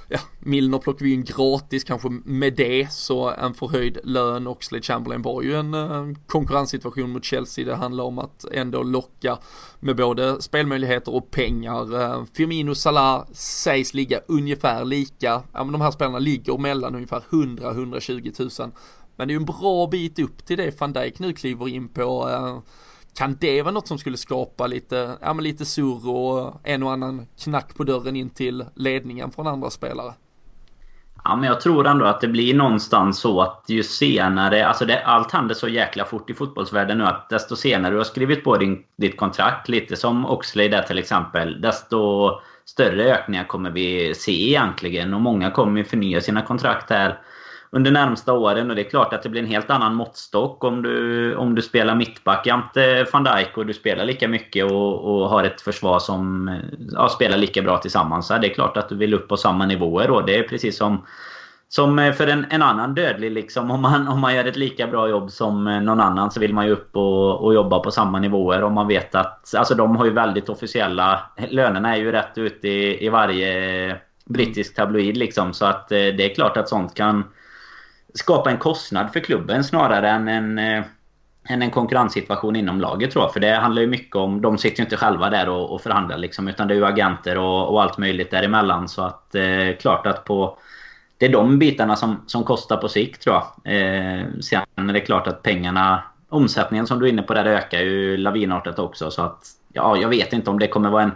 [0.10, 4.48] ja, Milner plockar vi in gratis kanske med det, så en förhöjd lön.
[4.48, 7.66] Oxlade Chamberlain var ju en eh, konkurrenssituation mot Chelsea.
[7.66, 9.38] Det handlar om att ändå locka
[9.80, 12.02] med både spelmöjligheter och pengar.
[12.02, 17.24] Eh, Firmino Salah sägs ligga ungefär lika, ja men de här spelarna ligger mellan ungefär
[17.30, 18.72] 100-120 000.
[19.16, 21.88] Men det är ju en bra bit upp till det van Dijk nu kliver in
[21.88, 22.30] på.
[22.30, 22.60] Eh,
[23.18, 26.92] kan det vara något som skulle skapa lite, ja men lite surr och en och
[26.92, 30.14] annan knack på dörren in till ledningen från andra spelare?
[31.24, 34.68] Ja, men jag tror ändå att det blir någonstans så att ju senare...
[34.68, 38.04] Alltså det, allt händer så jäkla fort i fotbollsvärlden nu att desto senare du har
[38.04, 42.30] skrivit på din, ditt kontrakt, lite som Oxley där till exempel, desto
[42.66, 45.14] större ökningar kommer vi se egentligen.
[45.14, 47.20] Och många kommer förnya sina kontrakt här
[47.72, 48.70] under närmsta åren.
[48.70, 51.62] Och det är klart att det blir en helt annan måttstock om du, om du
[51.62, 55.62] spelar mittback jämte eh, van Dijk och du spelar lika mycket och, och har ett
[55.62, 56.52] försvar som
[56.92, 58.28] ja, spelar lika bra tillsammans.
[58.28, 60.12] Så det är klart att du vill upp på samma nivåer.
[60.12, 61.04] Och det är precis som
[61.70, 63.72] som eh, för en, en annan dödlig liksom.
[63.72, 66.54] Om man, om man gör ett lika bra jobb som eh, någon annan så vill
[66.54, 68.64] man ju upp och, och jobba på samma nivåer.
[68.64, 69.56] Om man vet att...
[69.56, 71.20] Alltså de har ju väldigt officiella...
[71.50, 73.96] Lönerna är ju rätt ute i, i varje
[74.26, 75.54] brittisk tabloid liksom.
[75.54, 77.24] Så att eh, det är klart att sånt kan
[78.18, 80.84] skapa en kostnad för klubben snarare än en, eh,
[81.50, 83.34] än en konkurrenssituation inom laget tror jag.
[83.34, 84.42] För det handlar ju mycket om...
[84.42, 86.48] De sitter ju inte själva där och, och förhandlar liksom.
[86.48, 88.88] Utan det är ju agenter och, och allt möjligt däremellan.
[88.88, 90.58] Så att eh, klart att på
[91.18, 93.74] det är de bitarna som, som kostar på sikt tror jag.
[93.74, 97.80] Eh, sen är det klart att pengarna, omsättningen som du är inne på där ökar
[97.80, 99.12] ju lavinartat också.
[99.12, 101.12] Så att, ja, jag vet inte om det kommer vara en,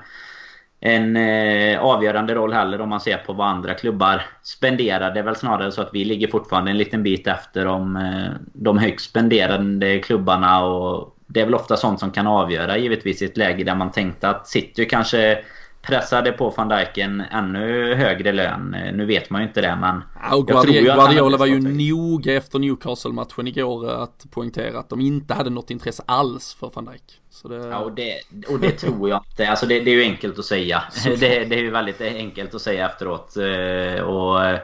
[0.84, 5.14] en eh, avgörande roll heller om man ser på vad andra klubbar spenderar.
[5.14, 8.32] Det är väl snarare så att vi ligger fortfarande en liten bit efter om eh,
[8.54, 10.66] de högst spenderande klubbarna.
[10.66, 13.92] Och det är väl ofta sånt som kan avgöra givetvis i ett läge där man
[13.92, 15.40] tänkte att City kanske
[15.82, 18.76] pressade på van Dijk en ännu högre lön.
[18.94, 20.02] Nu vet man ju inte det men...
[20.30, 25.34] Ja, och Guardiola, Guardiola var ju noga efter Newcastle-matchen igår att poängtera att de inte
[25.34, 27.04] hade något intresse alls för van Dijk.
[27.44, 27.56] Det...
[27.56, 29.50] Ja och det, och det tror jag inte.
[29.50, 30.84] Alltså det, det är ju enkelt att säga.
[31.04, 33.38] Det, det, är ju väldigt enkelt att säga efteråt.
[33.38, 34.60] Eh, och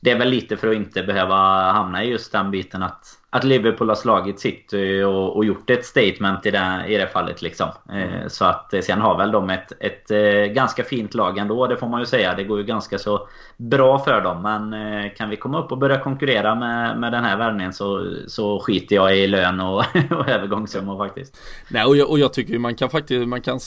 [0.00, 1.36] det är väl lite för att inte behöva
[1.72, 5.84] hamna i just den biten att att Liverpool har slagit City och, och gjort ett
[5.84, 7.42] statement i det, i det fallet.
[7.42, 7.68] Liksom.
[7.92, 11.66] Eh, så att eh, sen har väl de ett, ett eh, ganska fint lag ändå,
[11.66, 12.34] det får man ju säga.
[12.34, 14.42] Det går ju ganska så bra för dem.
[14.42, 18.14] Men eh, kan vi komma upp och börja konkurrera med, med den här värvningen så,
[18.26, 19.78] så skiter jag i lön och,
[20.10, 21.40] och övergångssummor faktiskt.
[21.70, 23.58] Nej, och jag, och jag tycker man kan faktiskt, man kan,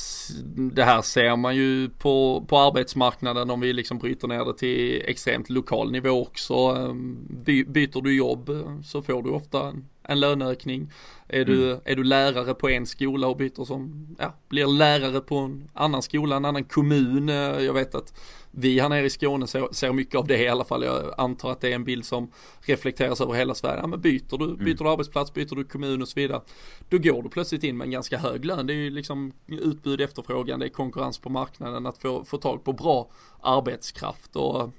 [0.55, 5.03] det här ser man ju på, på arbetsmarknaden om vi liksom bryter ner det till
[5.05, 6.53] extremt lokal nivå också.
[6.53, 8.49] Ehm, by, byter du jobb
[8.83, 10.91] så får du ofta en, en löneökning.
[11.27, 11.81] Är du, mm.
[11.85, 16.01] är du lärare på en skola och byter som, ja, blir lärare på en annan
[16.01, 17.29] skola, en annan kommun.
[17.29, 18.13] Eh, jag vet att
[18.51, 20.83] vi här nere i Skåne ser, ser mycket av det i alla fall.
[20.83, 22.31] Jag antar att det är en bild som
[22.61, 23.79] reflekteras över hela Sverige.
[23.81, 24.65] Ja, men byter du, mm.
[24.65, 26.41] byter du arbetsplats, byter du kommun och så vidare.
[26.89, 28.67] Då går du plötsligt in med en ganska hög lön.
[28.67, 32.63] Det är ju liksom utbud, efterfrågan, det är konkurrens på marknaden att få, få tag
[32.63, 33.09] på bra
[33.41, 34.35] arbetskraft.
[34.35, 34.69] Och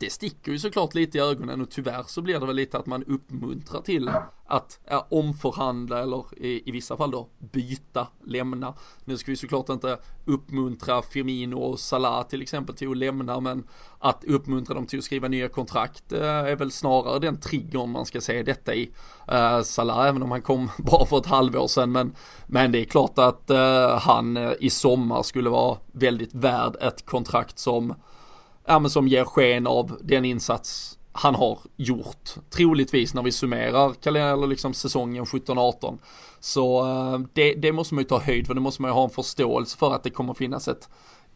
[0.00, 2.86] det sticker ju såklart lite i ögonen och tyvärr så blir det väl lite att
[2.86, 4.10] man uppmuntrar till
[4.46, 8.74] att ja, omförhandla eller i, i, vissa fall då byta, lämna.
[9.04, 13.66] Nu ska vi såklart inte uppmuntra Firmino och Salah till exempel till att lämna men
[13.98, 18.06] att uppmuntra dem till att skriva nya kontrakt eh, är väl snarare den triggern man
[18.06, 18.90] ska se detta i.
[19.28, 22.14] Eh, Salah även om han kom bara för ett halvår sedan men,
[22.46, 27.06] men det är klart att eh, han eh, i sommar skulle vara väldigt värd ett
[27.06, 27.94] kontrakt som
[28.70, 32.34] ja, men som ger sken av den insats han har gjort.
[32.50, 35.98] Troligtvis när vi summerar eller liksom säsongen 17-18.
[36.40, 39.04] Så eh, det, det, måste man ju ta höjd för, det måste man ju ha
[39.04, 40.88] en förståelse för att det kommer finnas ett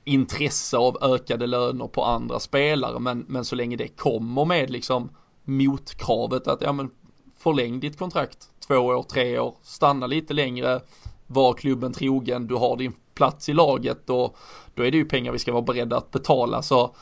[0.05, 2.99] intresse av ökade löner på andra spelare.
[2.99, 5.11] Men, men så länge det kommer med liksom
[5.45, 6.91] motkravet att ja men
[7.39, 10.81] förläng ditt kontrakt två år, tre år, stanna lite längre,
[11.27, 14.37] var klubben trogen, du har din plats i laget och
[14.75, 16.63] då är det ju pengar vi ska vara beredda att betala.
[16.63, 16.95] Så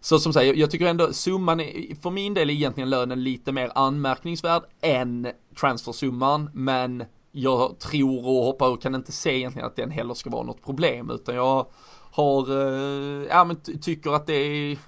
[0.00, 3.52] så som säger, jag tycker ändå summan, är, för min del är egentligen lönen lite
[3.52, 5.28] mer anmärkningsvärd än
[5.60, 10.30] transfersumman, men jag tror och hoppar och kan inte se egentligen att den heller ska
[10.30, 11.66] vara något problem, utan jag
[12.10, 14.78] har, eh, ja men tycker att det är,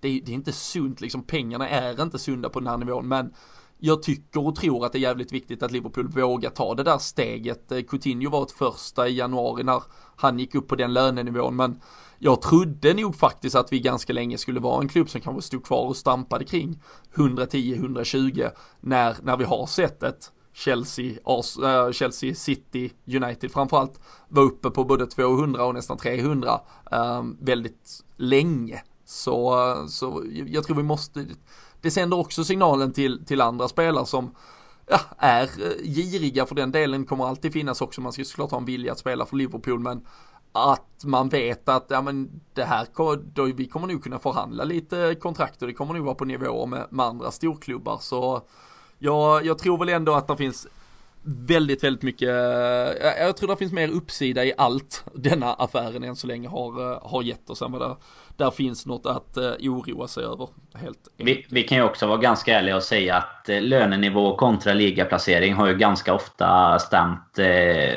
[0.00, 3.08] det är, det är inte sunt liksom, pengarna är inte sunda på den här nivån,
[3.08, 3.34] men
[3.78, 6.98] jag tycker och tror att det är jävligt viktigt att Liverpool vågar ta det där
[6.98, 7.72] steget.
[7.72, 9.82] Eh, Coutinho var ett första i januari när
[10.16, 11.80] han gick upp på den lönenivån, men
[12.24, 15.64] jag trodde nog faktiskt att vi ganska länge skulle vara en klubb som kanske stod
[15.64, 16.82] kvar och stampade kring
[17.14, 18.50] 110-120
[18.80, 24.70] när, när vi har sett ett Chelsea, Ars, äh, Chelsea City, United framförallt var uppe
[24.70, 26.60] på både 200 och nästan 300
[26.92, 28.82] äh, ehm, väldigt länge.
[29.04, 31.26] Så, så jag tror vi måste,
[31.80, 34.34] det sänder också signalen till, till andra spelare som
[34.86, 38.00] ja, är eh, giriga för den delen kommer alltid finnas också.
[38.00, 40.06] Man ska såklart ha en vilja att spela för Liverpool men
[40.52, 42.86] att man vet att ja, men det här,
[43.34, 46.66] då, vi kommer nog kunna förhandla lite kontrakt och det kommer nog vara på nivå
[46.66, 47.98] med, med andra storklubbar.
[48.00, 48.42] Så
[48.98, 50.66] jag, jag tror väl ändå att det finns
[51.24, 52.28] väldigt, väldigt mycket,
[53.18, 56.98] jag tror det finns mer uppsida i allt denna affären än så länge har, eh,
[57.02, 57.96] har gett oss det
[58.36, 60.48] där finns något att eh, oroa sig över.
[60.74, 64.74] Helt vi, vi, kan ju också vara ganska ärliga och säga att eh, lönenivå kontra
[64.74, 67.44] ligaplacering har ju ganska ofta stämt eh,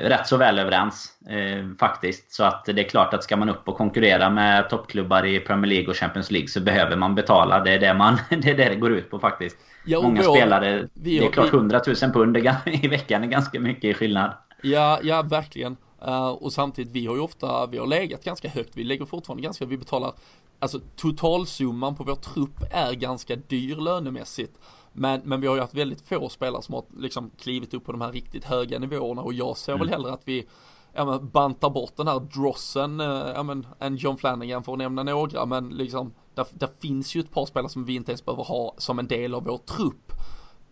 [0.10, 1.12] rätt så väl överens.
[1.30, 2.34] Eh, faktiskt.
[2.34, 5.70] Så att det är klart att ska man upp och konkurrera med toppklubbar i Premier
[5.70, 7.60] League och Champions League så behöver man betala.
[7.60, 9.58] Det är det, man, det, är det, det går ut på faktiskt.
[9.86, 13.60] Ja, Många då, spelare, vi, det är klart 100 000 pund i veckan är ganska
[13.60, 14.34] mycket skillnad.
[14.62, 15.78] Ja, ja verkligen.
[16.08, 19.43] Uh, och samtidigt, vi har ju ofta, vi har legat ganska högt, vi lägger fortfarande
[19.43, 20.14] ganska, vi betalar,
[20.60, 24.58] alltså totalsumman på vår trupp är ganska dyr lönemässigt.
[24.93, 27.91] Men, men vi har ju haft väldigt få spelare som har liksom klivit upp på
[27.91, 29.80] de här riktigt höga nivåerna och jag ser mm.
[29.80, 30.47] väl hellre att vi
[30.93, 34.78] ja, men, bantar bort den här drossen, uh, ja, men, en John Flanagan för att
[34.78, 38.26] nämna några, men liksom, där, där finns ju ett par spelare som vi inte ens
[38.26, 40.12] behöver ha som en del av vår trupp.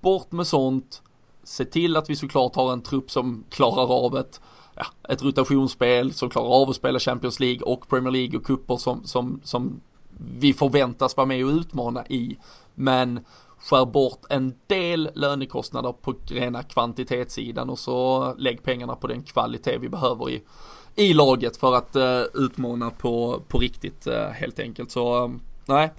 [0.01, 1.01] Bort med sånt,
[1.43, 4.41] se till att vi såklart har en trupp som klarar av ett
[4.76, 8.78] ja, ett rotationsspel som klarar av att spela Champions League och Premier League och kupper
[8.78, 9.82] som, som, som
[10.39, 12.38] vi förväntas vara med och utmana i.
[12.76, 13.19] Men
[13.63, 19.78] skär bort en del lönekostnader på rena kvantitetssidan och så lägg pengarna på den kvalitet
[19.78, 20.41] vi behöver i,
[20.95, 24.91] i laget för att uh, utmana på, på riktigt uh, helt enkelt.
[24.91, 25.32] Så uh,
[25.65, 25.91] nej,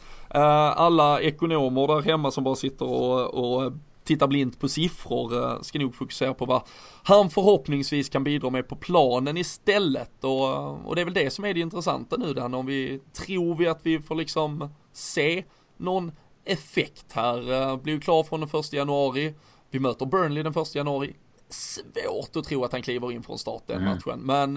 [0.77, 3.73] alla ekonomer där hemma som bara sitter och, och
[4.05, 6.63] tittar blint på siffror ska nog fokusera på vad
[7.03, 11.45] han förhoppningsvis kan bidra med på planen istället och, och det är väl det som
[11.45, 15.45] är det intressanta nu Dan om vi tror vi att vi får liksom se
[15.77, 16.13] någon
[16.45, 17.53] effekt här.
[17.53, 19.35] Uh, blir klar från den första januari.
[19.71, 21.17] Vi möter Burnley den första januari.
[21.49, 23.95] Svårt att tro att han kliver in från start den mm.
[23.95, 24.21] matchen.
[24.21, 24.57] Men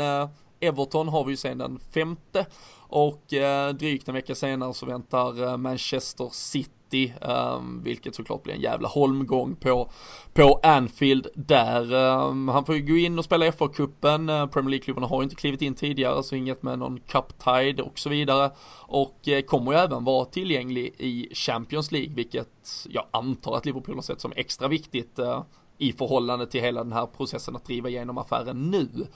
[0.60, 2.46] Everton har vi ju sen den femte
[2.90, 8.44] och eh, drygt en vecka senare så väntar eh, Manchester City City, um, vilket såklart
[8.44, 9.92] blir en jävla holmgång på,
[10.34, 11.94] på Anfield där.
[11.94, 15.24] Um, han får ju gå in och spela FA-cupen, uh, eh, Premier League-klubbarna har ju
[15.24, 18.52] inte klivit in tidigare så inget med någon cup-tide och så vidare.
[18.82, 23.96] Och uh, kommer ju även vara tillgänglig i Champions League, vilket jag antar att Liverpool
[23.96, 25.44] har sett som extra viktigt uh,
[25.78, 29.08] i förhållande till hela den här processen att driva igenom affären nu.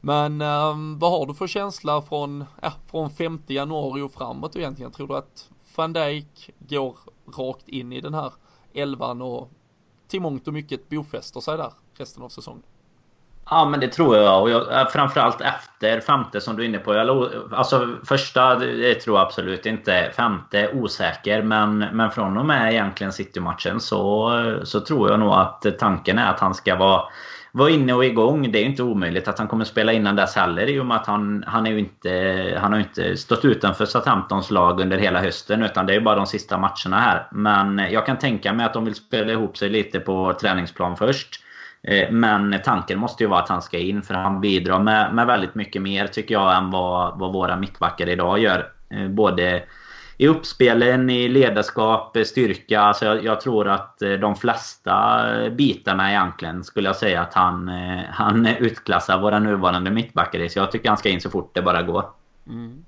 [0.00, 4.92] Men um, vad har du för känsla från, ja, från 5 januari och framåt egentligen?
[4.92, 6.98] Tror du att van Dijk går
[7.36, 8.32] rakt in i den här
[8.74, 9.50] elvan och
[10.08, 12.62] till mångt och mycket bofäster sig där resten av säsongen.
[13.50, 14.42] Ja men det tror jag.
[14.42, 16.94] Och jag, eh, framförallt efter femte som du är inne på.
[16.94, 20.12] Jag, alltså första det tror jag absolut inte.
[20.16, 21.42] Femte osäker.
[21.42, 24.32] Men, men från och med egentligen City-matchen så,
[24.64, 27.02] så tror jag nog att tanken är att han ska vara
[27.58, 28.52] var inne och igång.
[28.52, 31.06] Det är inte omöjligt att han kommer spela innan dess heller i och med att
[31.06, 35.86] han, han, är inte, han har inte stått utanför Southamptons lag under hela hösten utan
[35.86, 37.26] det är bara de sista matcherna här.
[37.32, 41.44] Men jag kan tänka mig att de vill spela ihop sig lite på träningsplan först.
[41.82, 45.26] Eh, men tanken måste ju vara att han ska in för han bidrar med, med
[45.26, 48.72] väldigt mycket mer tycker jag än vad, vad våra mittbackar idag gör.
[48.90, 49.62] Eh, både
[50.20, 52.80] i uppspelen, i ledarskap, styrka.
[52.80, 57.34] Alltså jag, jag, tror att eh, de flesta eh, bitarna egentligen skulle jag säga att
[57.34, 60.48] han, eh, han utklassar våra nuvarande mittbackar i.
[60.48, 62.04] Så jag tycker han ska in så fort det bara går.
[62.46, 62.84] Mm.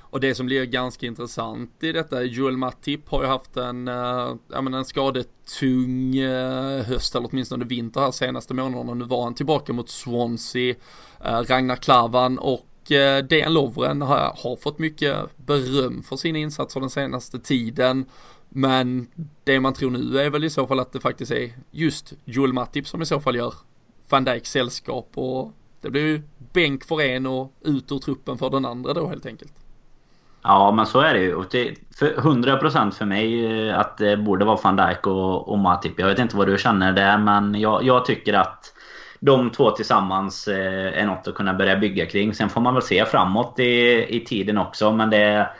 [0.00, 4.62] Och det som blir ganska intressant i detta, Joel Matip har ju haft en, äh,
[4.62, 8.94] menar en skadetung äh, höst eller åtminstone vinter här senaste månaderna.
[8.94, 10.74] Nu var han tillbaka mot Swansea,
[11.24, 16.80] äh, Ragnar Klavan och Eh, Dejan Lovren har, har fått mycket beröm för sina insatser
[16.80, 18.06] den senaste tiden.
[18.48, 19.06] Men
[19.44, 22.52] det man tror nu är väl i så fall att det faktiskt är just Joel
[22.52, 23.54] Matip som i så fall gör
[24.08, 26.22] van Dijk sällskap och det blir ju
[26.52, 29.52] bänk för en och ut ur truppen för den andra då helt enkelt.
[30.42, 31.34] Ja men så är det ju.
[31.34, 35.58] Och det, för 100% för mig eh, att det borde vara van Dijk och, och
[35.58, 35.92] Matip.
[35.96, 38.71] Jag vet inte vad du känner där men jag, jag tycker att
[39.24, 42.34] de två tillsammans eh, är något att kunna börja bygga kring.
[42.34, 44.92] Sen får man väl se framåt i, i tiden också.
[44.92, 45.50] Men det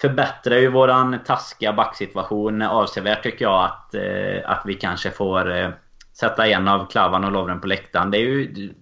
[0.00, 3.64] förbättrar ju våran taskiga backsituation avsevärt tycker jag.
[3.64, 5.68] Att, eh, att vi kanske får eh,
[6.12, 8.10] sätta en av Klavan och Lovren på läktaren.
[8.10, 8.72] Det är ju...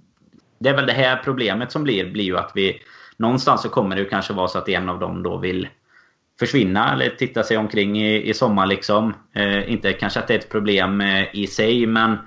[0.58, 2.82] Det är väl det här problemet som blir, blir ju att vi...
[3.16, 5.68] Någonstans så kommer det ju kanske vara så att en av dem då vill
[6.38, 9.14] försvinna eller titta sig omkring i, i sommar liksom.
[9.34, 12.18] Eh, inte kanske att det är ett problem eh, i sig men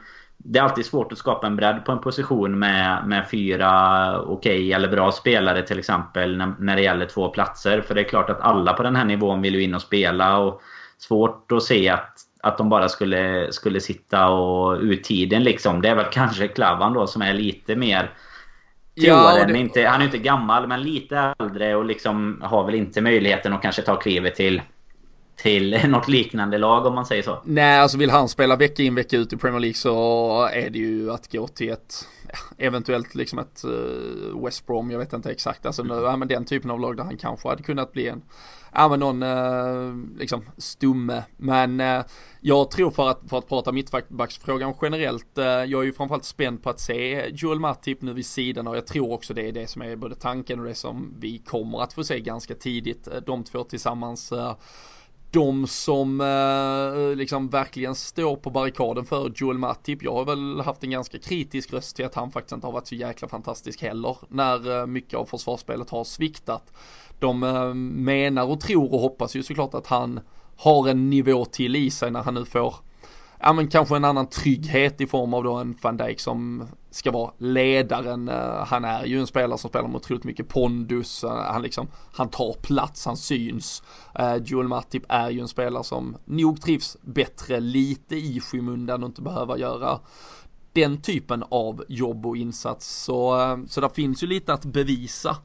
[0.44, 4.34] det är alltid svårt att skapa en bredd på en position med, med fyra okej
[4.34, 7.82] okay eller bra spelare till exempel när, när det gäller två platser.
[7.82, 10.38] För det är klart att alla på den här nivån vill ju in och spela.
[10.38, 10.62] och
[10.98, 15.82] Svårt att se att, att de bara skulle, skulle sitta och ut tiden liksom.
[15.82, 18.12] Det är väl kanske Klavan då som är lite mer
[18.96, 19.54] till ja, åren.
[19.54, 19.60] Det...
[19.60, 23.62] Inte, han är inte gammal men lite äldre och liksom har väl inte möjligheten att
[23.62, 24.62] kanske ta klivet till
[25.36, 27.42] till något liknande lag om man säger så.
[27.44, 30.80] Nej, alltså vill han spela vecka in vecka ut i Premier League så är det
[30.80, 32.08] ju att gå till ett
[32.58, 36.04] eventuellt liksom ett uh, West Brom, jag vet inte exakt, alltså mm.
[36.04, 38.22] ja, men den typen av lag där han kanske hade kunnat bli en,
[38.74, 42.04] ja men någon uh, liksom stumme, men uh,
[42.42, 46.70] jag tror för att, för att prata mittbacksfrågan generellt, jag är ju framförallt spänd på
[46.70, 49.82] att se Joel Matip nu vid sidan och jag tror också det är det som
[49.82, 53.64] är både tanken och det som vi kommer att få se ganska tidigt, de två
[53.64, 54.34] tillsammans
[55.34, 60.04] de som eh, liksom verkligen står på barrikaden för Joel Matip.
[60.04, 62.88] Jag har väl haft en ganska kritisk röst till att han faktiskt inte har varit
[62.88, 66.74] så jäkla fantastisk heller när eh, mycket av försvarsspelet har sviktat.
[67.20, 70.20] De eh, menar och tror och hoppas ju såklart att han
[70.58, 72.76] har en nivå till i sig när han nu får
[73.44, 77.12] ja men kanske en annan trygghet i form av då en van Dijk som ska
[77.12, 78.30] vara ledaren.
[78.30, 81.24] Eh, han är ju en spelare som spelar med otroligt mycket pondus.
[81.24, 83.84] Eh, han liksom, han tar plats, han syns.
[84.16, 89.10] Eh, Joel Matip är ju en spelare som nog trivs bättre lite i skymundan och
[89.10, 90.00] inte behöva göra
[90.74, 93.04] den typen av jobb och insats.
[93.04, 93.38] Så,
[93.70, 95.38] så där finns ju lite att bevisa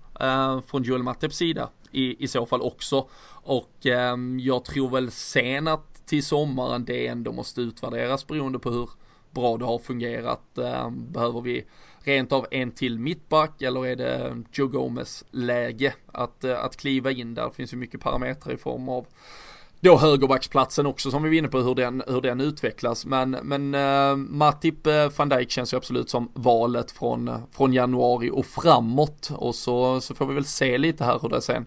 [0.67, 3.09] från Joel Matips sida i, i så fall också.
[3.31, 8.71] Och eh, jag tror väl sen att till sommaren det ändå måste utvärderas beroende på
[8.71, 8.91] hur
[9.31, 10.59] bra det har fungerat.
[10.59, 11.65] Ehm, behöver vi
[12.01, 17.11] rent av en till mittback eller är det Joe Gomez läge att, eh, att kliva
[17.11, 17.45] in där?
[17.45, 19.07] Det finns ju mycket parametrar i form av
[19.81, 23.07] då högerbacksplatsen också som vi var inne på hur den, hur den utvecklas.
[23.07, 27.73] Men, men uh, Matip eh, van Dijk känns ju absolut som valet från, eh, från
[27.73, 29.31] januari och framåt.
[29.37, 31.67] Och så, så får vi väl se lite här hur det sen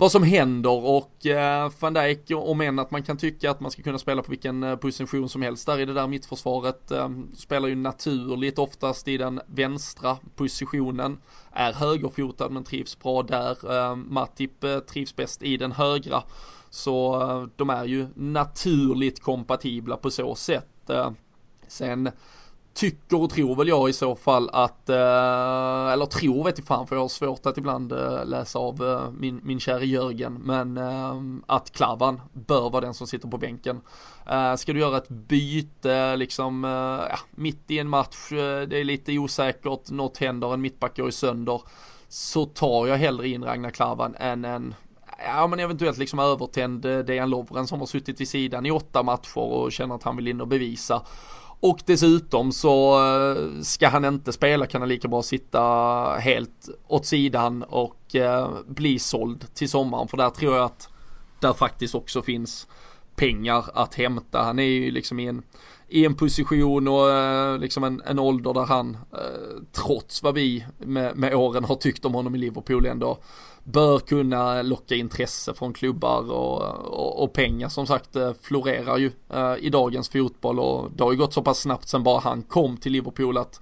[0.00, 3.70] vad som händer och eh, van Dijk, om än att man kan tycka att man
[3.70, 5.66] ska kunna spela på vilken eh, position som helst.
[5.66, 11.18] Där i det där mittförsvaret, eh, spelar ju naturligt oftast i den vänstra positionen,
[11.52, 16.22] är högerfotad men trivs bra där, eh, Matip eh, trivs bäst i den högra,
[16.70, 20.90] så eh, de är ju naturligt kompatibla på så sätt.
[20.90, 21.10] Eh,
[21.68, 22.10] sen
[22.78, 26.86] tycker och tror väl jag i så fall att, eh, eller tror vet jag fan
[26.86, 30.76] för jag har svårt att ibland eh, läsa av eh, min, min kära Jörgen, men
[30.76, 33.80] eh, att Klavan bör vara den som sitter på bänken.
[34.30, 36.70] Eh, ska du göra ett byte liksom eh,
[37.10, 41.10] ja, mitt i en match, eh, det är lite osäkert, något händer, en mittback går
[41.10, 41.62] sönder,
[42.08, 44.74] så tar jag hellre in Ragnar Klavan än en
[45.26, 49.02] ja men eventuellt liksom övertänd eh, Dejan Lovren som har suttit vid sidan i åtta
[49.02, 51.02] matcher och känner att han vill in och bevisa.
[51.60, 55.60] Och dessutom så eh, ska han inte spela kan han lika bra sitta
[56.20, 60.08] helt åt sidan och eh, bli såld till sommaren.
[60.08, 60.88] För där tror jag att
[61.40, 62.66] där faktiskt också finns
[63.16, 64.42] pengar att hämta.
[64.42, 65.42] Han är ju liksom i en,
[65.88, 70.64] i en position och eh, liksom en, en ålder där han, eh, trots vad vi
[70.78, 73.18] med, med åren har tyckt om honom i Liverpool ändå
[73.72, 79.12] bör kunna locka intresse från klubbar och, och, och pengar som sagt eh, florerar ju
[79.28, 82.42] eh, i dagens fotboll och det har ju gått så pass snabbt sen bara han
[82.42, 83.60] kom till Liverpool att,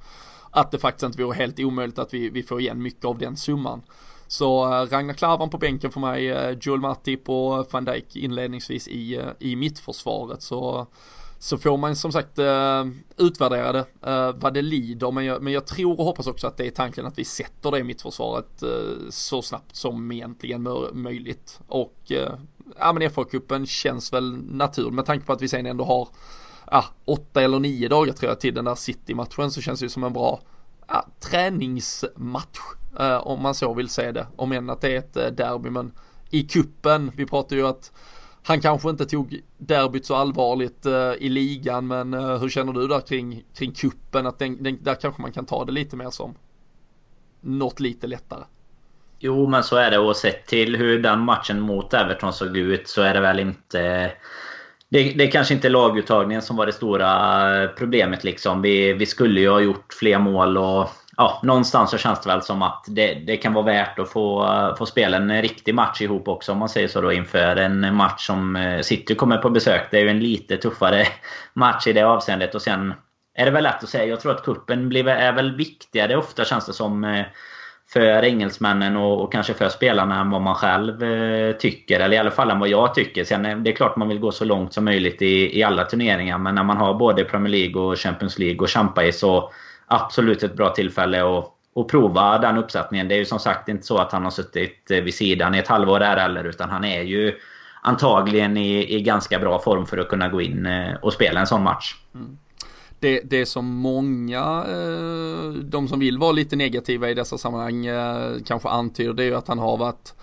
[0.51, 3.37] att det faktiskt inte vore helt omöjligt att vi, vi får igen mycket av den
[3.37, 3.83] summan.
[4.27, 8.89] Så eh, Ragnar Klavan på bänken för mig, eh, Joel Matip och van Dijk inledningsvis
[8.89, 10.43] i, i mittförsvaret.
[10.43, 10.87] Så
[11.39, 12.85] så får man som sagt eh,
[13.17, 15.11] utvärdera det, eh, vad det lider.
[15.11, 17.71] Men jag, men jag tror och hoppas också att det är tanken att vi sätter
[17.71, 21.61] det i mittförsvaret eh, så snabbt som egentligen möjligt.
[21.67, 21.97] Och
[22.79, 26.09] ja men FA-cupen känns väl naturlig med tanke på att vi sen ändå har
[26.71, 29.91] ja, åtta eller nio dagar tror jag till den där City-matchen så känns det ju
[29.91, 30.41] som en bra
[30.89, 32.59] ja, träningsmatch
[33.21, 34.27] om man så vill se det.
[34.37, 35.93] Om än att det är ett derby men
[36.31, 37.93] i kuppen vi pratar ju att
[38.47, 42.89] han kanske inte tog derbyt så allvarligt uh, i ligan men uh, hur känner du
[42.89, 46.11] där kring, kring kuppen att den, den, där kanske man kan ta det lite mer
[46.11, 46.35] som
[47.41, 48.45] något lite lättare.
[49.19, 52.89] Jo men så är det och sett till hur den matchen mot Everton såg ut
[52.89, 54.13] så är det väl inte
[54.89, 58.63] det, det kanske inte är laguttagningen som var det stora eh, problemet liksom.
[58.63, 62.43] Vi, vi skulle ju ha gjort fler mål och ja, någonstans så känns det väl
[62.43, 64.49] som att det, det kan vara värt att få,
[64.79, 68.27] få spela en riktig match ihop också om man säger så då inför en match
[68.27, 69.89] som eh, City kommer på besök.
[69.91, 71.07] Det är ju en lite tuffare
[71.55, 72.95] match i det avseendet och sen
[73.35, 74.05] är det väl lätt att säga.
[74.05, 77.25] Jag tror att kuppen blir, är väl viktigare ofta känns det som eh,
[77.89, 82.01] för engelsmännen och, och, kanske för spelarna än vad man själv eh, tycker.
[82.01, 83.25] Eller i alla fall än vad jag tycker.
[83.25, 85.85] Sen eh, det är klart man vill gå så långt som möjligt i, i alla
[85.85, 86.39] turneringar.
[86.39, 89.53] Men när man har både Premier League och Champions League att kämpa i så
[89.87, 93.09] absolut ett bra tillfälle att, att prova den uppsättningen.
[93.09, 95.59] Det är ju som sagt inte så att han har suttit eh, vid sidan i
[95.59, 96.45] ett halvår där heller.
[96.45, 97.35] Utan han är ju
[97.83, 101.47] antagligen i, i ganska bra form för att kunna gå in eh, och spela en
[101.47, 101.97] sån match.
[102.15, 102.39] Mm.
[103.01, 107.87] Det, det som många, eh, de som vill vara lite negativa i dessa sammanhang,
[108.45, 110.15] kanske antyder det är ju att han har varit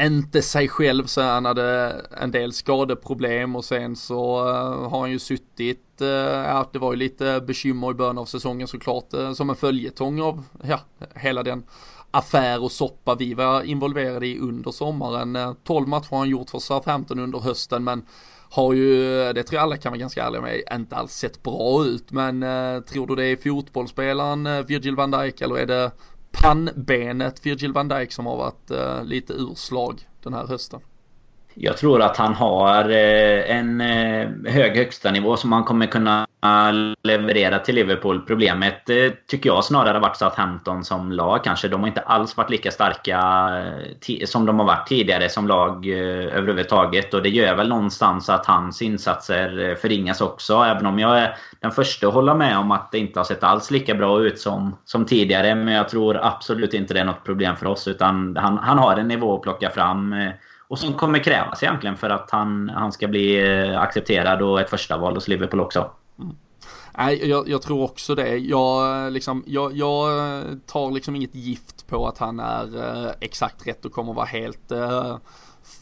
[0.00, 4.42] inte sig själv så han hade en del skadeproblem och sen så
[4.88, 8.68] har han ju suttit, Eh, att, det var ju lite bekymmer i början av säsongen
[8.68, 10.80] såklart eh, som en följetong av ja,
[11.14, 11.62] hela den
[12.10, 15.36] affär och soppa vi var involverade i under sommaren.
[15.36, 18.06] Eh, 12 matcher har han gjort för Southampton under hösten men
[18.50, 21.84] har ju, det tror jag alla kan vara ganska ärliga med, inte alls sett bra
[21.84, 22.12] ut.
[22.12, 22.40] Men
[22.82, 25.90] tror du det är fotbollsspelaren Virgil van Dijk eller är det
[26.30, 28.70] pannbenet Virgil van Dijk som har varit
[29.06, 30.80] lite urslag den här hösten.
[31.62, 36.26] Jag tror att han har eh, en eh, hög högsta nivå som han kommer kunna
[37.02, 38.20] leverera till Liverpool.
[38.26, 41.68] Problemet eh, tycker jag snarare har varit Southampton som lag kanske.
[41.68, 43.20] De har inte alls varit lika starka
[44.24, 47.14] som de har varit tidigare som lag överhuvudtaget.
[47.14, 50.54] Och det gör väl någonstans att hans insatser förringas också.
[50.54, 53.44] Även om jag är den första att hålla med om att det inte har sett
[53.44, 55.54] alls lika bra ut som, som tidigare.
[55.54, 57.88] Men jag tror absolut inte det är något problem för oss.
[57.88, 60.14] Utan han, han har en nivå att plocka fram
[60.70, 64.70] och som kommer krävas egentligen för att han, han ska bli eh, accepterad och ett
[64.70, 65.90] första val hos Liverpool också.
[66.18, 66.36] Mm.
[66.98, 68.36] Nej, jag, jag, tror också det.
[68.36, 73.12] Jag, eh, liksom, jag, jag eh, tar liksom inget gift på att han är eh,
[73.20, 75.16] exakt rätt och kommer vara helt eh,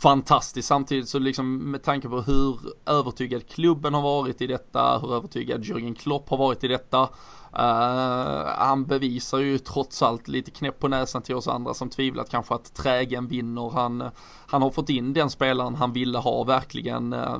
[0.00, 0.68] fantastisk.
[0.68, 5.64] Samtidigt så liksom med tanke på hur övertygad klubben har varit i detta, hur övertygad
[5.64, 7.08] Jürgen Klopp har varit i detta.
[7.52, 12.30] Uh, han bevisar ju trots allt lite knäpp på näsan till oss andra som tvivlat
[12.30, 13.70] kanske att trägen vinner.
[13.70, 14.04] Han,
[14.46, 17.12] han har fått in den spelaren han ville ha verkligen.
[17.12, 17.38] Uh,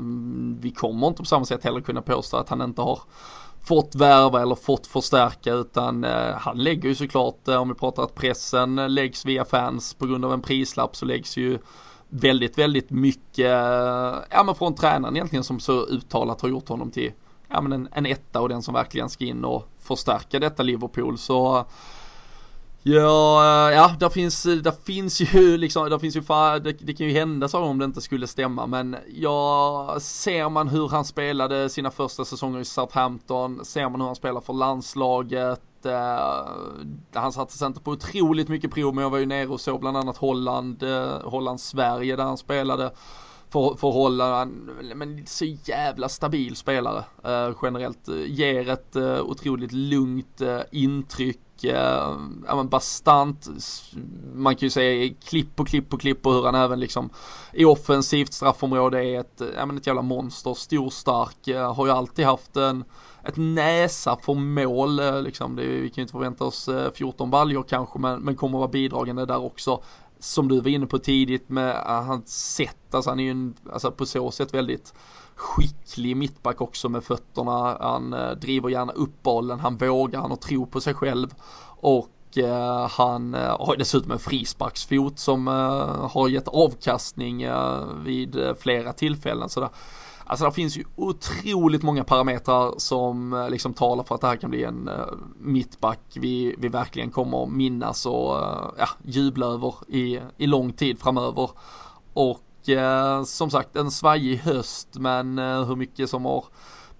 [0.60, 2.98] vi kommer inte på samma sätt heller kunna påstå att han inte har
[3.68, 8.02] fått värva eller fått förstärka utan eh, han lägger ju såklart, eh, om vi pratar
[8.02, 11.58] att pressen läggs via fans på grund av en prislapp så läggs ju
[12.08, 16.90] väldigt, väldigt mycket, eh, ja men från tränaren egentligen som så uttalat har gjort honom
[16.90, 17.12] till
[17.48, 21.18] ja, men en, en etta och den som verkligen ska in och förstärka detta Liverpool.
[21.18, 21.66] Så
[22.82, 26.20] Ja, eh, ja, där finns, där finns ju liksom, där finns ju,
[26.62, 30.68] det, det kan ju hända så om det inte skulle stämma, men ja, ser man
[30.68, 35.86] hur han spelade sina första säsonger i Southampton, ser man hur han spelar för landslaget,
[35.86, 36.46] eh,
[37.12, 39.80] han satte sig inte på otroligt mycket prov, men jag var ju nere och såg
[39.80, 42.90] bland annat Holland, eh, Holland-Sverige där han spelade
[43.50, 48.08] för, för men så jävla stabil spelare eh, generellt.
[48.08, 52.16] Eh, ger ett eh, otroligt lugnt eh, intryck eh,
[52.46, 53.48] ja, men bastant.
[54.34, 57.10] Man kan ju säga klipp på klipp på klipp på hur han även liksom
[57.52, 60.54] i offensivt straffområde är ett, ja, men ett jävla monster.
[60.54, 62.84] Stor, stark, eh, har ju alltid haft en
[63.28, 65.56] ett näsa för mål eh, liksom.
[65.56, 68.68] Det, vi kan ju inte förvänta oss eh, 14 baljor kanske men, men kommer vara
[68.68, 69.82] bidragande där också
[70.20, 73.54] som du var inne på tidigt med eh, hans sätt, alltså han är ju en,
[73.72, 74.94] alltså på så sätt väldigt
[75.38, 77.76] skicklig mittback också med fötterna.
[77.80, 81.34] Han eh, driver gärna upp bollen, han vågar, han har tro på sig själv
[81.80, 85.46] och eh, han eh, har dessutom en frisparksfot som
[86.10, 87.46] har gett avkastning
[88.04, 89.48] vid flera tillfällen.
[89.48, 89.70] Så där
[90.30, 94.36] Alltså det finns ju otroligt många parametrar som eh, liksom talar för att det här
[94.36, 95.04] kan bli en uh,
[95.38, 100.98] mittback vi, vi verkligen kommer minnas och uh, ja, jubla över i, i lång tid
[100.98, 101.50] framöver.
[102.12, 106.44] Och uh, som sagt en svajig höst men hur mycket som har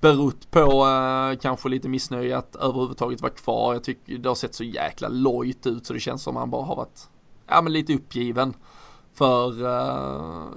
[0.01, 0.87] berott på
[1.41, 3.73] kanske lite missnöje att överhuvudtaget vara kvar.
[3.73, 6.65] Jag tycker det har sett så jäkla lojt ut så det känns som han bara
[6.65, 7.09] har varit
[7.49, 8.55] ja, men lite uppgiven.
[9.19, 10.49] För uh,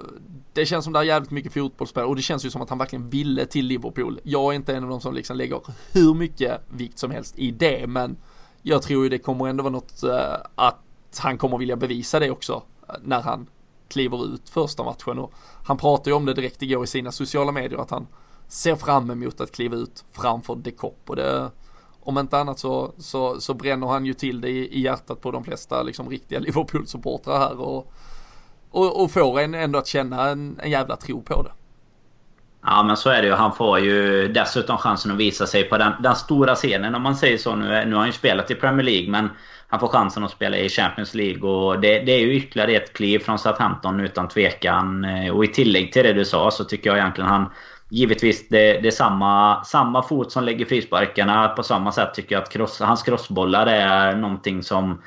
[0.52, 2.78] det känns som det är jävligt mycket fotbollsspel och det känns ju som att han
[2.78, 4.20] verkligen ville till Liverpool.
[4.22, 5.60] Jag är inte en av de som liksom lägger
[5.92, 8.16] hur mycket vikt som helst i det men
[8.62, 10.78] jag tror ju det kommer ändå vara något uh, att
[11.18, 13.46] han kommer vilja bevisa det också eh, när han
[13.88, 15.18] kliver ut första matchen.
[15.18, 15.32] Och
[15.64, 18.06] han pratade ju om det direkt igår i sina sociala medier att han
[18.48, 21.10] ser fram emot att kliva ut framför De Kopp.
[21.10, 21.50] Och det
[22.00, 25.30] om inte annat så, så, så bränner han ju till det i, i hjärtat på
[25.30, 27.60] de flesta liksom riktiga Liverpool-supportrar här.
[27.60, 27.92] Och
[28.72, 31.52] och, och får en ändå att känna en, en jävla tro på det.
[32.64, 33.34] Ja men så är det ju.
[33.34, 37.16] Han får ju dessutom chansen att visa sig på den, den stora scenen om man
[37.16, 37.56] säger så.
[37.56, 39.30] Nu, nu har han ju spelat i Premier League men
[39.68, 42.92] han får chansen att spela i Champions League och det, det är ju ytterligare ett
[42.92, 45.04] kliv från Southampton utan tvekan.
[45.04, 47.50] Eh, och i tillägg till det du sa så tycker jag egentligen han
[47.92, 51.48] Givetvis det, det är samma, samma fot som lägger frisparkarna.
[51.48, 55.02] På samma sätt tycker jag att cross, hans crossbollar är någonting som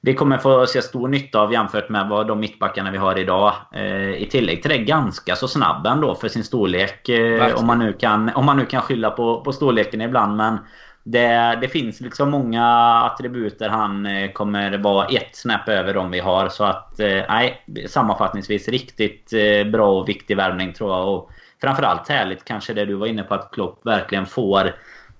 [0.00, 3.52] vi kommer få se stor nytta av jämfört med vad de mittbackarna vi har idag.
[3.74, 7.08] Eh, I tillägg till det ganska så snabb ändå för sin storlek.
[7.08, 10.36] Eh, om, man nu kan, om man nu kan skylla på, på storleken ibland.
[10.36, 10.58] Men
[11.02, 12.64] det, det finns liksom många
[13.02, 16.48] attribut där han eh, kommer vara ett snäpp över de vi har.
[16.48, 21.14] Så att, eh, nej, sammanfattningsvis riktigt eh, bra och viktig värvning tror jag.
[21.14, 21.30] Och
[21.60, 24.72] framförallt härligt kanske det du var inne på att Klopp verkligen får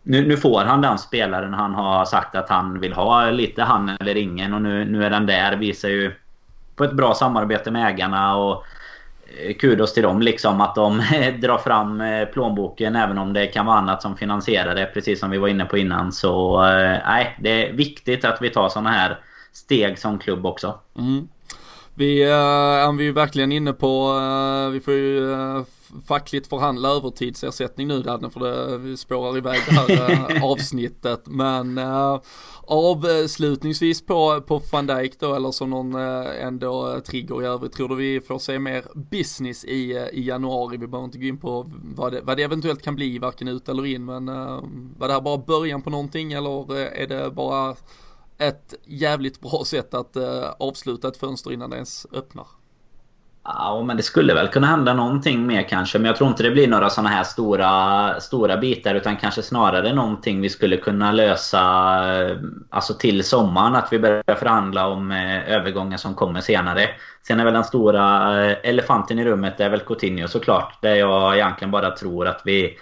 [0.09, 3.30] nu, nu, får han den spelaren han har sagt att han vill ha.
[3.30, 4.55] Lite han eller ingen.
[4.55, 5.56] Och nu, nu är den där.
[5.56, 6.12] Visar ju
[6.76, 8.36] på ett bra samarbete med ägarna.
[8.36, 8.64] Och
[9.44, 10.98] eh, kudos till dem liksom att de
[11.40, 14.90] drar fram eh, plånboken även om det kan vara annat som finansierar det.
[14.94, 16.12] Precis som vi var inne på innan.
[16.12, 19.18] Så eh, nej, det är viktigt att vi tar sådana här
[19.52, 20.78] steg som klubb också.
[20.98, 21.28] Mm.
[21.94, 24.20] Vi, äh, vi är verkligen inne på,
[24.66, 25.62] äh, vi får ju äh,
[26.06, 31.23] fackligt förhandla övertidsersättning nu Danne för det spårar iväg det här äh, avsnittet.
[31.27, 32.20] Men äh,
[32.62, 37.73] avslutningsvis på, på van Dijk då eller som någon äh, ändå trigger i övrigt.
[37.73, 40.77] Tror du vi får se mer business i, i januari?
[40.77, 43.69] Vi behöver inte gå in på vad det, vad det eventuellt kan bli varken ut
[43.69, 44.05] eller in.
[44.05, 44.27] Men
[44.98, 47.77] var det här bara början på någonting eller är det bara
[48.39, 52.47] ett jävligt bra sätt att uh, avsluta ett fönster innan det ens öppnar.
[53.55, 55.99] Ja, men det skulle väl kunna hända någonting mer kanske.
[55.99, 58.95] Men jag tror inte det blir några sådana här stora, stora bitar.
[58.95, 61.61] Utan kanske snarare någonting vi skulle kunna lösa
[62.20, 62.37] eh,
[62.70, 63.75] alltså till sommaren.
[63.75, 66.89] Att vi börjar förhandla om eh, övergångar som kommer senare.
[67.27, 70.83] Sen är väl den stora eh, elefanten i rummet det är väl Coutinho såklart.
[70.83, 72.79] Där jag egentligen bara tror att vi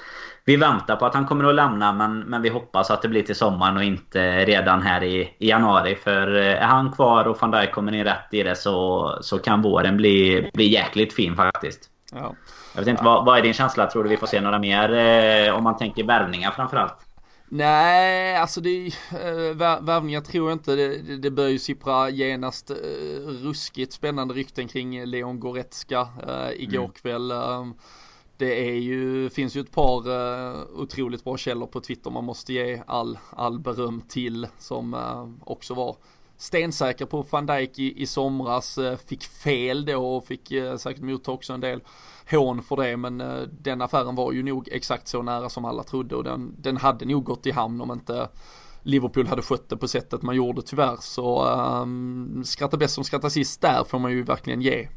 [0.47, 3.23] vi väntar på att han kommer att lämna men, men vi hoppas att det blir
[3.23, 5.97] till sommaren och inte redan här i, i januari.
[5.97, 9.63] För är han kvar och van Dijk kommer in rätt i det så, så kan
[9.63, 11.91] våren bli, bli jäkligt fin faktiskt.
[12.13, 12.35] Ja.
[12.75, 13.87] Jag vet inte, vad, vad är din känsla?
[13.87, 16.97] Tror du vi får se några mer eh, om man tänker värvningar framförallt?
[17.49, 20.77] Nej, alltså det äh, värvningar tror jag inte.
[20.77, 22.77] Det, det börjar ju sippra genast äh,
[23.27, 26.91] ruskigt spännande rykten kring Leon Goretzka äh, igår mm.
[26.91, 27.31] kväll.
[27.31, 27.67] Äh,
[28.37, 32.53] det är ju, finns ju ett par uh, otroligt bra källor på Twitter man måste
[32.53, 35.97] ge all, all beröm till som uh, också var
[36.37, 41.03] stensäker på van Dijk i, i somras, uh, fick fel då och fick uh, säkert
[41.03, 41.81] motta också en del
[42.31, 43.19] hån för det men
[43.61, 47.05] den affären var ju nog exakt så nära som alla trodde och den, den hade
[47.05, 48.29] nog gått i hamn om inte
[48.87, 51.45] Liverpool hade skött det på sättet man gjorde tyvärr så
[51.83, 54.89] um, skratta bäst som skrattar sist där får man ju verkligen ge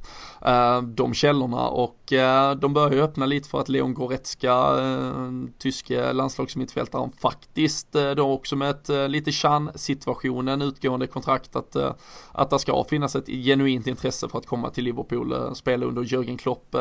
[0.47, 5.45] uh, de källorna och uh, de börjar ju öppna lite för att Leon Goretzka, uh,
[5.57, 11.75] tyske landslagsmittfältaren faktiskt uh, då också med ett uh, lite chan situationen utgående kontrakt att,
[11.75, 11.91] uh,
[12.31, 16.01] att det ska finnas ett genuint intresse för att komma till Liverpool, uh, spela under
[16.01, 16.75] Jürgen Klopp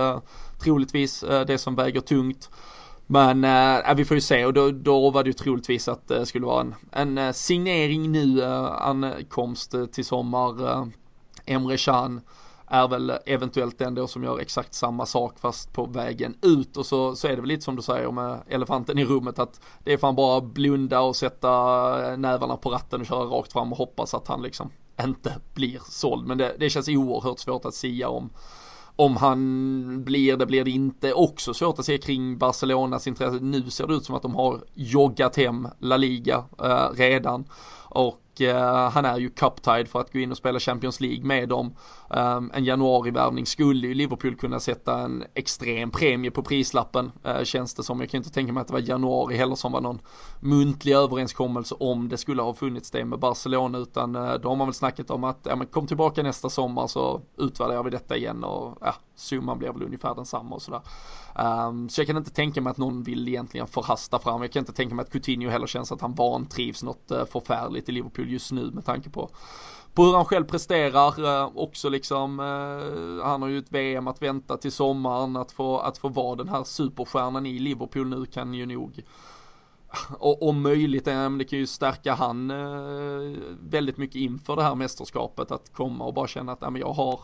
[0.62, 2.50] troligtvis det som väger tungt.
[3.10, 6.26] Men äh, vi får ju se och då, då var det ju troligtvis att det
[6.26, 10.72] skulle vara en, en eh, signering nu, äh, ankomst till sommar.
[10.72, 10.86] Äh,
[11.46, 12.20] Emre Can
[12.66, 16.86] är väl eventuellt den då som gör exakt samma sak fast på vägen ut och
[16.86, 19.92] så, så är det väl lite som du säger med elefanten i rummet att det
[19.92, 21.48] är fan bara blunda och sätta
[22.16, 24.70] nävarna på ratten och köra rakt fram och hoppas att han liksom
[25.02, 26.26] inte blir såld.
[26.26, 28.30] Men det, det känns oerhört svårt att sia om
[28.98, 31.12] om han blir det, blir det inte.
[31.12, 33.38] Också svårt att se kring Barcelonas intresse.
[33.40, 37.44] Nu ser det ut som att de har joggat hem La Liga eh, redan.
[37.90, 41.48] Och Eh, han är ju cup-tied för att gå in och spela Champions League med
[41.48, 41.74] dem.
[42.10, 47.74] Ehm, en januarivärvning skulle ju Liverpool kunna sätta en extrem premie på prislappen eh, känns
[47.74, 48.00] det som.
[48.00, 50.00] Jag kan inte tänka mig att det var januari heller som var någon
[50.40, 54.66] muntlig överenskommelse om det skulle ha funnits det med Barcelona utan eh, då har man
[54.66, 58.44] väl snackat om att ja, men kom tillbaka nästa sommar så utvärderar vi detta igen
[58.44, 60.80] och ja, summan blir väl ungefär densamma och sådär.
[61.38, 64.42] Um, så jag kan inte tänka mig att någon vill egentligen förhasta fram.
[64.42, 67.88] Jag kan inte tänka mig att Coutinho heller känns att han vantrivs något uh, förfärligt
[67.88, 69.30] i Liverpool just nu med tanke på
[69.94, 74.22] på hur han själv presterar, eh, också liksom, Eh, han har ju ett VM att
[74.22, 78.54] vänta till sommaren, att få, att få vara den här superstjärnan i Liverpool nu kan
[78.54, 79.02] ju nog
[80.18, 84.74] och om möjligt, eh, det kan ju stärka han eh, väldigt mycket inför det här
[84.74, 87.20] mästerskapet att komma och bara känna att jag har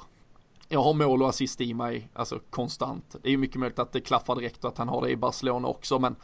[0.69, 3.17] jag har mål och assist i mig, alltså konstant.
[3.23, 5.17] Det är ju mycket möjligt att det klaffar direkt och att han har det i
[5.17, 6.17] Barcelona också, men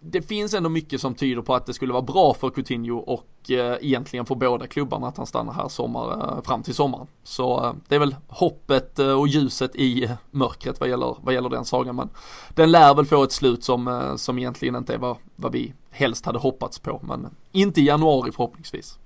[0.00, 3.50] det finns ändå mycket som tyder på att det skulle vara bra för Coutinho och
[3.50, 7.06] eh, egentligen för båda klubbarna att han stannar här sommar, eh, fram till sommaren.
[7.22, 11.48] Så eh, det är väl hoppet eh, och ljuset i mörkret vad gäller, vad gäller
[11.48, 11.96] den sagan.
[11.96, 12.08] Men
[12.54, 16.26] den lär väl få ett slut som, som egentligen inte är vad, vad vi helst
[16.26, 17.00] hade hoppats på.
[17.02, 18.98] Men inte i januari förhoppningsvis.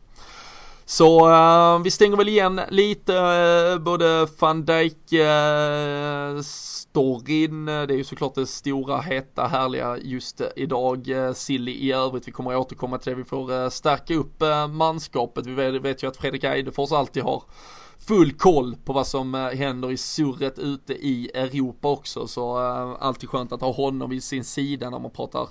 [0.93, 7.97] Så uh, vi stänger väl igen lite uh, både van Dijk uh, storyn, det är
[7.97, 11.09] ju såklart det stora, heta, härliga just idag.
[11.09, 13.17] Uh, Silly i övrigt, vi kommer att återkomma till det.
[13.17, 15.47] Vi får stärka upp manskapet.
[15.47, 17.43] Vi vet, vet ju att Fredrik Eidefors alltid har
[17.99, 22.27] full koll på vad som händer i surret ute i Europa också.
[22.27, 22.57] Så
[23.01, 25.49] alltid skönt att ha honom vid sin sida när man pratar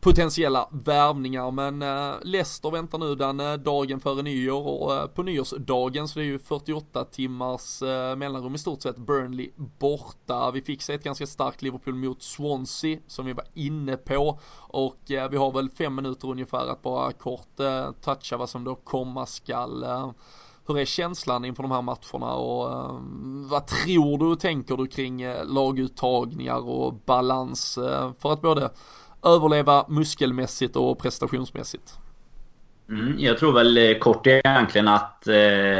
[0.00, 1.50] potentiella värvningar.
[1.50, 6.18] Men eh, Leicester väntar nu den eh, dagen före nyår och eh, på nyårsdagen så
[6.18, 10.50] det är ju 48 timmars eh, mellanrum i stort sett Burnley borta.
[10.50, 15.10] Vi fick se ett ganska starkt Liverpool mot Swansea som vi var inne på och
[15.10, 18.74] eh, vi har väl fem minuter ungefär att bara kort eh, toucha vad som då
[18.74, 19.82] komma skall.
[19.82, 20.10] Eh,
[20.66, 23.00] hur är känslan inför de här matcherna och
[23.50, 27.74] vad tror du och tänker du kring laguttagningar och balans
[28.18, 28.70] för att både
[29.24, 31.98] överleva muskelmässigt och prestationsmässigt.
[32.88, 35.34] Mm, jag tror väl eh, kort egentligen att eh,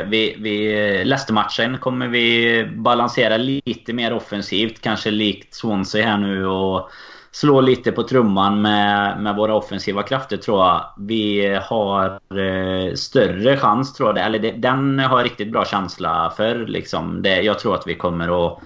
[0.06, 4.80] vi, vi eh, Leicester-matchen kommer vi balansera lite mer offensivt.
[4.80, 6.90] Kanske likt Swansea här nu och
[7.32, 10.84] slå lite på trumman med, med våra offensiva krafter tror jag.
[10.98, 14.26] Vi har eh, större chans tror jag.
[14.26, 16.66] Eller det, den har jag riktigt bra känsla för.
[16.66, 17.22] Liksom.
[17.22, 18.58] Det, jag tror att vi kommer att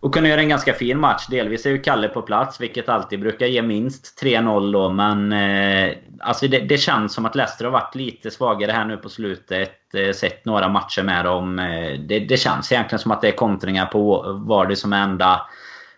[0.00, 1.26] och kunna göra en ganska fin match.
[1.26, 4.90] Delvis är ju Kalle på plats, vilket alltid brukar ge minst 3-0 då.
[4.90, 8.96] Men eh, alltså det, det, känns som att Leicester har varit lite svagare här nu
[8.96, 9.94] på slutet.
[9.94, 11.58] Eh, sett några matcher med dem.
[11.58, 15.40] Eh, det, det, känns egentligen som att det är kontringar på Vardy som är enda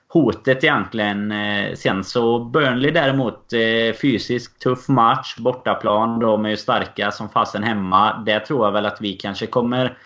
[0.08, 1.32] hotet egentligen.
[1.32, 5.36] Eh, sen så Burnley däremot, eh, tuff match.
[5.38, 6.18] Bortaplan.
[6.18, 8.22] De är ju starka som fasen hemma.
[8.26, 9.96] Det tror jag väl att vi kanske kommer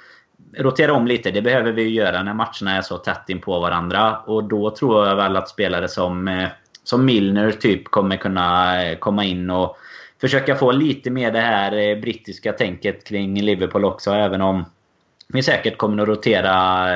[0.59, 1.31] rotera om lite.
[1.31, 4.17] Det behöver vi ju göra när matcherna är så tätt in på varandra.
[4.17, 6.49] Och då tror jag väl att spelare som eh,
[6.85, 9.77] som Milner typ kommer kunna eh, komma in och
[10.21, 14.11] försöka få lite mer det här eh, brittiska tänket kring Liverpool också.
[14.11, 14.65] Även om
[15.29, 16.87] vi säkert kommer att rotera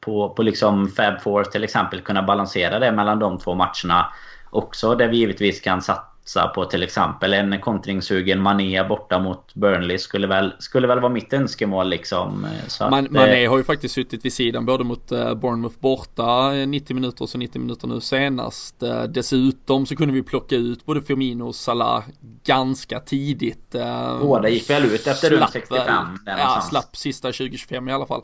[0.00, 2.00] på, på liksom Fab Four till exempel.
[2.00, 4.12] Kunna balansera det mellan de två matcherna
[4.50, 4.94] också.
[4.94, 6.11] Där vi givetvis kan satsa
[6.54, 9.98] på till exempel en kontringssugen Mané borta mot Burnley.
[9.98, 12.46] Skulle väl, skulle väl vara mitt önskemål liksom.
[12.68, 16.50] Så Man, att, Mané har ju faktiskt suttit vid sidan både mot uh, Bournemouth borta
[16.50, 18.82] 90 minuter och så 90 minuter nu senast.
[19.08, 22.04] Dessutom så kunde vi plocka ut både Firmino och Salah
[22.44, 23.76] ganska tidigt.
[24.20, 26.18] Båda gick väl ut efter runt 65?
[26.26, 28.22] Ja, slapp sista 2025 i alla fall.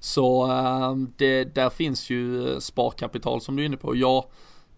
[0.00, 0.48] Så
[1.16, 3.96] det, där finns ju sparkapital som du är inne på.
[3.96, 4.24] Jag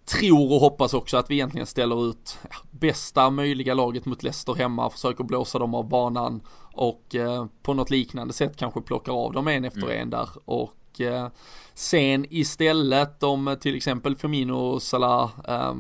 [0.05, 2.39] tror och hoppas också att vi egentligen ställer ut
[2.71, 6.41] bästa möjliga laget mot Leicester hemma, försöker blåsa dem av banan
[6.73, 10.03] och eh, på något liknande sätt kanske plockar av dem en efter mm.
[10.03, 11.29] en där och eh,
[11.75, 15.75] sen istället om till exempel Firmino, Salah, eh,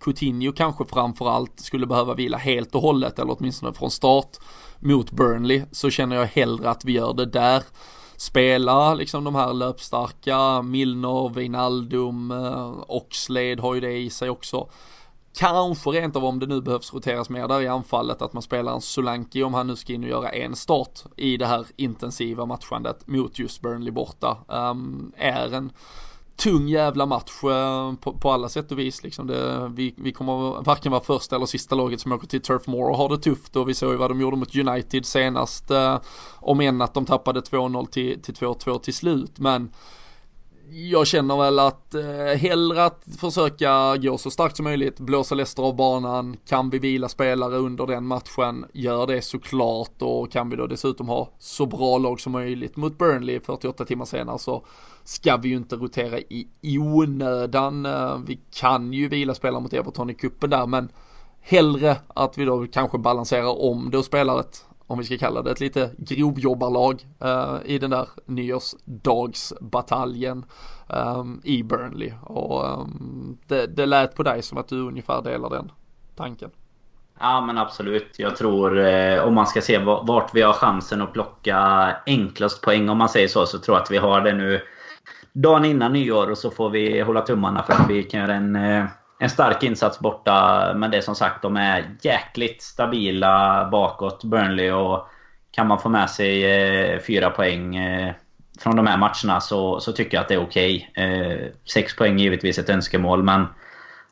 [0.00, 4.36] Coutinho kanske framförallt skulle behöva vila helt och hållet eller åtminstone från start
[4.78, 7.62] mot Burnley så känner jag hellre att vi gör det där
[8.20, 14.68] spela liksom de här löpstarka, Milner, Wijnaldum, eh, Oxlade har ju det i sig också.
[15.38, 18.72] Kanske rent av om det nu behövs roteras mer där i anfallet att man spelar
[18.74, 22.46] en Solanki om han nu ska in och göra en start i det här intensiva
[22.46, 24.36] matchandet mot just Burnley borta.
[24.48, 25.72] Um, är en
[26.40, 29.26] tung jävla match eh, på, på, alla sätt och vis liksom.
[29.26, 32.90] Det, vi, vi kommer varken vara första eller sista laget som åker till Turf Moor
[32.90, 35.70] och har det tufft och vi såg ju vad de gjorde mot United senast.
[35.70, 36.00] Eh,
[36.34, 39.70] om än att de tappade 2-0 till, till 2-2 till slut men
[40.72, 45.62] jag känner väl att eh, hellre att försöka gå så starkt som möjligt, blåsa Leicester
[45.62, 50.56] av banan, kan vi vila spelare under den matchen, gör det såklart och kan vi
[50.56, 54.64] då dessutom ha så bra lag som möjligt mot Burnley 48 timmar senare så
[55.10, 56.18] ska vi ju inte rotera
[56.60, 57.86] i onödan.
[57.86, 60.92] Eh, vi kan ju vila spelare mot Everton i kuppen där men
[61.40, 65.42] hellre att vi då kanske balanserar om det och spelar ett om vi ska kalla
[65.42, 70.44] det ett lite grovjobbarlag uh, i den där nyårsdagsbataljen
[70.88, 72.12] um, i Burnley.
[72.22, 75.72] Och um, det, det lät på dig som att du ungefär delar den
[76.16, 76.50] tanken.
[77.20, 78.14] Ja men absolut.
[78.16, 81.56] Jag tror eh, om man ska se vart vi har chansen att plocka
[82.06, 83.46] enklast poäng om man säger så.
[83.46, 84.60] Så tror jag att vi har det nu
[85.32, 88.56] dagen innan nyår och så får vi hålla tummarna för att vi kan göra en
[88.56, 88.84] eh,
[89.22, 90.72] en stark insats borta.
[90.76, 94.70] Men det är som sagt, de är jäkligt stabila bakåt, Burnley.
[94.70, 95.08] Och
[95.50, 98.14] kan man få med sig eh, fyra poäng eh,
[98.60, 100.90] från de här matcherna så, så tycker jag att det är okej.
[100.92, 101.50] Okay.
[101.72, 103.46] Sex poäng är givetvis ett önskemål, men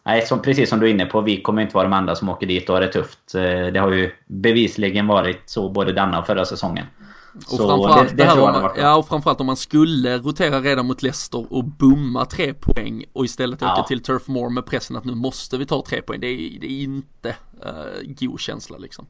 [0.04, 2.28] nej, som, precis som du är inne på, vi kommer inte vara de enda som
[2.28, 3.32] åker dit och har det tufft.
[3.72, 6.86] Det har ju bevisligen varit så både denna och förra säsongen.
[7.46, 10.60] Och så framförallt det, det, det här om, ja, och framförallt om man skulle rotera
[10.60, 14.96] redan mot Leicester och bomma tre poäng och istället åka till Turf Moor med pressen
[14.96, 16.20] att nu måste vi ta tre poäng.
[16.20, 17.28] Det är, det är inte
[17.66, 19.06] uh, god känsla liksom.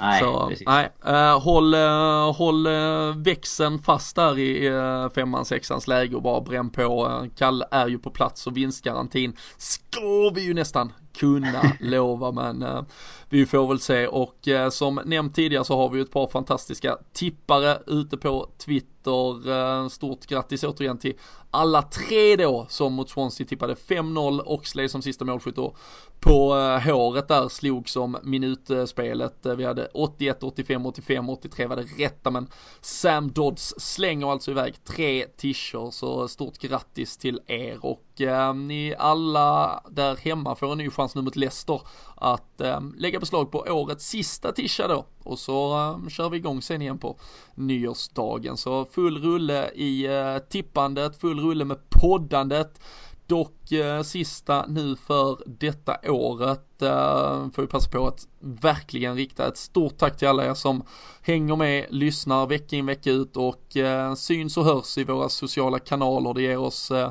[0.00, 0.66] Nej, så, precis.
[0.66, 6.22] nej, uh, håll, uh, håll uh, växeln fast där i uh, femman, sexans läge och
[6.22, 7.06] bara bränn på.
[7.06, 12.62] Uh, Kalle är ju på plats och vinstgarantin ska vi ju nästan kunna lova men
[12.62, 12.82] uh,
[13.28, 16.28] vi får väl se och uh, som nämnt tidigare så har vi ju ett par
[16.28, 19.48] fantastiska tippare ute på Twitter.
[19.48, 21.14] Uh, stort grattis återigen till
[21.50, 25.76] alla tre då som mot Swansea tippade 5-0, Oxley som sista målskytt och
[26.20, 29.46] på eh, håret där slog som minutspelet.
[29.46, 32.48] Eh, vi hade 81, 85, 85, 83 var det rätta men
[32.80, 37.84] Sam Dodds slänger alltså iväg tre t-shirts så stort grattis till er.
[37.84, 41.80] Och eh, ni alla där hemma får en ny chans nu mot Leicester
[42.14, 45.06] att eh, lägga beslag på årets sista tisha då.
[45.24, 47.16] Och så eh, kör vi igång sen igen på
[47.54, 48.56] nyårsdagen.
[48.56, 52.80] Så full rulle i eh, tippandet, full rulle med poddandet
[53.28, 59.48] Dock eh, sista nu för detta året eh, får vi passa på att verkligen rikta
[59.48, 60.82] ett stort tack till alla er som
[61.22, 65.78] hänger med, lyssnar vecka in vecka ut och eh, syns och hörs i våra sociala
[65.78, 66.34] kanaler.
[66.34, 67.10] Det ger oss eh,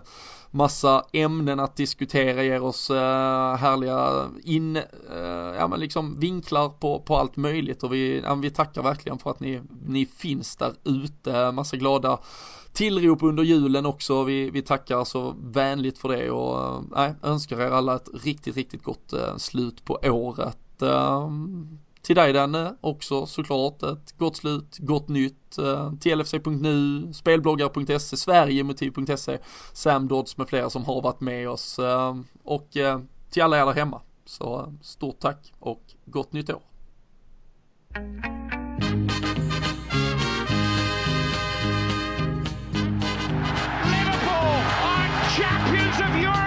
[0.51, 6.99] massa ämnen att diskutera, ger oss eh, härliga in, eh, ja men liksom vinklar på,
[6.99, 10.73] på allt möjligt och vi, ja, vi tackar verkligen för att ni, ni finns där
[10.83, 11.51] ute.
[11.51, 12.19] Massa glada
[12.77, 14.23] tillrop under julen också.
[14.23, 18.83] Vi, vi tackar så vänligt för det och äh, önskar er alla ett riktigt, riktigt
[18.83, 20.81] gott äh, slut på året.
[20.81, 21.29] Äh,
[22.01, 25.33] till dig Danne också såklart ett gott slut, gott nytt.
[25.51, 29.37] TLFC.nu, till LFC.nu, spelbloggar.se, Sverigemotiv.se,
[29.73, 31.79] Sam Dodds med flera som har varit med oss
[32.43, 32.69] och
[33.29, 34.01] till alla er där hemma.
[34.25, 36.61] Så stort tack och gott nytt år.
[46.02, 46.47] Of Europe.